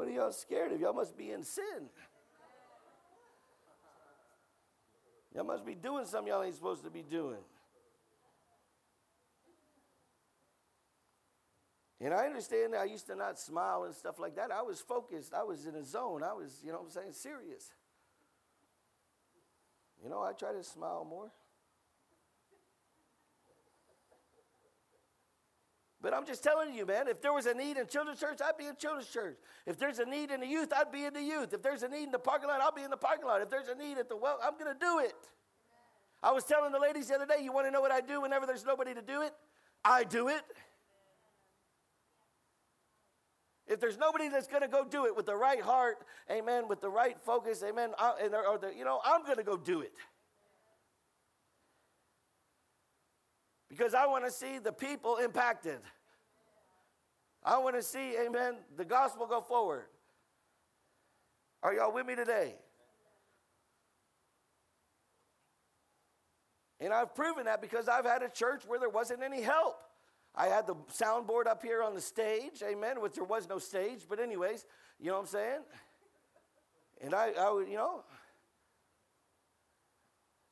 What 0.03 0.11
are 0.11 0.15
y'all 0.15 0.33
scared 0.33 0.73
of? 0.73 0.81
Y'all 0.81 0.91
must 0.91 1.17
be 1.17 1.31
in 1.31 1.45
sin. 1.45 1.87
Y'all 5.33 5.45
must 5.45 5.65
be 5.65 5.75
doing 5.75 6.05
something 6.05 6.27
y'all 6.27 6.43
ain't 6.43 6.55
supposed 6.55 6.83
to 6.83 6.89
be 6.89 7.03
doing. 7.03 7.39
And 12.01 12.13
I 12.13 12.25
understand 12.25 12.73
that 12.73 12.81
I 12.81 12.83
used 12.83 13.07
to 13.07 13.15
not 13.15 13.39
smile 13.39 13.85
and 13.85 13.95
stuff 13.95 14.19
like 14.19 14.35
that. 14.35 14.51
I 14.51 14.61
was 14.61 14.81
focused. 14.81 15.33
I 15.33 15.43
was 15.43 15.65
in 15.65 15.75
a 15.75 15.85
zone. 15.85 16.21
I 16.21 16.33
was, 16.33 16.59
you 16.65 16.73
know 16.73 16.79
I'm 16.79 16.89
saying, 16.89 17.13
serious. 17.13 17.71
You 20.03 20.09
know, 20.09 20.21
I 20.21 20.33
try 20.33 20.51
to 20.51 20.65
smile 20.65 21.07
more. 21.09 21.31
But 26.03 26.13
I'm 26.13 26.25
just 26.25 26.43
telling 26.43 26.73
you, 26.75 26.85
man, 26.85 27.07
if 27.07 27.21
there 27.21 27.31
was 27.31 27.45
a 27.45 27.53
need 27.53 27.77
in 27.77 27.87
children's 27.87 28.19
church, 28.19 28.39
I'd 28.43 28.57
be 28.57 28.67
in 28.67 28.75
children's 28.75 29.07
church. 29.07 29.37
If 29.65 29.79
there's 29.79 29.99
a 29.99 30.05
need 30.05 30.31
in 30.31 30.41
the 30.41 30.45
youth, 30.45 30.73
I'd 30.75 30.91
be 30.91 31.05
in 31.05 31.13
the 31.13 31.21
youth. 31.23 31.53
If 31.53 31.63
there's 31.63 31.81
a 31.81 31.87
need 31.87 32.03
in 32.03 32.11
the 32.11 32.19
parking 32.19 32.49
lot, 32.49 32.59
I'll 32.59 32.73
be 32.73 32.83
in 32.83 32.91
the 32.91 32.97
parking 32.97 33.25
lot. 33.25 33.41
If 33.41 33.49
there's 33.49 33.69
a 33.69 33.75
need 33.75 33.97
at 33.97 34.09
the 34.09 34.17
well, 34.17 34.37
I'm 34.43 34.57
going 34.59 34.71
to 34.71 34.77
do 34.77 34.99
it. 34.99 35.15
I 36.21 36.33
was 36.33 36.43
telling 36.43 36.73
the 36.73 36.79
ladies 36.79 37.07
the 37.07 37.15
other 37.15 37.25
day, 37.25 37.41
you 37.41 37.53
want 37.53 37.67
to 37.67 37.71
know 37.71 37.79
what 37.79 37.91
I 37.91 38.01
do 38.01 38.21
whenever 38.21 38.45
there's 38.45 38.65
nobody 38.65 38.93
to 38.93 39.01
do 39.01 39.21
it? 39.21 39.31
I 39.85 40.03
do 40.03 40.27
it. 40.27 40.41
If 43.65 43.79
there's 43.79 43.97
nobody 43.97 44.27
that's 44.27 44.47
going 44.47 44.61
to 44.61 44.67
go 44.67 44.83
do 44.83 45.05
it 45.05 45.15
with 45.15 45.25
the 45.25 45.35
right 45.37 45.61
heart, 45.61 45.99
amen, 46.29 46.67
with 46.67 46.81
the 46.81 46.89
right 46.89 47.17
focus, 47.17 47.63
amen, 47.65 47.91
I, 47.97 48.15
and, 48.23 48.35
or 48.35 48.57
the, 48.57 48.73
you 48.77 48.83
know, 48.83 48.99
I'm 49.05 49.23
going 49.23 49.37
to 49.37 49.43
go 49.43 49.55
do 49.55 49.79
it. 49.79 49.93
Because 53.75 53.95
I 53.95 54.05
want 54.05 54.23
to 54.23 54.29
see 54.29 54.59
the 54.59 54.71
people 54.71 55.17
impacted. 55.17 55.79
I 57.43 57.57
want 57.57 57.75
to 57.75 57.81
see, 57.81 58.15
amen, 58.15 58.57
the 58.77 58.85
gospel 58.85 59.25
go 59.25 59.41
forward. 59.41 59.85
Are 61.63 61.73
y'all 61.73 61.91
with 61.91 62.05
me 62.05 62.15
today? 62.15 62.53
And 66.79 66.93
I've 66.93 67.15
proven 67.15 67.45
that 67.45 67.61
because 67.61 67.87
I've 67.87 68.05
had 68.05 68.21
a 68.21 68.29
church 68.29 68.63
where 68.67 68.79
there 68.79 68.89
wasn't 68.89 69.23
any 69.23 69.41
help. 69.41 69.79
I 70.35 70.47
had 70.47 70.67
the 70.67 70.75
soundboard 70.91 71.47
up 71.47 71.63
here 71.63 71.81
on 71.81 71.95
the 71.95 72.01
stage, 72.01 72.61
amen, 72.63 73.01
which 73.01 73.13
there 73.13 73.23
was 73.23 73.49
no 73.49 73.57
stage, 73.57 74.05
but 74.07 74.19
anyways, 74.19 74.65
you 74.99 75.07
know 75.07 75.13
what 75.13 75.21
I'm 75.21 75.27
saying? 75.27 75.59
And 77.01 77.15
I, 77.15 77.31
I 77.39 77.49
would, 77.49 77.67
you 77.67 77.77
know, 77.77 78.03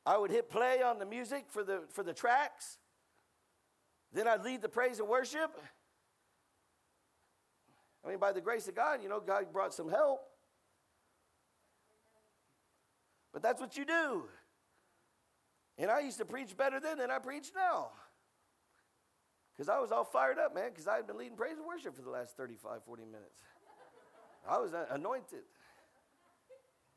I 0.04 0.18
would 0.18 0.30
hit 0.30 0.50
play 0.50 0.82
on 0.82 0.98
the 0.98 1.06
music 1.06 1.44
for 1.48 1.62
the 1.62 1.82
for 1.90 2.02
the 2.02 2.12
tracks. 2.12 2.78
Then 4.12 4.28
I'd 4.28 4.44
lead 4.44 4.60
the 4.62 4.68
praise 4.68 4.98
and 4.98 5.08
worship. 5.08 5.58
I 8.04 8.08
mean, 8.08 8.18
by 8.18 8.32
the 8.32 8.40
grace 8.40 8.68
of 8.68 8.74
God, 8.74 9.02
you 9.02 9.08
know, 9.08 9.20
God 9.20 9.52
brought 9.52 9.72
some 9.72 9.88
help. 9.88 10.20
But 13.32 13.42
that's 13.42 13.60
what 13.60 13.76
you 13.76 13.84
do. 13.84 14.24
And 15.78 15.90
I 15.90 16.00
used 16.00 16.18
to 16.18 16.24
preach 16.24 16.56
better 16.56 16.80
then 16.80 16.98
than 16.98 17.10
I 17.10 17.18
preach 17.18 17.50
now. 17.54 17.88
Because 19.52 19.68
I 19.68 19.78
was 19.78 19.92
all 19.92 20.04
fired 20.04 20.38
up, 20.38 20.54
man, 20.54 20.70
because 20.70 20.86
I 20.86 20.96
had 20.96 21.06
been 21.06 21.18
leading 21.18 21.36
praise 21.36 21.56
and 21.56 21.66
worship 21.66 21.94
for 21.94 22.02
the 22.02 22.10
last 22.10 22.36
35, 22.36 22.84
40 22.84 23.04
minutes. 23.04 23.38
I 24.48 24.58
was 24.58 24.72
anointed, 24.90 25.44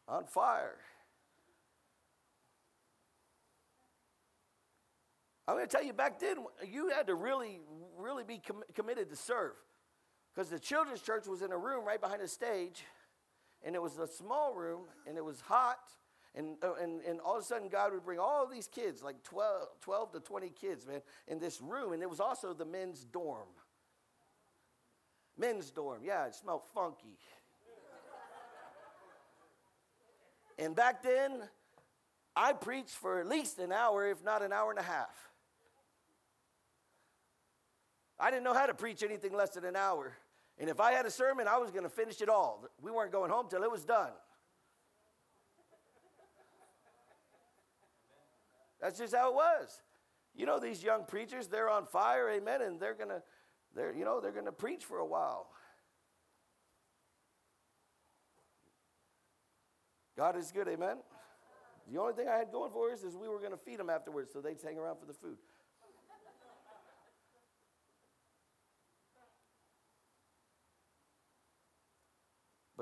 on 0.07 0.25
fire. 0.25 0.77
I'm 5.47 5.55
going 5.55 5.67
to 5.67 5.71
tell 5.71 5.85
you 5.85 5.93
back 5.93 6.19
then, 6.19 6.37
you 6.67 6.89
had 6.89 7.07
to 7.07 7.15
really, 7.15 7.59
really 7.97 8.23
be 8.23 8.39
com- 8.39 8.63
committed 8.73 9.09
to 9.09 9.15
serve. 9.15 9.53
Because 10.33 10.49
the 10.49 10.59
children's 10.59 11.01
church 11.01 11.27
was 11.27 11.41
in 11.41 11.51
a 11.51 11.57
room 11.57 11.85
right 11.85 12.01
behind 12.01 12.21
the 12.21 12.27
stage, 12.27 12.83
and 13.63 13.75
it 13.75 13.81
was 13.81 13.97
a 13.99 14.07
small 14.07 14.53
room, 14.53 14.81
and 15.07 15.17
it 15.17 15.23
was 15.23 15.39
hot. 15.41 15.79
And, 16.33 16.57
uh, 16.61 16.73
and, 16.81 17.01
and 17.01 17.21
all 17.21 17.37
of 17.37 17.43
a 17.43 17.45
sudden, 17.45 17.69
God 17.69 17.93
would 17.93 18.03
bring 18.03 18.19
all 18.19 18.47
these 18.47 18.67
kids, 18.67 19.01
like 19.01 19.23
12, 19.23 19.67
12 19.81 20.11
to 20.13 20.19
20 20.19 20.49
kids, 20.49 20.85
man, 20.85 21.01
in 21.27 21.39
this 21.39 21.61
room. 21.61 21.93
And 21.93 22.03
it 22.03 22.09
was 22.09 22.19
also 22.19 22.53
the 22.53 22.65
men's 22.65 23.05
dorm. 23.05 23.47
Men's 25.37 25.69
dorm, 25.71 26.01
yeah, 26.03 26.25
it 26.25 26.35
smelled 26.35 26.63
funky. 26.73 27.17
and 30.57 30.75
back 30.75 31.03
then, 31.03 31.43
I 32.35 32.53
preached 32.53 32.95
for 32.95 33.19
at 33.19 33.27
least 33.27 33.59
an 33.59 33.71
hour, 33.71 34.09
if 34.09 34.23
not 34.23 34.41
an 34.41 34.51
hour 34.51 34.69
and 34.69 34.79
a 34.79 34.83
half. 34.83 35.31
I 38.19 38.31
didn't 38.31 38.43
know 38.43 38.53
how 38.53 38.65
to 38.65 38.73
preach 38.73 39.03
anything 39.03 39.33
less 39.33 39.51
than 39.51 39.65
an 39.65 39.75
hour. 39.75 40.13
And 40.57 40.69
if 40.69 40.79
I 40.79 40.93
had 40.93 41.05
a 41.05 41.11
sermon, 41.11 41.47
I 41.47 41.57
was 41.57 41.71
going 41.71 41.83
to 41.83 41.89
finish 41.89 42.21
it 42.21 42.29
all. 42.29 42.63
We 42.81 42.91
weren't 42.91 43.11
going 43.11 43.29
home 43.29 43.47
till 43.49 43.63
it 43.63 43.71
was 43.71 43.83
done. 43.83 44.11
That's 48.81 48.99
just 48.99 49.15
how 49.15 49.29
it 49.29 49.35
was. 49.35 49.81
You 50.35 50.45
know, 50.45 50.59
these 50.59 50.83
young 50.83 51.05
preachers, 51.05 51.47
they're 51.47 51.69
on 51.69 51.85
fire, 51.85 52.29
amen, 52.29 52.61
and 52.61 52.79
they're 52.79 52.93
going 52.93 53.09
to, 53.09 53.21
they're, 53.73 53.93
you 53.93 54.05
know, 54.05 54.19
they're 54.21 54.31
going 54.31 54.45
to 54.45 54.51
preach 54.51 54.85
for 54.85 54.99
a 54.99 55.05
while. 55.05 55.47
God 60.17 60.37
is 60.37 60.51
good, 60.51 60.67
amen. 60.67 60.97
The 61.91 61.99
only 61.99 62.13
thing 62.13 62.27
I 62.27 62.37
had 62.37 62.51
going 62.51 62.71
for 62.71 62.91
us 62.91 63.03
is 63.03 63.15
we 63.15 63.27
were 63.27 63.39
going 63.39 63.51
to 63.51 63.57
feed 63.57 63.79
them 63.79 63.89
afterwards, 63.89 64.31
so 64.31 64.39
they'd 64.39 64.57
hang 64.61 64.77
around 64.77 64.97
for 64.99 65.05
the 65.05 65.13
food. 65.13 65.37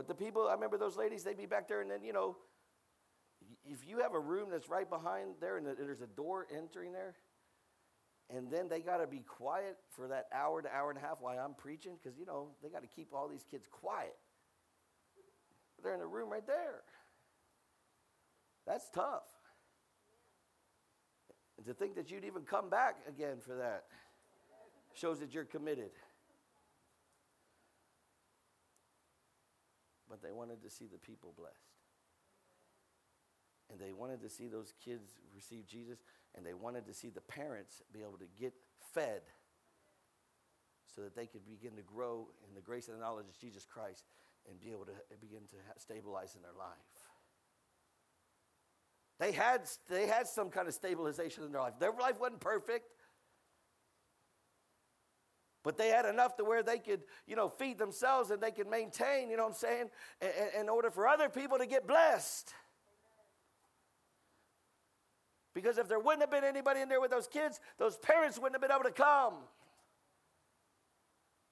But 0.06 0.18
the 0.18 0.26
people, 0.26 0.50
I 0.50 0.54
remember 0.54 0.78
those 0.78 0.98
ladies, 0.98 1.24
they'd 1.24 1.38
be 1.38 1.46
back 1.46 1.70
there, 1.70 1.80
and 1.80 1.90
then, 1.90 2.04
you 2.04 2.12
know, 2.12 2.36
if 3.64 3.88
you 3.88 4.00
have 4.00 4.14
a 4.14 4.20
room 4.20 4.50
that's 4.52 4.68
right 4.68 4.90
behind 4.90 5.36
there 5.40 5.56
and 5.56 5.66
there's 5.66 6.02
a 6.02 6.08
door 6.08 6.46
entering 6.54 6.92
there, 6.92 7.16
and 8.30 8.52
then 8.52 8.68
they 8.68 8.82
got 8.82 8.98
to 8.98 9.08
be 9.08 9.20
quiet 9.20 9.78
for 9.96 10.10
that 10.10 10.26
hour 10.34 10.62
to 10.62 10.70
hour 10.76 10.90
and 10.90 11.00
a 11.00 11.02
half 11.02 11.22
while 11.22 11.40
I'm 11.40 11.54
preaching, 11.54 11.94
because, 11.96 12.20
you 12.20 12.26
know, 12.26 12.50
they 12.62 12.68
got 12.68 12.82
to 12.82 12.88
keep 12.90 13.14
all 13.14 13.30
these 13.30 13.46
kids 13.50 13.66
quiet. 13.72 14.18
They're 15.82 15.94
in 15.94 16.02
the 16.02 16.06
room 16.06 16.30
right 16.30 16.46
there. 16.46 16.82
That's 18.68 18.90
tough. 18.90 19.24
And 21.58 21.66
to 21.66 21.74
think 21.74 21.96
that 21.96 22.12
you'd 22.12 22.26
even 22.26 22.42
come 22.42 22.70
back 22.70 22.98
again 23.08 23.38
for 23.40 23.56
that 23.56 23.86
shows 24.94 25.22
that 25.22 25.34
you're 25.34 25.46
committed. 25.46 25.92
But 30.14 30.22
they 30.22 30.32
wanted 30.32 30.62
to 30.62 30.70
see 30.70 30.86
the 30.86 31.00
people 31.00 31.34
blessed. 31.36 31.74
And 33.72 33.80
they 33.82 33.94
wanted 33.94 34.22
to 34.22 34.30
see 34.30 34.48
those 34.48 34.72
kids 34.86 35.16
receive 35.34 35.66
Jesus, 35.66 36.04
and 36.36 36.46
they 36.46 36.54
wanted 36.54 36.86
to 36.86 36.94
see 36.94 37.10
the 37.10 37.22
parents 37.22 37.82
be 37.92 38.02
able 38.02 38.20
to 38.20 38.28
get 38.40 38.54
fed 38.94 39.22
so 40.96 41.02
that 41.02 41.16
they 41.16 41.26
could 41.26 41.44
begin 41.48 41.76
to 41.78 41.82
grow 41.82 42.28
in 42.48 42.54
the 42.54 42.62
grace 42.62 42.90
and 42.90 42.98
the 42.98 43.02
knowledge 43.02 43.26
of 43.28 43.40
Jesus 43.40 43.66
Christ 43.66 44.04
and 44.48 44.60
be 44.60 44.70
able 44.70 44.86
to 44.86 44.92
begin 45.20 45.40
to 45.50 45.82
stabilize 45.82 46.36
in 46.36 46.44
their 46.44 46.54
life. 46.56 46.78
They 49.20 49.32
had, 49.32 49.62
they 49.90 50.06
had 50.06 50.28
some 50.28 50.52
kind 50.52 50.68
of 50.68 50.76
stabilization 50.76 51.44
in 51.44 51.52
their 51.52 51.62
life. 51.62 51.80
Their 51.80 51.94
life 52.00 52.20
wasn't 52.20 52.40
perfect, 52.40 52.86
but 55.64 55.78
they 55.78 55.88
had 55.88 56.06
enough 56.06 56.36
to 56.36 56.44
where 56.44 56.62
they 56.62 56.78
could, 56.78 57.02
you 57.26 57.36
know, 57.36 57.48
feed 57.48 57.78
themselves 57.78 58.30
and 58.32 58.42
they 58.42 58.52
could 58.52 58.68
maintain, 58.68 59.30
you 59.30 59.38
know 59.38 59.44
what 59.44 59.54
I'm 59.54 59.56
saying, 59.56 59.90
in, 60.22 60.62
in 60.62 60.70
order 60.70 60.92
for 60.92 61.08
other 61.08 61.30
people 61.30 61.58
to 61.58 61.66
get 61.66 61.88
blessed. 61.88 62.54
Because 65.54 65.78
if 65.78 65.88
there 65.88 66.00
wouldn't 66.00 66.22
have 66.22 66.32
been 66.32 66.44
anybody 66.44 66.82
in 66.82 66.90
there 66.90 67.00
with 67.00 67.12
those 67.12 67.28
kids, 67.28 67.60
those 67.78 67.98
parents 67.98 68.38
wouldn't 68.38 68.56
have 68.56 68.62
been 68.62 68.76
able 68.76 68.90
to 68.90 68.92
come. 68.92 69.36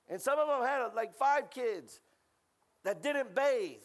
And 0.09 0.20
some 0.20 0.38
of 0.38 0.47
them 0.47 0.62
had 0.68 0.93
like 0.93 1.14
five 1.14 1.49
kids 1.49 2.01
that 2.84 3.01
didn't 3.01 3.34
bathe 3.34 3.78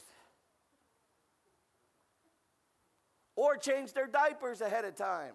or 3.36 3.56
change 3.56 3.92
their 3.92 4.06
diapers 4.06 4.60
ahead 4.60 4.84
of 4.84 4.96
time. 4.96 5.34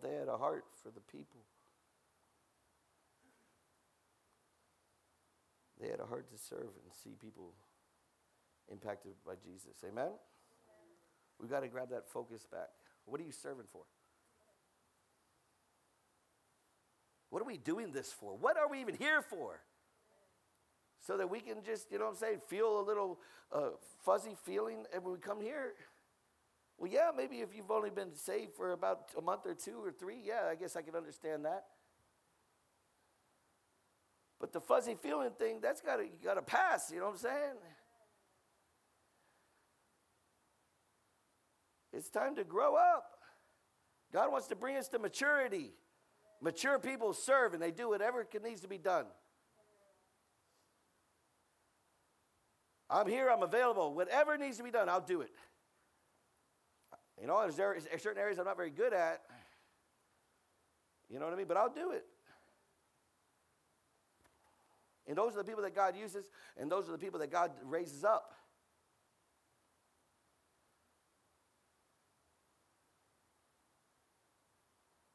But 0.00 0.08
they 0.08 0.16
had 0.16 0.28
a 0.28 0.36
heart 0.36 0.64
for 0.82 0.90
the 0.90 1.00
people. 1.00 1.40
They 5.80 5.88
had 5.88 6.00
a 6.00 6.06
heart 6.06 6.30
to 6.30 6.38
serve 6.38 6.60
and 6.60 6.92
see 7.02 7.10
people 7.20 7.52
impacted 8.70 9.12
by 9.26 9.34
Jesus. 9.42 9.76
Amen? 9.82 10.04
Amen. 10.04 10.16
We've 11.40 11.50
got 11.50 11.60
to 11.60 11.68
grab 11.68 11.90
that 11.90 12.06
focus 12.08 12.46
back. 12.50 12.68
What 13.06 13.20
are 13.20 13.24
you 13.24 13.32
serving 13.32 13.66
for? 13.72 13.82
What 17.30 17.42
are 17.42 17.46
we 17.46 17.56
doing 17.56 17.92
this 17.92 18.12
for? 18.12 18.36
What 18.36 18.56
are 18.56 18.68
we 18.68 18.80
even 18.80 18.94
here 18.94 19.22
for? 19.22 19.60
So 21.06 21.16
that 21.16 21.30
we 21.30 21.40
can 21.40 21.64
just, 21.64 21.90
you 21.90 21.98
know 21.98 22.04
what 22.04 22.12
I'm 22.12 22.16
saying, 22.16 22.40
feel 22.48 22.80
a 22.80 22.84
little 22.84 23.18
uh, 23.52 23.70
fuzzy 24.04 24.36
feeling 24.44 24.84
when 25.02 25.14
we 25.14 25.18
come 25.18 25.40
here. 25.40 25.72
Well, 26.80 26.90
yeah, 26.90 27.10
maybe 27.14 27.36
if 27.36 27.54
you've 27.54 27.70
only 27.70 27.90
been 27.90 28.14
saved 28.14 28.54
for 28.54 28.72
about 28.72 29.10
a 29.16 29.20
month 29.20 29.42
or 29.44 29.54
two 29.54 29.84
or 29.84 29.92
three, 29.92 30.18
yeah, 30.24 30.48
I 30.50 30.54
guess 30.54 30.76
I 30.76 30.82
can 30.82 30.96
understand 30.96 31.44
that. 31.44 31.66
But 34.40 34.54
the 34.54 34.62
fuzzy 34.62 34.94
feeling 34.94 35.32
thing, 35.38 35.60
that's 35.60 35.82
got 35.82 35.96
to 35.96 36.06
got 36.24 36.34
to 36.34 36.42
pass, 36.42 36.90
you 36.90 36.98
know 36.98 37.04
what 37.04 37.12
I'm 37.12 37.18
saying? 37.18 37.56
It's 41.92 42.08
time 42.08 42.34
to 42.36 42.44
grow 42.44 42.76
up. 42.76 43.18
God 44.10 44.32
wants 44.32 44.46
to 44.46 44.56
bring 44.56 44.76
us 44.76 44.88
to 44.88 44.98
maturity. 44.98 45.72
Mature 46.40 46.78
people 46.78 47.12
serve 47.12 47.52
and 47.52 47.62
they 47.62 47.72
do 47.72 47.90
whatever 47.90 48.26
needs 48.42 48.62
to 48.62 48.68
be 48.68 48.78
done. 48.78 49.04
I'm 52.88 53.06
here, 53.06 53.28
I'm 53.28 53.42
available. 53.42 53.92
Whatever 53.92 54.38
needs 54.38 54.56
to 54.56 54.62
be 54.62 54.70
done, 54.70 54.88
I'll 54.88 55.02
do 55.02 55.20
it. 55.20 55.30
You 57.20 57.26
know, 57.26 57.40
there's 57.40 57.84
certain 58.02 58.18
areas 58.18 58.38
I'm 58.38 58.46
not 58.46 58.56
very 58.56 58.70
good 58.70 58.92
at. 58.94 59.20
You 61.10 61.18
know 61.18 61.26
what 61.26 61.34
I 61.34 61.36
mean? 61.36 61.46
But 61.46 61.56
I'll 61.58 61.72
do 61.72 61.90
it. 61.90 62.06
And 65.06 65.18
those 65.18 65.34
are 65.34 65.38
the 65.38 65.44
people 65.44 65.62
that 65.62 65.74
God 65.74 65.96
uses, 65.96 66.30
and 66.56 66.70
those 66.70 66.88
are 66.88 66.92
the 66.92 66.98
people 66.98 67.18
that 67.20 67.30
God 67.30 67.50
raises 67.64 68.04
up. 68.04 68.32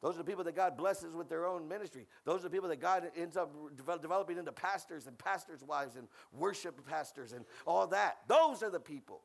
Those 0.01 0.16
are 0.16 0.20
the 0.20 0.26
people 0.26 0.43
that 0.43 0.56
God 0.56 0.78
blesses 0.78 1.16
with 1.16 1.30
their 1.30 1.47
own 1.47 1.68
ministry. 1.68 2.06
Those 2.26 2.41
are 2.41 2.43
the 2.43 2.49
people 2.51 2.70
that 2.70 2.80
God 2.80 3.10
ends 3.18 3.38
up 3.38 3.56
developing 4.01 4.38
into 4.38 4.51
pastors 4.51 5.08
and 5.08 5.18
pastors' 5.18 5.64
wives 5.64 5.95
and 5.95 6.08
worship 6.32 6.86
pastors 6.86 7.32
and 7.32 7.45
all 7.66 7.88
that. 7.88 8.18
Those 8.28 8.62
are 8.62 8.70
the 8.70 8.80
people. 8.80 9.22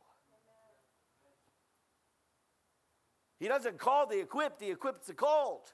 He 3.40 3.48
doesn't 3.48 3.78
call 3.78 4.06
the 4.06 4.20
equipped, 4.20 4.60
he 4.62 4.70
equips 4.70 5.06
the 5.06 5.14
called. 5.14 5.72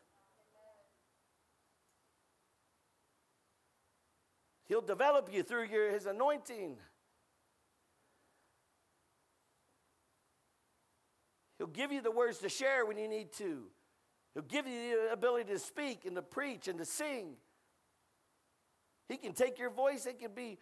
He'll 4.68 4.80
develop 4.80 5.28
you 5.32 5.42
through 5.42 5.66
your, 5.66 5.90
his 5.90 6.06
anointing. 6.06 6.76
He'll 11.58 11.66
give 11.66 11.90
you 11.90 12.00
the 12.00 12.10
words 12.10 12.38
to 12.38 12.48
share 12.48 12.86
when 12.86 12.98
you 12.98 13.08
need 13.08 13.32
to. 13.34 13.64
He'll 14.34 14.42
give 14.42 14.66
you 14.66 15.06
the 15.06 15.12
ability 15.12 15.52
to 15.52 15.58
speak 15.58 16.04
and 16.04 16.14
to 16.16 16.22
preach 16.22 16.68
and 16.68 16.78
to 16.78 16.84
sing. 16.84 17.34
He 19.08 19.16
can 19.16 19.32
take 19.32 19.58
your 19.58 19.70
voice. 19.70 20.06
It 20.06 20.18
can 20.18 20.32
be, 20.34 20.58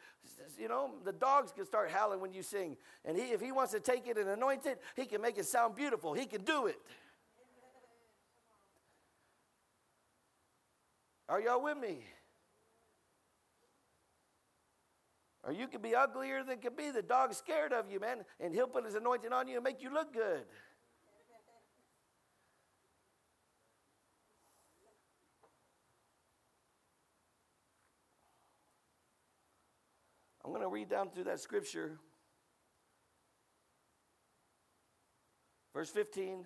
you 0.58 0.68
know, 0.68 0.90
the 1.04 1.12
dogs 1.12 1.52
can 1.52 1.64
start 1.64 1.90
howling 1.90 2.20
when 2.20 2.32
you 2.32 2.42
sing. 2.42 2.76
And 3.04 3.16
he, 3.16 3.24
if 3.24 3.40
he 3.40 3.52
wants 3.52 3.72
to 3.72 3.80
take 3.80 4.06
it 4.06 4.18
and 4.18 4.28
anoint 4.28 4.66
it, 4.66 4.82
he 4.96 5.06
can 5.06 5.22
make 5.22 5.38
it 5.38 5.46
sound 5.46 5.74
beautiful. 5.74 6.12
He 6.12 6.26
can 6.26 6.42
do 6.42 6.66
it. 6.66 6.76
Are 11.28 11.40
y'all 11.40 11.62
with 11.62 11.78
me? 11.78 12.04
Or 15.42 15.52
you 15.52 15.66
can 15.68 15.80
be 15.80 15.94
uglier 15.94 16.42
than 16.42 16.58
can 16.58 16.74
be. 16.74 16.90
The 16.90 17.02
dog's 17.02 17.36
scared 17.36 17.72
of 17.72 17.90
you, 17.90 18.00
man, 18.00 18.24
and 18.40 18.54
he'll 18.54 18.66
put 18.66 18.84
his 18.84 18.94
anointing 18.94 19.32
on 19.32 19.48
you 19.48 19.56
and 19.56 19.64
make 19.64 19.82
you 19.82 19.92
look 19.92 20.12
good. 20.12 20.44
I'm 30.44 30.50
going 30.50 30.62
to 30.62 30.68
read 30.68 30.88
down 30.88 31.10
through 31.10 31.24
that 31.24 31.40
scripture. 31.40 31.98
Verse 35.72 35.90
15. 35.90 36.44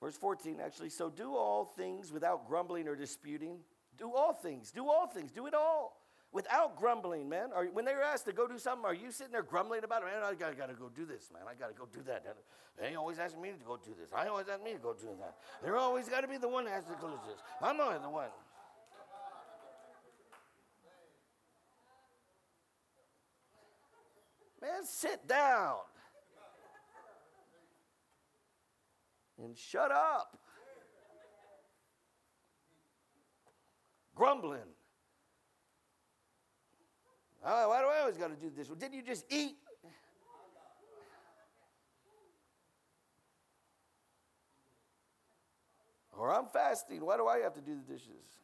Verse 0.00 0.16
14, 0.16 0.58
actually. 0.62 0.90
So 0.90 1.08
do 1.08 1.34
all 1.34 1.64
things 1.64 2.12
without 2.12 2.46
grumbling 2.46 2.86
or 2.86 2.94
disputing. 2.94 3.58
Do 3.96 4.12
all 4.14 4.34
things. 4.34 4.70
Do 4.70 4.88
all 4.88 5.06
things. 5.06 5.32
Do 5.32 5.46
it 5.46 5.54
all 5.54 6.00
without 6.34 6.76
grumbling, 6.76 7.28
man. 7.28 7.50
Are, 7.54 7.64
when 7.66 7.84
they 7.84 7.94
were 7.94 8.02
asked 8.02 8.26
to 8.26 8.32
go 8.32 8.46
do 8.46 8.58
something, 8.58 8.84
are 8.84 8.92
you 8.94 9.10
sitting 9.10 9.32
there 9.32 9.42
grumbling 9.42 9.84
about 9.84 10.02
it? 10.02 10.06
Man, 10.06 10.22
I 10.22 10.34
gotta, 10.34 10.54
gotta 10.56 10.74
go 10.74 10.90
do 10.94 11.06
this, 11.06 11.30
man. 11.32 11.42
I 11.48 11.54
gotta 11.54 11.72
go 11.72 11.86
do 11.90 12.02
that. 12.06 12.26
They 12.78 12.96
always 12.96 13.18
ask 13.18 13.38
me 13.40 13.50
to 13.50 13.64
go 13.64 13.76
do 13.76 13.94
this. 13.98 14.10
I 14.14 14.26
always 14.26 14.48
ask 14.48 14.62
me 14.62 14.72
to 14.72 14.78
go 14.78 14.92
do 14.92 15.06
that. 15.20 15.36
They're 15.62 15.76
always 15.76 16.08
got 16.08 16.22
to 16.22 16.28
be 16.28 16.36
the 16.36 16.48
one 16.48 16.64
that 16.64 16.72
has 16.72 16.84
to 16.86 16.96
go 17.00 17.08
do 17.08 17.18
this. 17.28 17.40
I'm 17.62 17.76
not 17.76 18.02
the 18.02 18.10
one. 18.10 18.28
Sit 24.84 25.26
down 25.26 25.76
and 29.42 29.56
shut 29.56 29.90
up. 29.90 30.38
Grumbling. 34.14 34.60
Oh, 37.44 37.68
why 37.68 37.80
do 37.80 37.88
I 37.88 38.00
always 38.00 38.16
got 38.16 38.28
to 38.28 38.36
do 38.36 38.50
this? 38.54 38.68
Well, 38.68 38.78
didn't 38.78 38.94
you 38.94 39.02
just 39.02 39.24
eat? 39.30 39.56
Or 46.16 46.32
I'm 46.32 46.46
fasting. 46.46 47.04
Why 47.04 47.16
do 47.16 47.26
I 47.26 47.38
have 47.38 47.54
to 47.54 47.60
do 47.60 47.74
the 47.74 47.92
dishes? 47.92 48.38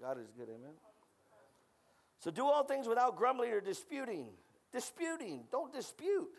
God 0.00 0.18
is 0.18 0.30
good, 0.36 0.48
amen. 0.48 0.74
So 2.24 2.30
do 2.30 2.46
all 2.46 2.64
things 2.64 2.88
without 2.88 3.16
grumbling 3.18 3.52
or 3.52 3.60
disputing. 3.60 4.28
Disputing. 4.72 5.44
Don't 5.52 5.70
dispute. 5.70 6.30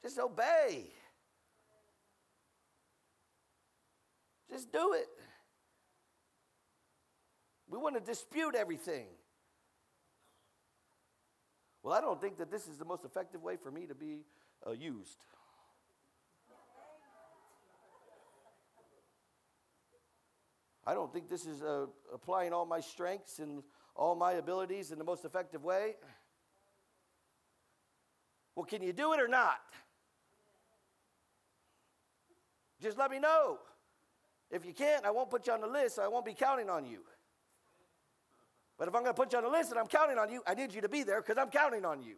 Just 0.00 0.16
obey. 0.16 0.92
Just 4.48 4.70
do 4.70 4.92
it. 4.92 5.08
We 7.68 7.78
want 7.78 7.96
to 7.96 8.00
dispute 8.00 8.54
everything. 8.54 9.06
Well, 11.82 11.94
I 11.94 12.00
don't 12.00 12.20
think 12.20 12.38
that 12.38 12.48
this 12.48 12.68
is 12.68 12.76
the 12.78 12.84
most 12.84 13.04
effective 13.04 13.42
way 13.42 13.56
for 13.56 13.72
me 13.72 13.86
to 13.86 13.94
be 13.96 14.20
uh, 14.64 14.70
used. 14.70 15.24
I 20.90 20.94
don't 20.94 21.12
think 21.12 21.28
this 21.28 21.46
is 21.46 21.62
uh, 21.62 21.86
applying 22.12 22.52
all 22.52 22.66
my 22.66 22.80
strengths 22.80 23.38
and 23.38 23.62
all 23.94 24.16
my 24.16 24.32
abilities 24.32 24.90
in 24.90 24.98
the 24.98 25.04
most 25.04 25.24
effective 25.24 25.62
way. 25.62 25.94
Well, 28.56 28.64
can 28.64 28.82
you 28.82 28.92
do 28.92 29.12
it 29.12 29.20
or 29.20 29.28
not? 29.28 29.60
Just 32.82 32.98
let 32.98 33.12
me 33.12 33.20
know. 33.20 33.58
If 34.50 34.66
you 34.66 34.72
can't, 34.72 35.04
I 35.04 35.12
won't 35.12 35.30
put 35.30 35.46
you 35.46 35.52
on 35.52 35.60
the 35.60 35.68
list. 35.68 35.94
So 35.94 36.02
I 36.02 36.08
won't 36.08 36.26
be 36.26 36.34
counting 36.34 36.68
on 36.68 36.84
you. 36.84 37.02
But 38.76 38.88
if 38.88 38.94
I'm 38.96 39.02
going 39.02 39.14
to 39.14 39.22
put 39.22 39.30
you 39.30 39.38
on 39.38 39.44
the 39.44 39.50
list 39.50 39.70
and 39.70 39.78
I'm 39.78 39.86
counting 39.86 40.18
on 40.18 40.28
you, 40.28 40.42
I 40.44 40.54
need 40.54 40.74
you 40.74 40.80
to 40.80 40.88
be 40.88 41.04
there 41.04 41.22
because 41.22 41.38
I'm 41.38 41.50
counting 41.50 41.84
on 41.84 42.02
you. 42.02 42.16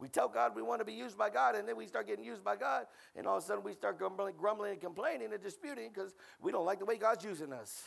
We 0.00 0.08
tell 0.08 0.28
God 0.28 0.56
we 0.56 0.62
want 0.62 0.80
to 0.80 0.84
be 0.86 0.94
used 0.94 1.18
by 1.18 1.28
God, 1.28 1.54
and 1.54 1.68
then 1.68 1.76
we 1.76 1.86
start 1.86 2.06
getting 2.06 2.24
used 2.24 2.42
by 2.42 2.56
God, 2.56 2.86
and 3.14 3.26
all 3.26 3.36
of 3.36 3.44
a 3.44 3.46
sudden 3.46 3.62
we 3.62 3.74
start 3.74 3.98
grumbling, 3.98 4.34
grumbling 4.38 4.72
and 4.72 4.80
complaining 4.80 5.30
and 5.32 5.42
disputing 5.42 5.90
because 5.92 6.14
we 6.40 6.50
don't 6.50 6.64
like 6.64 6.78
the 6.78 6.86
way 6.86 6.96
God's 6.96 7.22
using 7.22 7.52
us. 7.52 7.84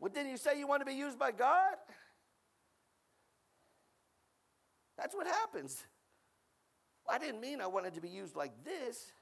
Well, 0.00 0.10
didn't 0.12 0.30
you 0.30 0.38
say 0.38 0.58
you 0.58 0.66
want 0.66 0.80
to 0.80 0.86
be 0.86 0.94
used 0.94 1.18
by 1.18 1.32
God? 1.32 1.74
That's 4.96 5.14
what 5.14 5.26
happens. 5.26 5.84
I 7.08 7.18
didn't 7.18 7.40
mean 7.40 7.60
I 7.60 7.66
wanted 7.66 7.94
to 7.94 8.00
be 8.00 8.08
used 8.08 8.34
like 8.34 8.52
this. 8.64 9.12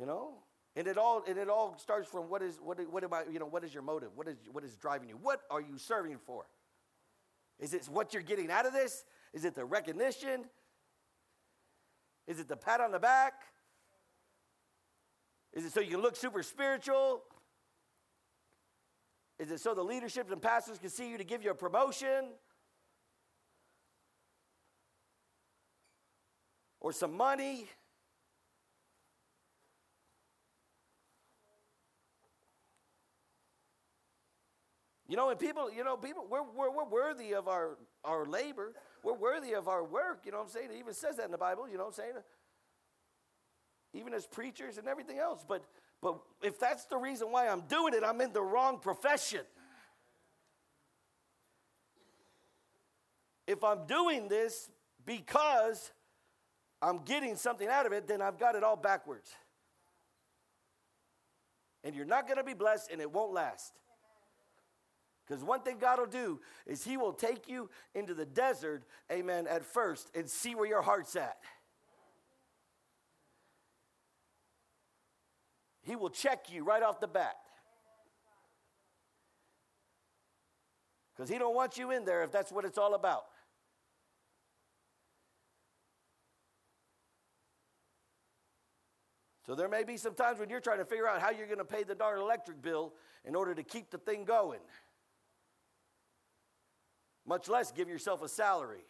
You 0.00 0.06
know? 0.06 0.38
And 0.78 0.86
it 0.86 0.96
all 0.96 1.24
and 1.26 1.36
it 1.36 1.48
all 1.48 1.76
starts 1.76 2.08
from 2.08 2.30
what 2.30 2.40
is 2.40 2.60
what 2.62 2.78
what 2.92 3.02
about 3.02 3.32
you 3.32 3.40
know 3.40 3.46
what 3.46 3.64
is 3.64 3.74
your 3.74 3.82
motive? 3.82 4.10
What 4.14 4.28
is 4.28 4.36
what 4.52 4.62
is 4.62 4.76
driving 4.76 5.08
you? 5.08 5.18
What 5.20 5.40
are 5.50 5.60
you 5.60 5.76
serving 5.76 6.18
for? 6.24 6.46
Is 7.58 7.74
it 7.74 7.88
what 7.90 8.14
you're 8.14 8.22
getting 8.22 8.48
out 8.48 8.64
of 8.64 8.72
this? 8.72 9.04
Is 9.34 9.44
it 9.44 9.56
the 9.56 9.64
recognition? 9.64 10.44
Is 12.28 12.38
it 12.38 12.46
the 12.46 12.56
pat 12.56 12.80
on 12.80 12.92
the 12.92 13.00
back? 13.00 13.32
Is 15.52 15.64
it 15.64 15.72
so 15.72 15.80
you 15.80 15.90
can 15.90 16.00
look 16.00 16.14
super 16.14 16.44
spiritual? 16.44 17.22
Is 19.40 19.50
it 19.50 19.58
so 19.58 19.74
the 19.74 19.82
leadership 19.82 20.30
and 20.30 20.40
pastors 20.40 20.78
can 20.78 20.90
see 20.90 21.10
you 21.10 21.18
to 21.18 21.24
give 21.24 21.42
you 21.42 21.50
a 21.50 21.56
promotion? 21.56 22.26
Or 26.80 26.92
some 26.92 27.16
money? 27.16 27.66
You 35.08 35.16
know, 35.16 35.30
and 35.30 35.40
people, 35.40 35.72
you 35.72 35.82
know, 35.84 35.96
people, 35.96 36.26
we're, 36.28 36.42
we're, 36.42 36.70
we're 36.70 36.88
worthy 36.88 37.32
of 37.34 37.48
our, 37.48 37.78
our 38.04 38.26
labor. 38.26 38.74
We're 39.02 39.14
worthy 39.14 39.54
of 39.54 39.66
our 39.66 39.82
work. 39.82 40.20
You 40.26 40.32
know 40.32 40.38
what 40.38 40.44
I'm 40.44 40.50
saying? 40.50 40.68
It 40.74 40.78
even 40.78 40.92
says 40.92 41.16
that 41.16 41.24
in 41.24 41.30
the 41.30 41.38
Bible. 41.38 41.66
You 41.66 41.78
know 41.78 41.84
what 41.84 41.98
I'm 41.98 42.04
saying? 42.04 42.12
Even 43.94 44.12
as 44.12 44.26
preachers 44.26 44.76
and 44.76 44.86
everything 44.86 45.18
else. 45.18 45.46
But, 45.48 45.64
but 46.02 46.18
if 46.42 46.60
that's 46.60 46.84
the 46.84 46.98
reason 46.98 47.32
why 47.32 47.48
I'm 47.48 47.62
doing 47.62 47.94
it, 47.94 48.02
I'm 48.04 48.20
in 48.20 48.34
the 48.34 48.42
wrong 48.42 48.80
profession. 48.80 49.40
If 53.46 53.64
I'm 53.64 53.86
doing 53.86 54.28
this 54.28 54.68
because 55.06 55.90
I'm 56.82 56.98
getting 57.04 57.34
something 57.34 57.66
out 57.66 57.86
of 57.86 57.92
it, 57.92 58.06
then 58.06 58.20
I've 58.20 58.38
got 58.38 58.56
it 58.56 58.62
all 58.62 58.76
backwards. 58.76 59.30
And 61.82 61.94
you're 61.94 62.04
not 62.04 62.26
going 62.26 62.36
to 62.36 62.44
be 62.44 62.52
blessed 62.52 62.90
and 62.92 63.00
it 63.00 63.10
won't 63.10 63.32
last. 63.32 63.72
Because 65.28 65.44
one 65.44 65.60
thing 65.60 65.76
God 65.78 65.98
will 65.98 66.06
do 66.06 66.40
is 66.66 66.84
He 66.84 66.96
will 66.96 67.12
take 67.12 67.48
you 67.48 67.68
into 67.94 68.14
the 68.14 68.24
desert, 68.24 68.84
amen, 69.12 69.46
at 69.46 69.64
first 69.64 70.10
and 70.14 70.28
see 70.28 70.54
where 70.54 70.66
your 70.66 70.80
heart's 70.80 71.16
at. 71.16 71.36
He 75.82 75.96
will 75.96 76.10
check 76.10 76.46
you 76.50 76.64
right 76.64 76.82
off 76.82 77.00
the 77.00 77.08
bat. 77.08 77.36
Because 81.14 81.28
He 81.28 81.38
don't 81.38 81.54
want 81.54 81.76
you 81.76 81.90
in 81.90 82.06
there 82.06 82.22
if 82.22 82.32
that's 82.32 82.50
what 82.50 82.64
it's 82.64 82.78
all 82.78 82.94
about. 82.94 83.24
So 89.44 89.54
there 89.54 89.68
may 89.68 89.82
be 89.82 89.96
some 89.96 90.14
times 90.14 90.38
when 90.38 90.50
you're 90.50 90.60
trying 90.60 90.78
to 90.78 90.84
figure 90.84 91.08
out 91.08 91.22
how 91.22 91.30
you're 91.30 91.46
going 91.46 91.58
to 91.58 91.64
pay 91.64 91.82
the 91.82 91.94
darn 91.94 92.18
electric 92.18 92.60
bill 92.60 92.92
in 93.24 93.34
order 93.34 93.54
to 93.54 93.62
keep 93.62 93.90
the 93.90 93.96
thing 93.96 94.24
going 94.24 94.60
much 97.28 97.48
less 97.48 97.70
give 97.70 97.88
yourself 97.88 98.22
a 98.22 98.28
salary. 98.28 98.84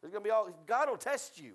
There's 0.00 0.10
going 0.10 0.24
to 0.24 0.28
be 0.28 0.32
all, 0.32 0.48
God 0.66 0.88
will 0.88 0.96
test 0.96 1.38
you. 1.38 1.54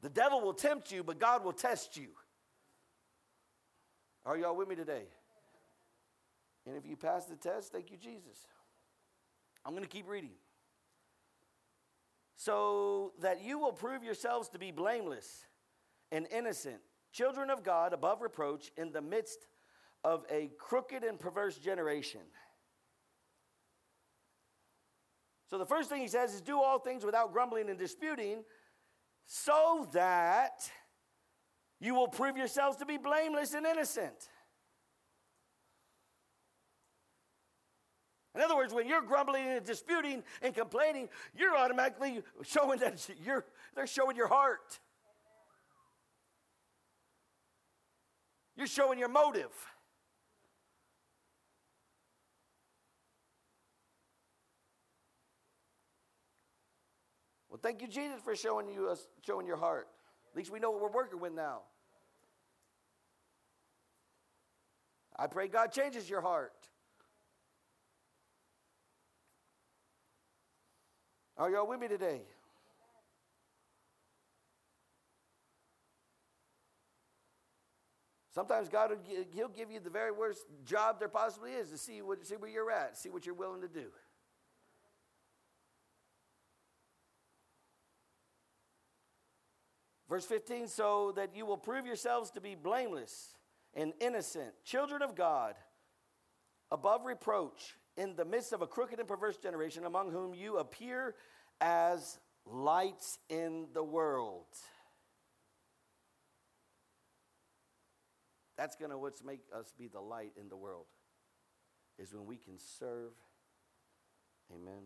The 0.00 0.08
devil 0.08 0.40
will 0.40 0.54
tempt 0.54 0.90
you, 0.90 1.02
but 1.02 1.18
God 1.18 1.44
will 1.44 1.52
test 1.52 1.96
you. 1.96 2.08
Are 4.26 4.36
y'all 4.36 4.56
with 4.56 4.68
me 4.68 4.74
today? 4.74 5.04
And 6.66 6.76
if 6.76 6.86
you 6.86 6.96
pass 6.96 7.26
the 7.26 7.36
test, 7.36 7.72
thank 7.72 7.90
you, 7.90 7.98
Jesus. 7.98 8.46
I'm 9.64 9.72
going 9.72 9.84
to 9.84 9.88
keep 9.88 10.08
reading. 10.08 10.32
So 12.36 13.12
that 13.20 13.42
you 13.42 13.58
will 13.58 13.72
prove 13.72 14.02
yourselves 14.02 14.48
to 14.50 14.58
be 14.58 14.70
blameless 14.70 15.44
and 16.10 16.26
innocent 16.30 16.80
children 17.14 17.48
of 17.48 17.62
God 17.62 17.92
above 17.92 18.20
reproach 18.20 18.72
in 18.76 18.92
the 18.92 19.00
midst 19.00 19.46
of 20.02 20.24
a 20.30 20.50
crooked 20.58 21.04
and 21.04 21.18
perverse 21.18 21.56
generation. 21.56 22.20
So 25.48 25.56
the 25.56 25.64
first 25.64 25.88
thing 25.88 26.02
he 26.02 26.08
says 26.08 26.34
is 26.34 26.40
do 26.40 26.60
all 26.60 26.78
things 26.78 27.04
without 27.04 27.32
grumbling 27.32 27.70
and 27.70 27.78
disputing, 27.78 28.42
so 29.26 29.88
that 29.92 30.68
you 31.80 31.94
will 31.94 32.08
prove 32.08 32.36
yourselves 32.36 32.76
to 32.78 32.86
be 32.86 32.98
blameless 32.98 33.54
and 33.54 33.64
innocent. 33.64 34.28
In 38.34 38.40
other 38.40 38.56
words, 38.56 38.74
when 38.74 38.88
you're 38.88 39.02
grumbling 39.02 39.46
and 39.46 39.64
disputing 39.64 40.24
and 40.42 40.52
complaining, 40.52 41.08
you're 41.36 41.56
automatically 41.56 42.22
showing 42.42 42.80
that 42.80 43.08
you're, 43.24 43.44
they're 43.76 43.86
showing 43.86 44.16
your 44.16 44.26
heart. 44.26 44.80
You're 48.56 48.66
showing 48.66 48.98
your 48.98 49.08
motive. 49.08 49.50
Well, 57.48 57.60
thank 57.62 57.82
you, 57.82 57.88
Jesus, 57.88 58.20
for 58.24 58.34
showing 58.34 58.68
you 58.68 58.88
us, 58.88 59.06
showing 59.24 59.46
your 59.46 59.56
heart. 59.56 59.88
At 60.32 60.36
least 60.36 60.50
we 60.50 60.58
know 60.58 60.72
what 60.72 60.80
we're 60.82 60.90
working 60.90 61.20
with 61.20 61.32
now. 61.32 61.60
I 65.16 65.28
pray 65.28 65.46
God 65.46 65.70
changes 65.70 66.10
your 66.10 66.20
heart. 66.20 66.52
Are 71.36 71.50
y'all 71.50 71.68
with 71.68 71.80
me 71.80 71.88
today? 71.88 72.22
Sometimes 78.34 78.68
God 78.68 78.90
will 78.90 78.98
he'll 79.32 79.48
give 79.48 79.70
you 79.70 79.78
the 79.78 79.90
very 79.90 80.10
worst 80.10 80.44
job 80.64 80.98
there 80.98 81.08
possibly 81.08 81.52
is 81.52 81.70
to 81.70 81.78
see, 81.78 82.02
what, 82.02 82.26
see 82.26 82.34
where 82.34 82.50
you're 82.50 82.70
at, 82.70 82.98
see 82.98 83.08
what 83.08 83.24
you're 83.24 83.34
willing 83.34 83.60
to 83.60 83.68
do. 83.68 83.86
Verse 90.08 90.26
15, 90.26 90.66
so 90.66 91.12
that 91.14 91.34
you 91.36 91.46
will 91.46 91.56
prove 91.56 91.86
yourselves 91.86 92.32
to 92.32 92.40
be 92.40 92.56
blameless 92.56 93.36
and 93.72 93.92
innocent, 94.00 94.52
children 94.64 95.00
of 95.00 95.14
God, 95.14 95.54
above 96.72 97.04
reproach, 97.04 97.76
in 97.96 98.16
the 98.16 98.24
midst 98.24 98.52
of 98.52 98.62
a 98.62 98.66
crooked 98.66 98.98
and 98.98 99.06
perverse 99.06 99.36
generation, 99.36 99.84
among 99.84 100.10
whom 100.10 100.34
you 100.34 100.58
appear 100.58 101.14
as 101.60 102.18
lights 102.44 103.20
in 103.28 103.68
the 103.72 103.82
world. 103.84 104.46
That's 108.56 108.76
going 108.76 108.90
to 108.90 108.98
what's 108.98 109.22
make 109.22 109.40
us 109.56 109.72
be 109.76 109.88
the 109.88 110.00
light 110.00 110.32
in 110.40 110.48
the 110.48 110.56
world 110.56 110.86
is 111.98 112.12
when 112.12 112.26
we 112.26 112.36
can 112.36 112.58
serve, 112.58 113.12
amen, 114.52 114.82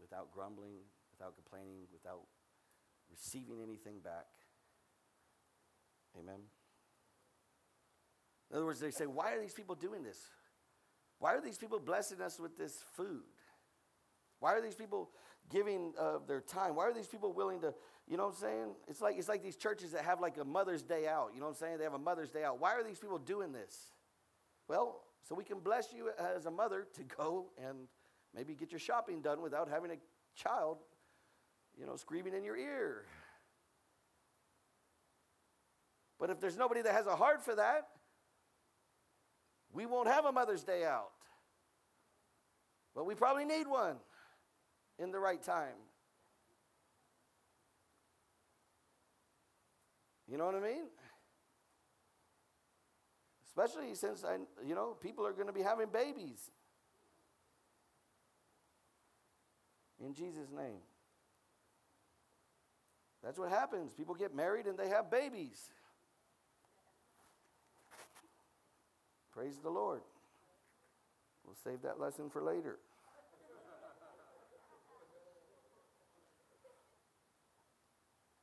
without 0.00 0.32
grumbling, 0.32 0.76
without 1.12 1.34
complaining, 1.34 1.86
without 1.92 2.22
receiving 3.10 3.62
anything 3.62 4.00
back. 4.02 4.26
Amen. 6.18 6.40
In 8.50 8.56
other 8.56 8.66
words, 8.66 8.80
they 8.80 8.90
say, 8.90 9.06
why 9.06 9.32
are 9.32 9.40
these 9.40 9.54
people 9.54 9.74
doing 9.74 10.02
this? 10.02 10.18
Why 11.18 11.34
are 11.34 11.40
these 11.40 11.58
people 11.58 11.78
blessing 11.78 12.20
us 12.20 12.40
with 12.40 12.56
this 12.56 12.82
food? 12.96 13.22
Why 14.40 14.54
are 14.54 14.62
these 14.62 14.74
people 14.74 15.10
giving 15.50 15.92
uh, 15.98 16.18
their 16.26 16.40
time? 16.40 16.74
Why 16.74 16.84
are 16.84 16.94
these 16.94 17.06
people 17.06 17.32
willing 17.32 17.60
to, 17.60 17.74
you 18.10 18.16
know 18.16 18.24
what 18.24 18.34
I'm 18.34 18.40
saying? 18.40 18.66
It's 18.88 19.00
like, 19.00 19.16
it's 19.16 19.28
like 19.28 19.40
these 19.40 19.54
churches 19.54 19.92
that 19.92 20.04
have 20.04 20.20
like 20.20 20.36
a 20.36 20.44
Mother's 20.44 20.82
Day 20.82 21.06
out. 21.06 21.30
You 21.32 21.38
know 21.38 21.46
what 21.46 21.52
I'm 21.52 21.58
saying? 21.58 21.78
They 21.78 21.84
have 21.84 21.94
a 21.94 21.98
Mother's 21.98 22.30
Day 22.30 22.42
out. 22.42 22.60
Why 22.60 22.74
are 22.74 22.82
these 22.82 22.98
people 22.98 23.18
doing 23.18 23.52
this? 23.52 23.92
Well, 24.66 25.02
So 25.22 25.34
we 25.36 25.44
can 25.44 25.60
bless 25.60 25.92
you 25.92 26.10
as 26.18 26.46
a 26.46 26.50
mother 26.50 26.88
to 26.94 27.02
go 27.04 27.46
and 27.56 27.86
maybe 28.34 28.54
get 28.54 28.72
your 28.72 28.80
shopping 28.80 29.20
done 29.20 29.42
without 29.42 29.68
having 29.68 29.92
a 29.92 29.96
child, 30.34 30.78
you 31.78 31.86
know, 31.86 31.94
screaming 31.96 32.34
in 32.34 32.42
your 32.42 32.56
ear. 32.56 33.04
But 36.18 36.30
if 36.30 36.40
there's 36.40 36.56
nobody 36.56 36.82
that 36.82 36.92
has 36.92 37.06
a 37.06 37.14
heart 37.16 37.44
for 37.44 37.54
that, 37.54 37.88
we 39.72 39.86
won't 39.86 40.08
have 40.08 40.24
a 40.24 40.32
Mother's 40.32 40.64
Day 40.64 40.84
out. 40.84 41.12
But 42.94 43.06
we 43.06 43.14
probably 43.14 43.44
need 43.44 43.68
one 43.68 43.96
in 44.98 45.12
the 45.12 45.20
right 45.20 45.42
time. 45.42 45.76
You 50.30 50.38
know 50.38 50.46
what 50.46 50.54
I 50.54 50.60
mean? 50.60 50.84
Especially 53.46 53.94
since 53.94 54.24
I, 54.24 54.36
you 54.64 54.76
know, 54.76 54.96
people 55.00 55.26
are 55.26 55.32
going 55.32 55.48
to 55.48 55.52
be 55.52 55.62
having 55.62 55.88
babies. 55.92 56.50
In 60.04 60.14
Jesus' 60.14 60.50
name. 60.56 60.78
That's 63.24 63.38
what 63.38 63.50
happens. 63.50 63.92
People 63.92 64.14
get 64.14 64.34
married 64.34 64.66
and 64.66 64.78
they 64.78 64.88
have 64.88 65.10
babies. 65.10 65.60
Praise 69.32 69.58
the 69.62 69.70
Lord. 69.70 70.00
We'll 71.44 71.56
save 71.64 71.82
that 71.82 71.98
lesson 71.98 72.30
for 72.30 72.40
later. 72.40 72.78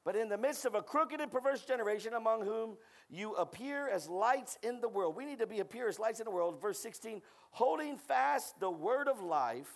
But 0.07 0.15
in 0.15 0.29
the 0.29 0.37
midst 0.37 0.63
of 0.63 0.73
a 0.73 0.81
crooked 0.81 1.19
and 1.19 1.29
perverse 1.29 1.65
generation 1.65 2.13
among 2.13 2.45
whom 2.45 2.77
you 3.09 3.33
appear 3.33 3.89
as 3.89 4.07
lights 4.07 4.57
in 4.63 4.79
the 4.79 4.87
world. 4.87 5.17
We 5.17 5.25
need 5.25 5.39
to 5.39 5.47
be 5.47 5.59
appear 5.59 5.89
as 5.89 5.99
lights 5.99 6.21
in 6.21 6.23
the 6.23 6.31
world. 6.31 6.61
Verse 6.61 6.79
16, 6.79 7.21
holding 7.51 7.97
fast 7.97 8.57
the 8.61 8.71
word 8.71 9.09
of 9.09 9.21
life. 9.21 9.69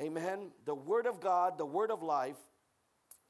Amen. 0.00 0.52
The 0.64 0.74
word 0.74 1.06
of 1.06 1.20
God, 1.20 1.58
the 1.58 1.66
word 1.66 1.90
of 1.90 2.02
life. 2.02 2.38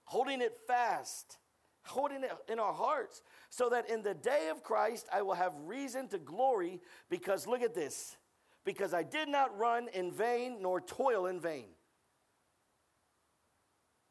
Holding 0.05 0.43
it 0.43 0.57
fast, 0.69 1.39
holding 1.83 2.23
it 2.23 2.31
in 2.49 2.61
our 2.61 2.73
hearts, 2.73 3.21
so 3.51 3.69
that 3.71 3.91
in 3.91 4.05
the 4.05 4.15
day 4.15 4.49
of 4.53 4.63
Christ 4.63 5.09
I 5.13 5.23
will 5.23 5.35
have 5.35 5.55
reason 5.65 6.07
to 6.11 6.19
glory 6.19 6.81
because 7.11 7.49
look 7.49 7.63
at 7.63 7.75
this. 7.75 8.17
Because 8.65 8.95
I 8.95 9.03
did 9.03 9.29
not 9.29 9.59
run 9.59 9.89
in 9.93 10.13
vain 10.13 10.59
nor 10.63 10.81
toil 10.81 11.27
in 11.27 11.41
vain. 11.41 11.67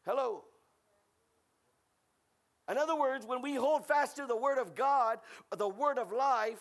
Hello. 0.06 0.44
In 2.70 2.78
other 2.78 2.96
words, 2.96 3.26
when 3.26 3.42
we 3.42 3.56
hold 3.56 3.86
fast 3.86 4.16
to 4.16 4.26
the 4.26 4.36
Word 4.36 4.58
of 4.58 4.74
God, 4.76 5.20
the 5.56 5.70
Word 5.70 6.00
of 6.00 6.12
life, 6.12 6.60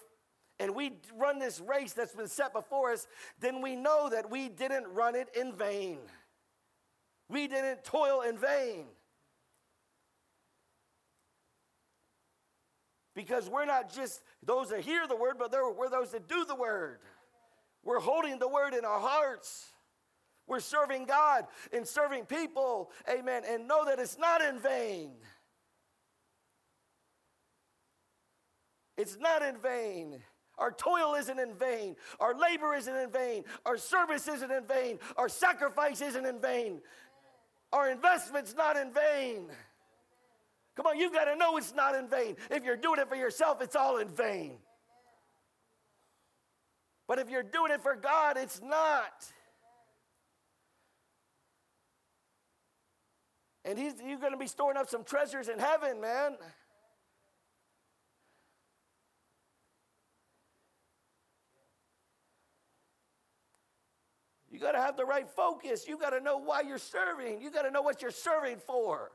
and 0.60 0.74
we 0.74 0.92
run 1.16 1.38
this 1.38 1.60
race 1.60 1.94
that's 1.94 2.14
been 2.14 2.28
set 2.28 2.52
before 2.52 2.92
us, 2.92 3.06
then 3.40 3.62
we 3.62 3.74
know 3.74 4.08
that 4.10 4.30
we 4.30 4.48
didn't 4.48 4.86
run 4.88 5.14
it 5.14 5.28
in 5.34 5.52
vain. 5.52 5.98
We 7.28 7.48
didn't 7.48 7.84
toil 7.84 8.20
in 8.20 8.38
vain. 8.38 8.84
Because 13.14 13.48
we're 13.48 13.64
not 13.64 13.92
just 13.92 14.22
those 14.42 14.70
that 14.70 14.80
hear 14.80 15.06
the 15.06 15.16
word, 15.16 15.36
but 15.38 15.52
we're 15.52 15.88
those 15.88 16.10
that 16.10 16.28
do 16.28 16.44
the 16.44 16.54
word. 16.54 16.98
We're 17.82 18.00
holding 18.00 18.38
the 18.38 18.48
word 18.48 18.74
in 18.74 18.84
our 18.84 19.00
hearts. 19.00 19.66
We're 20.46 20.60
serving 20.60 21.06
God 21.06 21.46
and 21.72 21.86
serving 21.86 22.26
people. 22.26 22.90
Amen. 23.08 23.42
And 23.48 23.66
know 23.66 23.84
that 23.86 23.98
it's 23.98 24.18
not 24.18 24.42
in 24.42 24.58
vain. 24.58 25.12
It's 28.96 29.18
not 29.18 29.42
in 29.42 29.56
vain. 29.58 30.20
Our 30.56 30.70
toil 30.70 31.14
isn't 31.14 31.38
in 31.38 31.54
vain. 31.54 31.96
Our 32.20 32.38
labor 32.38 32.74
isn't 32.74 32.94
in 32.94 33.10
vain. 33.10 33.44
Our 33.66 33.76
service 33.76 34.28
isn't 34.28 34.50
in 34.50 34.66
vain. 34.66 34.98
Our 35.16 35.28
sacrifice 35.28 36.00
isn't 36.00 36.24
in 36.24 36.40
vain. 36.40 36.80
Our 37.72 37.90
investment's 37.90 38.54
not 38.54 38.76
in 38.76 38.92
vain. 38.92 39.48
Come 40.76 40.86
on, 40.86 40.98
you've 40.98 41.12
got 41.12 41.24
to 41.24 41.36
know 41.36 41.56
it's 41.56 41.74
not 41.74 41.94
in 41.94 42.08
vain. 42.08 42.36
If 42.50 42.64
you're 42.64 42.76
doing 42.76 43.00
it 43.00 43.08
for 43.08 43.16
yourself, 43.16 43.60
it's 43.60 43.76
all 43.76 43.98
in 43.98 44.08
vain. 44.08 44.58
But 47.06 47.18
if 47.18 47.28
you're 47.28 47.42
doing 47.42 47.72
it 47.72 47.82
for 47.82 47.96
God, 47.96 48.36
it's 48.36 48.60
not. 48.62 49.26
And 53.64 53.78
he's, 53.78 53.94
you're 54.04 54.18
going 54.18 54.32
to 54.32 54.38
be 54.38 54.46
storing 54.46 54.76
up 54.76 54.88
some 54.88 55.04
treasures 55.04 55.48
in 55.48 55.58
heaven, 55.58 56.00
man. 56.00 56.36
You 64.54 64.60
got 64.60 64.72
to 64.72 64.80
have 64.80 64.96
the 64.96 65.04
right 65.04 65.28
focus. 65.28 65.88
You 65.88 65.98
got 65.98 66.10
to 66.10 66.20
know 66.20 66.36
why 66.38 66.60
you're 66.60 66.78
serving. 66.78 67.42
You 67.42 67.50
got 67.50 67.62
to 67.62 67.72
know 67.72 67.82
what 67.82 68.00
you're 68.00 68.12
serving 68.12 68.58
for. 68.58 69.10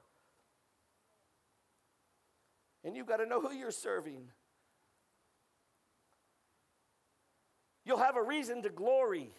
And 2.84 2.94
you've 2.94 3.08
got 3.08 3.18
to 3.18 3.26
know 3.26 3.40
who 3.40 3.54
you're 3.54 3.72
serving. 3.72 4.20
You'll 7.86 8.00
have 8.00 8.18
a 8.18 8.22
reason 8.22 8.64
to 8.64 8.70
glory. 8.70 9.30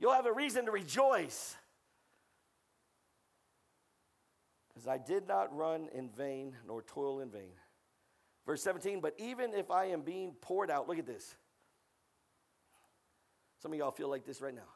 You'll 0.00 0.14
have 0.14 0.26
a 0.26 0.32
reason 0.32 0.64
to 0.64 0.72
rejoice. 0.72 1.54
Because 4.74 4.88
I 4.88 4.98
did 4.98 5.28
not 5.28 5.56
run 5.56 5.88
in 5.94 6.08
vain 6.08 6.56
nor 6.66 6.82
toil 6.82 7.20
in 7.20 7.30
vain. 7.30 7.52
Verse 8.44 8.64
17, 8.64 9.00
but 9.00 9.14
even 9.18 9.54
if 9.54 9.70
I 9.70 9.84
am 9.86 10.00
being 10.00 10.32
poured 10.40 10.72
out, 10.72 10.88
look 10.88 10.98
at 10.98 11.06
this. 11.06 11.36
Some 13.62 13.72
of 13.72 13.78
y'all 13.78 13.90
feel 13.90 14.08
like 14.08 14.24
this 14.24 14.40
right 14.40 14.54
now. 14.54 14.68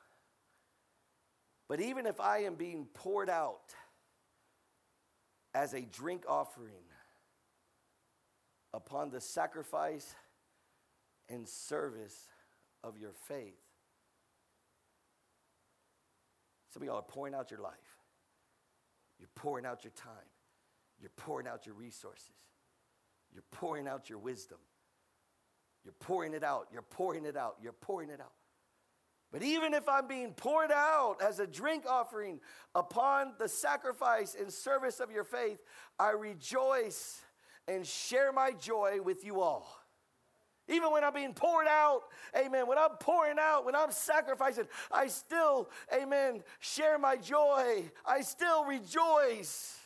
But 1.68 1.80
even 1.80 2.06
if 2.06 2.20
I 2.20 2.38
am 2.38 2.54
being 2.54 2.86
poured 2.94 3.30
out 3.30 3.74
as 5.54 5.72
a 5.74 5.80
drink 5.80 6.24
offering 6.28 6.84
upon 8.72 9.10
the 9.10 9.20
sacrifice 9.20 10.14
and 11.28 11.48
service 11.48 12.28
of 12.82 12.98
your 12.98 13.12
faith, 13.28 13.60
some 16.72 16.82
of 16.82 16.86
y'all 16.86 16.98
are 16.98 17.02
pouring 17.02 17.34
out 17.34 17.50
your 17.50 17.60
life. 17.60 17.74
You're 19.18 19.28
pouring 19.34 19.66
out 19.66 19.84
your 19.84 19.92
time. 19.92 20.12
You're 21.00 21.12
pouring 21.16 21.46
out 21.46 21.66
your 21.66 21.74
resources. 21.74 22.30
You're 23.32 23.44
pouring 23.50 23.86
out 23.86 24.08
your 24.08 24.18
wisdom. 24.18 24.58
You're 25.84 25.94
pouring 26.00 26.34
it 26.34 26.42
out. 26.42 26.68
You're 26.72 26.82
pouring 26.82 27.24
it 27.24 27.36
out. 27.36 27.56
You're 27.62 27.72
pouring 27.72 28.10
it 28.10 28.20
out. 28.20 28.32
But 29.32 29.42
even 29.44 29.74
if 29.74 29.88
I'm 29.88 30.08
being 30.08 30.32
poured 30.32 30.72
out 30.72 31.16
as 31.22 31.38
a 31.38 31.46
drink 31.46 31.84
offering 31.88 32.40
upon 32.74 33.34
the 33.38 33.48
sacrifice 33.48 34.34
and 34.38 34.52
service 34.52 34.98
of 34.98 35.10
your 35.12 35.22
faith, 35.22 35.58
I 35.98 36.10
rejoice 36.10 37.20
and 37.68 37.86
share 37.86 38.32
my 38.32 38.50
joy 38.52 39.00
with 39.00 39.24
you 39.24 39.40
all. 39.40 39.68
Even 40.68 40.92
when 40.92 41.04
I'm 41.04 41.14
being 41.14 41.34
poured 41.34 41.66
out, 41.68 42.02
amen, 42.36 42.66
when 42.66 42.78
I'm 42.78 42.96
pouring 42.98 43.38
out, 43.40 43.64
when 43.64 43.74
I'm 43.74 43.90
sacrificing, 43.90 44.66
I 44.90 45.08
still, 45.08 45.68
amen, 45.92 46.42
share 46.60 46.98
my 46.98 47.16
joy. 47.16 47.90
I 48.06 48.20
still 48.22 48.64
rejoice. 48.64 49.76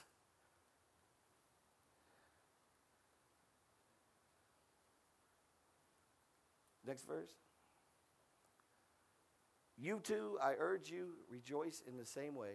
Next 6.87 7.07
verse. 7.07 7.44
You 9.85 10.01
too, 10.03 10.39
I 10.43 10.55
urge 10.59 10.91
you, 10.91 11.09
rejoice 11.30 11.82
in 11.87 11.99
the 11.99 12.07
same 12.07 12.35
way 12.35 12.55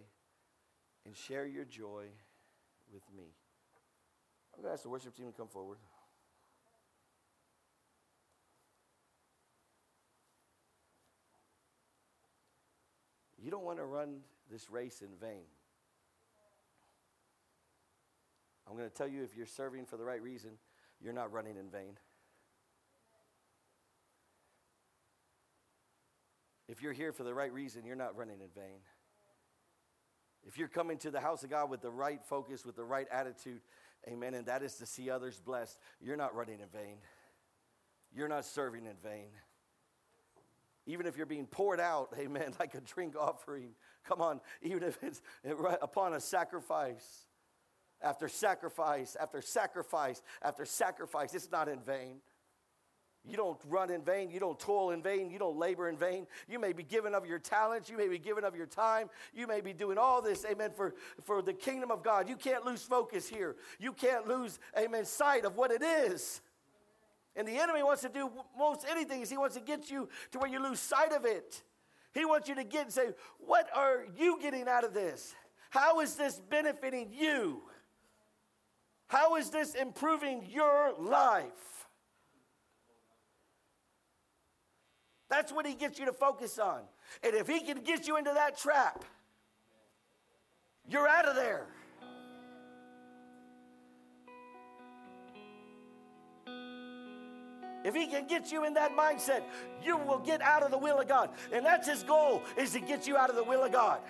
and 1.05 1.15
share 1.15 1.45
your 1.45 1.63
joy 1.63 2.05
with 2.91 3.03
me. 3.15 3.25
I'm 4.51 4.63
going 4.63 4.71
to 4.71 4.73
ask 4.73 4.82
the 4.82 4.89
worship 4.89 5.15
team 5.15 5.27
to 5.27 5.32
come 5.32 5.47
forward. 5.47 5.77
You 13.38 13.51
don't 13.51 13.63
want 13.63 13.77
to 13.77 13.86
run 13.86 14.21
this 14.51 14.71
race 14.71 15.03
in 15.03 15.09
vain. 15.21 15.43
I'm 18.67 18.75
going 18.75 18.89
to 18.89 18.95
tell 18.95 19.07
you 19.07 19.21
if 19.21 19.38
you're 19.38 19.45
serving 19.45 19.86
for 19.86 19.97
the 19.97 20.03
right 20.03 20.19
reason, 20.19 20.53
you're 20.99 21.13
not 21.13 21.32
running 21.32 21.57
in 21.57 21.69
vain. 21.69 21.95
If 26.70 26.84
you're 26.84 26.93
here 26.93 27.11
for 27.11 27.24
the 27.24 27.34
right 27.34 27.51
reason, 27.51 27.84
you're 27.84 27.95
not 27.95 28.15
running 28.15 28.39
in 28.41 28.49
vain. 28.55 28.80
If 30.47 30.59
you're 30.59 30.67
coming 30.67 30.99
to 30.99 31.09
the 31.09 31.20
house 31.20 31.43
of 31.43 31.49
God 31.49 31.70
with 31.70 31.82
the 31.82 31.89
right 31.89 32.24
focus, 32.24 32.63
with 32.63 32.76
the 32.76 32.84
right 32.84 33.07
attitude, 33.11 33.61
amen, 34.07 34.36
and 34.36 34.45
that 34.45 34.61
is 34.61 34.76
to 34.76 34.86
see 34.86 35.09
others 35.09 35.41
blessed, 35.43 35.80
you're 35.99 36.15
not 36.15 36.36
running 36.36 36.59
in 36.59 36.67
vain. 36.70 36.97
You're 38.15 38.28
not 38.28 38.45
serving 38.45 38.86
in 38.86 38.95
vain. 39.03 39.30
Even 40.86 41.07
if 41.07 41.17
you're 41.17 41.26
being 41.26 41.47
poured 41.47 41.80
out, 41.80 42.13
amen, 42.20 42.53
like 42.59 42.76
a 42.76 42.82
drink 42.82 43.15
offering, 43.20 43.72
come 44.07 44.22
on, 44.22 44.39
even 44.61 44.84
if 44.84 44.97
it's 45.03 45.22
upon 45.82 46.13
a 46.13 46.20
sacrifice, 46.20 47.26
after 48.01 48.30
sacrifice, 48.30 49.17
after 49.20 49.41
sacrifice, 49.41 50.22
after 50.43 50.65
sacrifice, 50.65 51.34
it's 51.34 51.51
not 51.51 51.67
in 51.67 51.82
vain. 51.82 52.22
You 53.28 53.38
don't 53.38 53.59
run 53.67 53.91
in 53.91 54.01
vain. 54.01 54.32
You 54.32 54.39
don't 54.39 54.59
toil 54.59 54.91
in 54.91 55.03
vain. 55.03 55.30
You 55.30 55.39
don't 55.39 55.57
labor 55.57 55.89
in 55.89 55.97
vain. 55.97 56.26
You 56.47 56.57
may 56.57 56.74
be 56.74 56.84
giving 56.84 57.13
of 57.13 57.26
your 57.26 57.39
talents. 57.39 57.89
You 57.89 57.97
may 57.97 58.07
be 58.07 58.17
giving 58.17 58.43
of 58.43 58.55
your 58.55 58.65
time. 58.65 59.09
You 59.34 59.45
may 59.45 59.61
be 59.61 59.74
doing 59.74 59.97
all 59.97 60.22
this, 60.22 60.45
amen, 60.49 60.72
for, 60.76 60.95
for 61.24 61.41
the 61.41 61.53
kingdom 61.53 61.91
of 61.91 62.03
God. 62.03 62.30
You 62.30 62.36
can't 62.36 62.65
lose 62.65 62.82
focus 62.82 63.28
here. 63.28 63.55
You 63.80 63.93
can't 63.93 64.28
lose, 64.28 64.59
amen, 64.78 65.05
sight 65.05 65.45
of 65.45 65.57
what 65.57 65.72
it 65.72 65.84
is. 65.84 66.41
And 67.36 67.47
the 67.47 67.57
enemy 67.57 67.84
wants 67.84 68.01
to 68.01 68.09
do 68.09 68.32
most 68.57 68.86
anything 68.89 69.22
is 69.22 69.30
he 69.30 69.38
wants 69.38 69.55
to 69.55 69.61
get 69.61 69.89
you 69.89 70.09
to 70.32 70.39
where 70.39 70.49
you 70.49 70.61
lose 70.61 70.80
sight 70.80 71.11
of 71.11 71.26
it. 71.26 71.61
He 72.13 72.26
wants 72.26 72.49
you 72.49 72.55
to 72.55 72.63
get 72.63 72.86
and 72.86 72.93
say, 72.93 73.09
What 73.38 73.70
are 73.76 74.05
you 74.17 74.39
getting 74.41 74.67
out 74.67 74.84
of 74.84 74.93
this? 74.93 75.36
How 75.70 75.99
is 75.99 76.15
this 76.15 76.41
benefiting 76.49 77.11
you? 77.13 77.61
How 79.07 79.36
is 79.36 79.49
this 79.51 79.76
improving 79.76 80.47
your 80.49 80.93
life? 80.99 81.78
That's 85.30 85.51
what 85.51 85.65
he 85.65 85.75
gets 85.75 85.99
you 85.99 86.05
to 86.05 86.13
focus 86.13 86.57
on. 86.59 86.82
And 87.23 87.36
if 87.36 87.47
he 87.47 87.59
can 87.61 87.82
get 87.82 88.07
you 88.07 88.17
into 88.17 88.32
that 88.34 88.57
trap, 88.57 89.03
you're 90.88 91.07
out 91.07 91.25
of 91.25 91.36
there. 91.36 91.67
If 97.86 97.95
he 97.95 98.07
can 98.07 98.27
get 98.27 98.51
you 98.51 98.65
in 98.65 98.73
that 98.73 98.95
mindset, 98.95 99.43
you 99.84 99.97
will 99.97 100.19
get 100.19 100.41
out 100.41 100.63
of 100.63 100.71
the 100.71 100.77
will 100.77 100.99
of 100.99 101.07
God. 101.07 101.30
And 101.53 101.65
that's 101.65 101.88
his 101.88 102.03
goal, 102.03 102.43
is 102.57 102.71
to 102.71 102.80
get 102.80 103.07
you 103.07 103.15
out 103.15 103.30
of 103.30 103.36
the 103.36 103.43
will 103.43 103.63
of 103.63 103.71
God. 103.71 104.01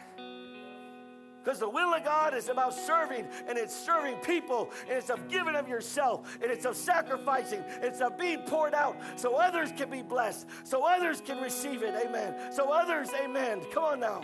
Because 1.50 1.62
the 1.62 1.70
will 1.70 1.96
of 1.96 2.04
God 2.04 2.36
is 2.36 2.48
about 2.48 2.76
serving, 2.76 3.28
and 3.48 3.58
it's 3.58 3.76
serving 3.76 4.18
people, 4.18 4.70
and 4.88 4.96
it's 5.00 5.10
of 5.10 5.28
giving 5.30 5.56
of 5.56 5.68
yourself, 5.68 6.38
and 6.44 6.52
it's 6.52 6.64
of 6.64 6.76
sacrificing, 6.76 7.64
it's 7.82 8.02
of 8.02 8.20
being 8.20 8.42
poured 8.42 8.76
out 8.76 8.96
so 9.16 9.34
others 9.34 9.72
can 9.76 9.90
be 9.90 10.04
blessed, 10.04 10.48
so 10.64 10.84
others 10.84 11.22
can 11.22 11.42
receive 11.42 11.82
it. 11.82 11.96
Amen. 12.06 12.36
So 12.54 12.70
others, 12.72 13.10
amen. 13.20 13.62
Come 13.74 13.84
on 13.84 14.00
now. 14.00 14.22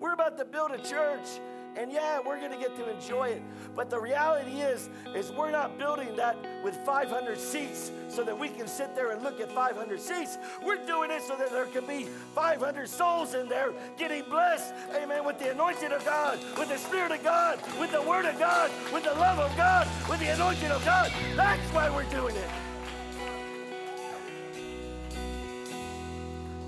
We're 0.00 0.14
about 0.14 0.38
to 0.38 0.46
build 0.46 0.70
a 0.70 0.78
church 0.78 1.38
and 1.76 1.90
yeah, 1.90 2.20
we're 2.24 2.38
going 2.38 2.52
to 2.52 2.58
get 2.58 2.76
to 2.76 2.90
enjoy 2.90 3.28
it. 3.28 3.42
But 3.74 3.88
the 3.88 3.98
reality 3.98 4.60
is, 4.60 4.88
is 5.14 5.30
we're 5.32 5.50
not 5.50 5.78
building 5.78 6.14
that 6.16 6.36
with 6.62 6.76
500 6.84 7.38
seats 7.38 7.90
so 8.08 8.22
that 8.24 8.38
we 8.38 8.48
can 8.48 8.68
sit 8.68 8.94
there 8.94 9.12
and 9.12 9.22
look 9.22 9.40
at 9.40 9.50
500 9.52 10.00
seats. 10.00 10.38
We're 10.62 10.84
doing 10.86 11.10
it 11.10 11.22
so 11.22 11.36
that 11.36 11.50
there 11.50 11.64
can 11.66 11.86
be 11.86 12.08
500 12.34 12.88
souls 12.88 13.34
in 13.34 13.48
there 13.48 13.72
getting 13.96 14.24
blessed, 14.28 14.74
amen, 14.94 15.24
with 15.24 15.38
the 15.38 15.50
anointing 15.50 15.92
of 15.92 16.04
God, 16.04 16.38
with 16.58 16.68
the 16.68 16.78
Spirit 16.78 17.12
of 17.12 17.22
God, 17.24 17.58
with 17.80 17.92
the 17.92 18.02
Word 18.02 18.26
of 18.26 18.38
God, 18.38 18.70
with 18.92 19.04
the 19.04 19.14
love 19.14 19.38
of 19.38 19.56
God, 19.56 19.88
with 20.08 20.20
the 20.20 20.28
anointing 20.28 20.70
of 20.70 20.84
God. 20.84 21.10
That's 21.34 21.72
why 21.72 21.88
we're 21.88 22.10
doing 22.10 22.36
it. 22.36 22.50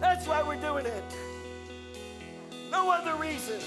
That's 0.01 0.27
why 0.27 0.43
we're 0.43 0.61
doing 0.61 0.87
it. 0.87 1.05
No 2.71 2.91
other 2.91 3.15
reason. 3.17 3.61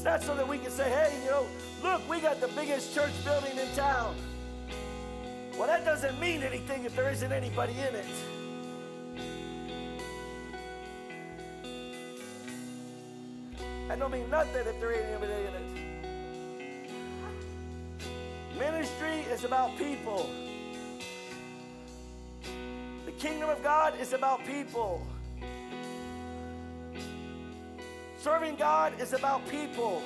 It's 0.00 0.06
not 0.06 0.22
so 0.22 0.34
that 0.34 0.48
we 0.48 0.56
can 0.56 0.70
say, 0.70 0.88
hey, 0.88 1.14
you 1.22 1.30
know, 1.30 1.46
look, 1.82 2.08
we 2.08 2.20
got 2.20 2.40
the 2.40 2.48
biggest 2.48 2.94
church 2.94 3.12
building 3.22 3.58
in 3.58 3.68
town. 3.76 4.16
Well, 5.58 5.66
that 5.66 5.84
doesn't 5.84 6.18
mean 6.18 6.42
anything 6.42 6.84
if 6.86 6.96
there 6.96 7.10
isn't 7.10 7.30
anybody 7.30 7.74
in 7.74 7.94
it. 7.94 8.06
That 13.88 13.98
don't 13.98 14.10
mean 14.10 14.30
nothing 14.30 14.66
if 14.66 14.80
there 14.80 14.94
ain't 14.94 15.04
anybody 15.04 15.32
in 15.34 15.54
it. 17.98 18.58
Ministry 18.58 19.18
is 19.30 19.44
about 19.44 19.76
people. 19.76 20.30
The 23.04 23.12
kingdom 23.12 23.50
of 23.50 23.62
God 23.62 24.00
is 24.00 24.14
about 24.14 24.46
people. 24.46 25.06
Serving 28.20 28.56
God 28.56 29.00
is 29.00 29.14
about 29.14 29.48
people. 29.48 30.02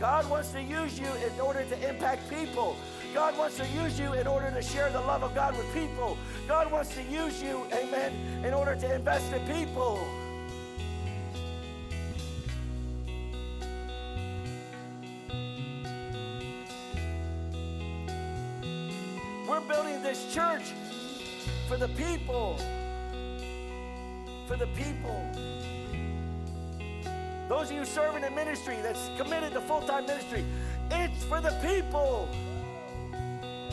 God 0.00 0.28
wants 0.30 0.52
to 0.52 0.62
use 0.62 0.98
you 0.98 1.06
in 1.06 1.38
order 1.38 1.64
to 1.64 1.88
impact 1.88 2.30
people. 2.30 2.78
God 3.12 3.36
wants 3.36 3.58
to 3.58 3.66
use 3.68 4.00
you 4.00 4.14
in 4.14 4.26
order 4.26 4.50
to 4.50 4.62
share 4.62 4.88
the 4.88 5.00
love 5.00 5.22
of 5.22 5.34
God 5.34 5.54
with 5.54 5.70
people. 5.74 6.16
God 6.48 6.72
wants 6.72 6.94
to 6.94 7.02
use 7.02 7.42
you, 7.42 7.66
amen, 7.74 8.14
in 8.42 8.54
order 8.54 8.74
to 8.74 8.94
invest 8.94 9.30
in 9.34 9.46
people. 9.46 10.25
For 21.68 21.76
the 21.76 21.88
people. 21.88 22.58
For 24.46 24.56
the 24.56 24.68
people. 24.68 25.20
Those 27.48 27.70
of 27.70 27.76
you 27.76 27.84
serving 27.84 28.24
in 28.24 28.34
ministry 28.34 28.76
that's 28.82 29.10
committed 29.16 29.52
to 29.52 29.60
full 29.60 29.80
time 29.82 30.06
ministry, 30.06 30.44
it's 30.90 31.24
for 31.24 31.40
the 31.40 31.50
people. 31.62 32.28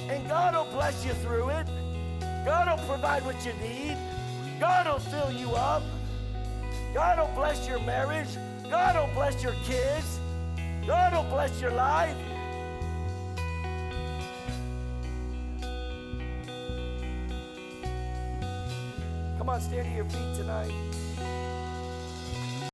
And 0.10 0.28
God 0.28 0.56
will 0.56 0.72
bless 0.74 1.06
you 1.06 1.14
through 1.14 1.50
it. 1.50 1.68
God 2.46 2.68
will 2.68 2.88
provide 2.88 3.24
what 3.26 3.46
you 3.46 3.54
need. 3.62 3.98
God 4.60 4.88
will 4.88 5.00
fill 5.00 5.32
you 5.32 5.52
up. 5.52 5.84
God 6.94 7.20
will 7.20 7.36
bless 7.36 7.68
your 7.68 7.80
marriage. 7.80 8.30
God 8.70 8.96
will 8.96 9.14
bless 9.14 9.42
your 9.44 9.56
kids. 9.66 10.20
God 10.86 11.14
will 11.14 11.30
bless 11.30 11.62
your 11.62 11.72
life. 11.72 12.18
Come 19.44 19.56
on, 19.56 19.60
stand 19.60 19.84
to 19.84 19.92
your 19.94 20.06
feet 20.06 20.36
tonight. 20.38 21.03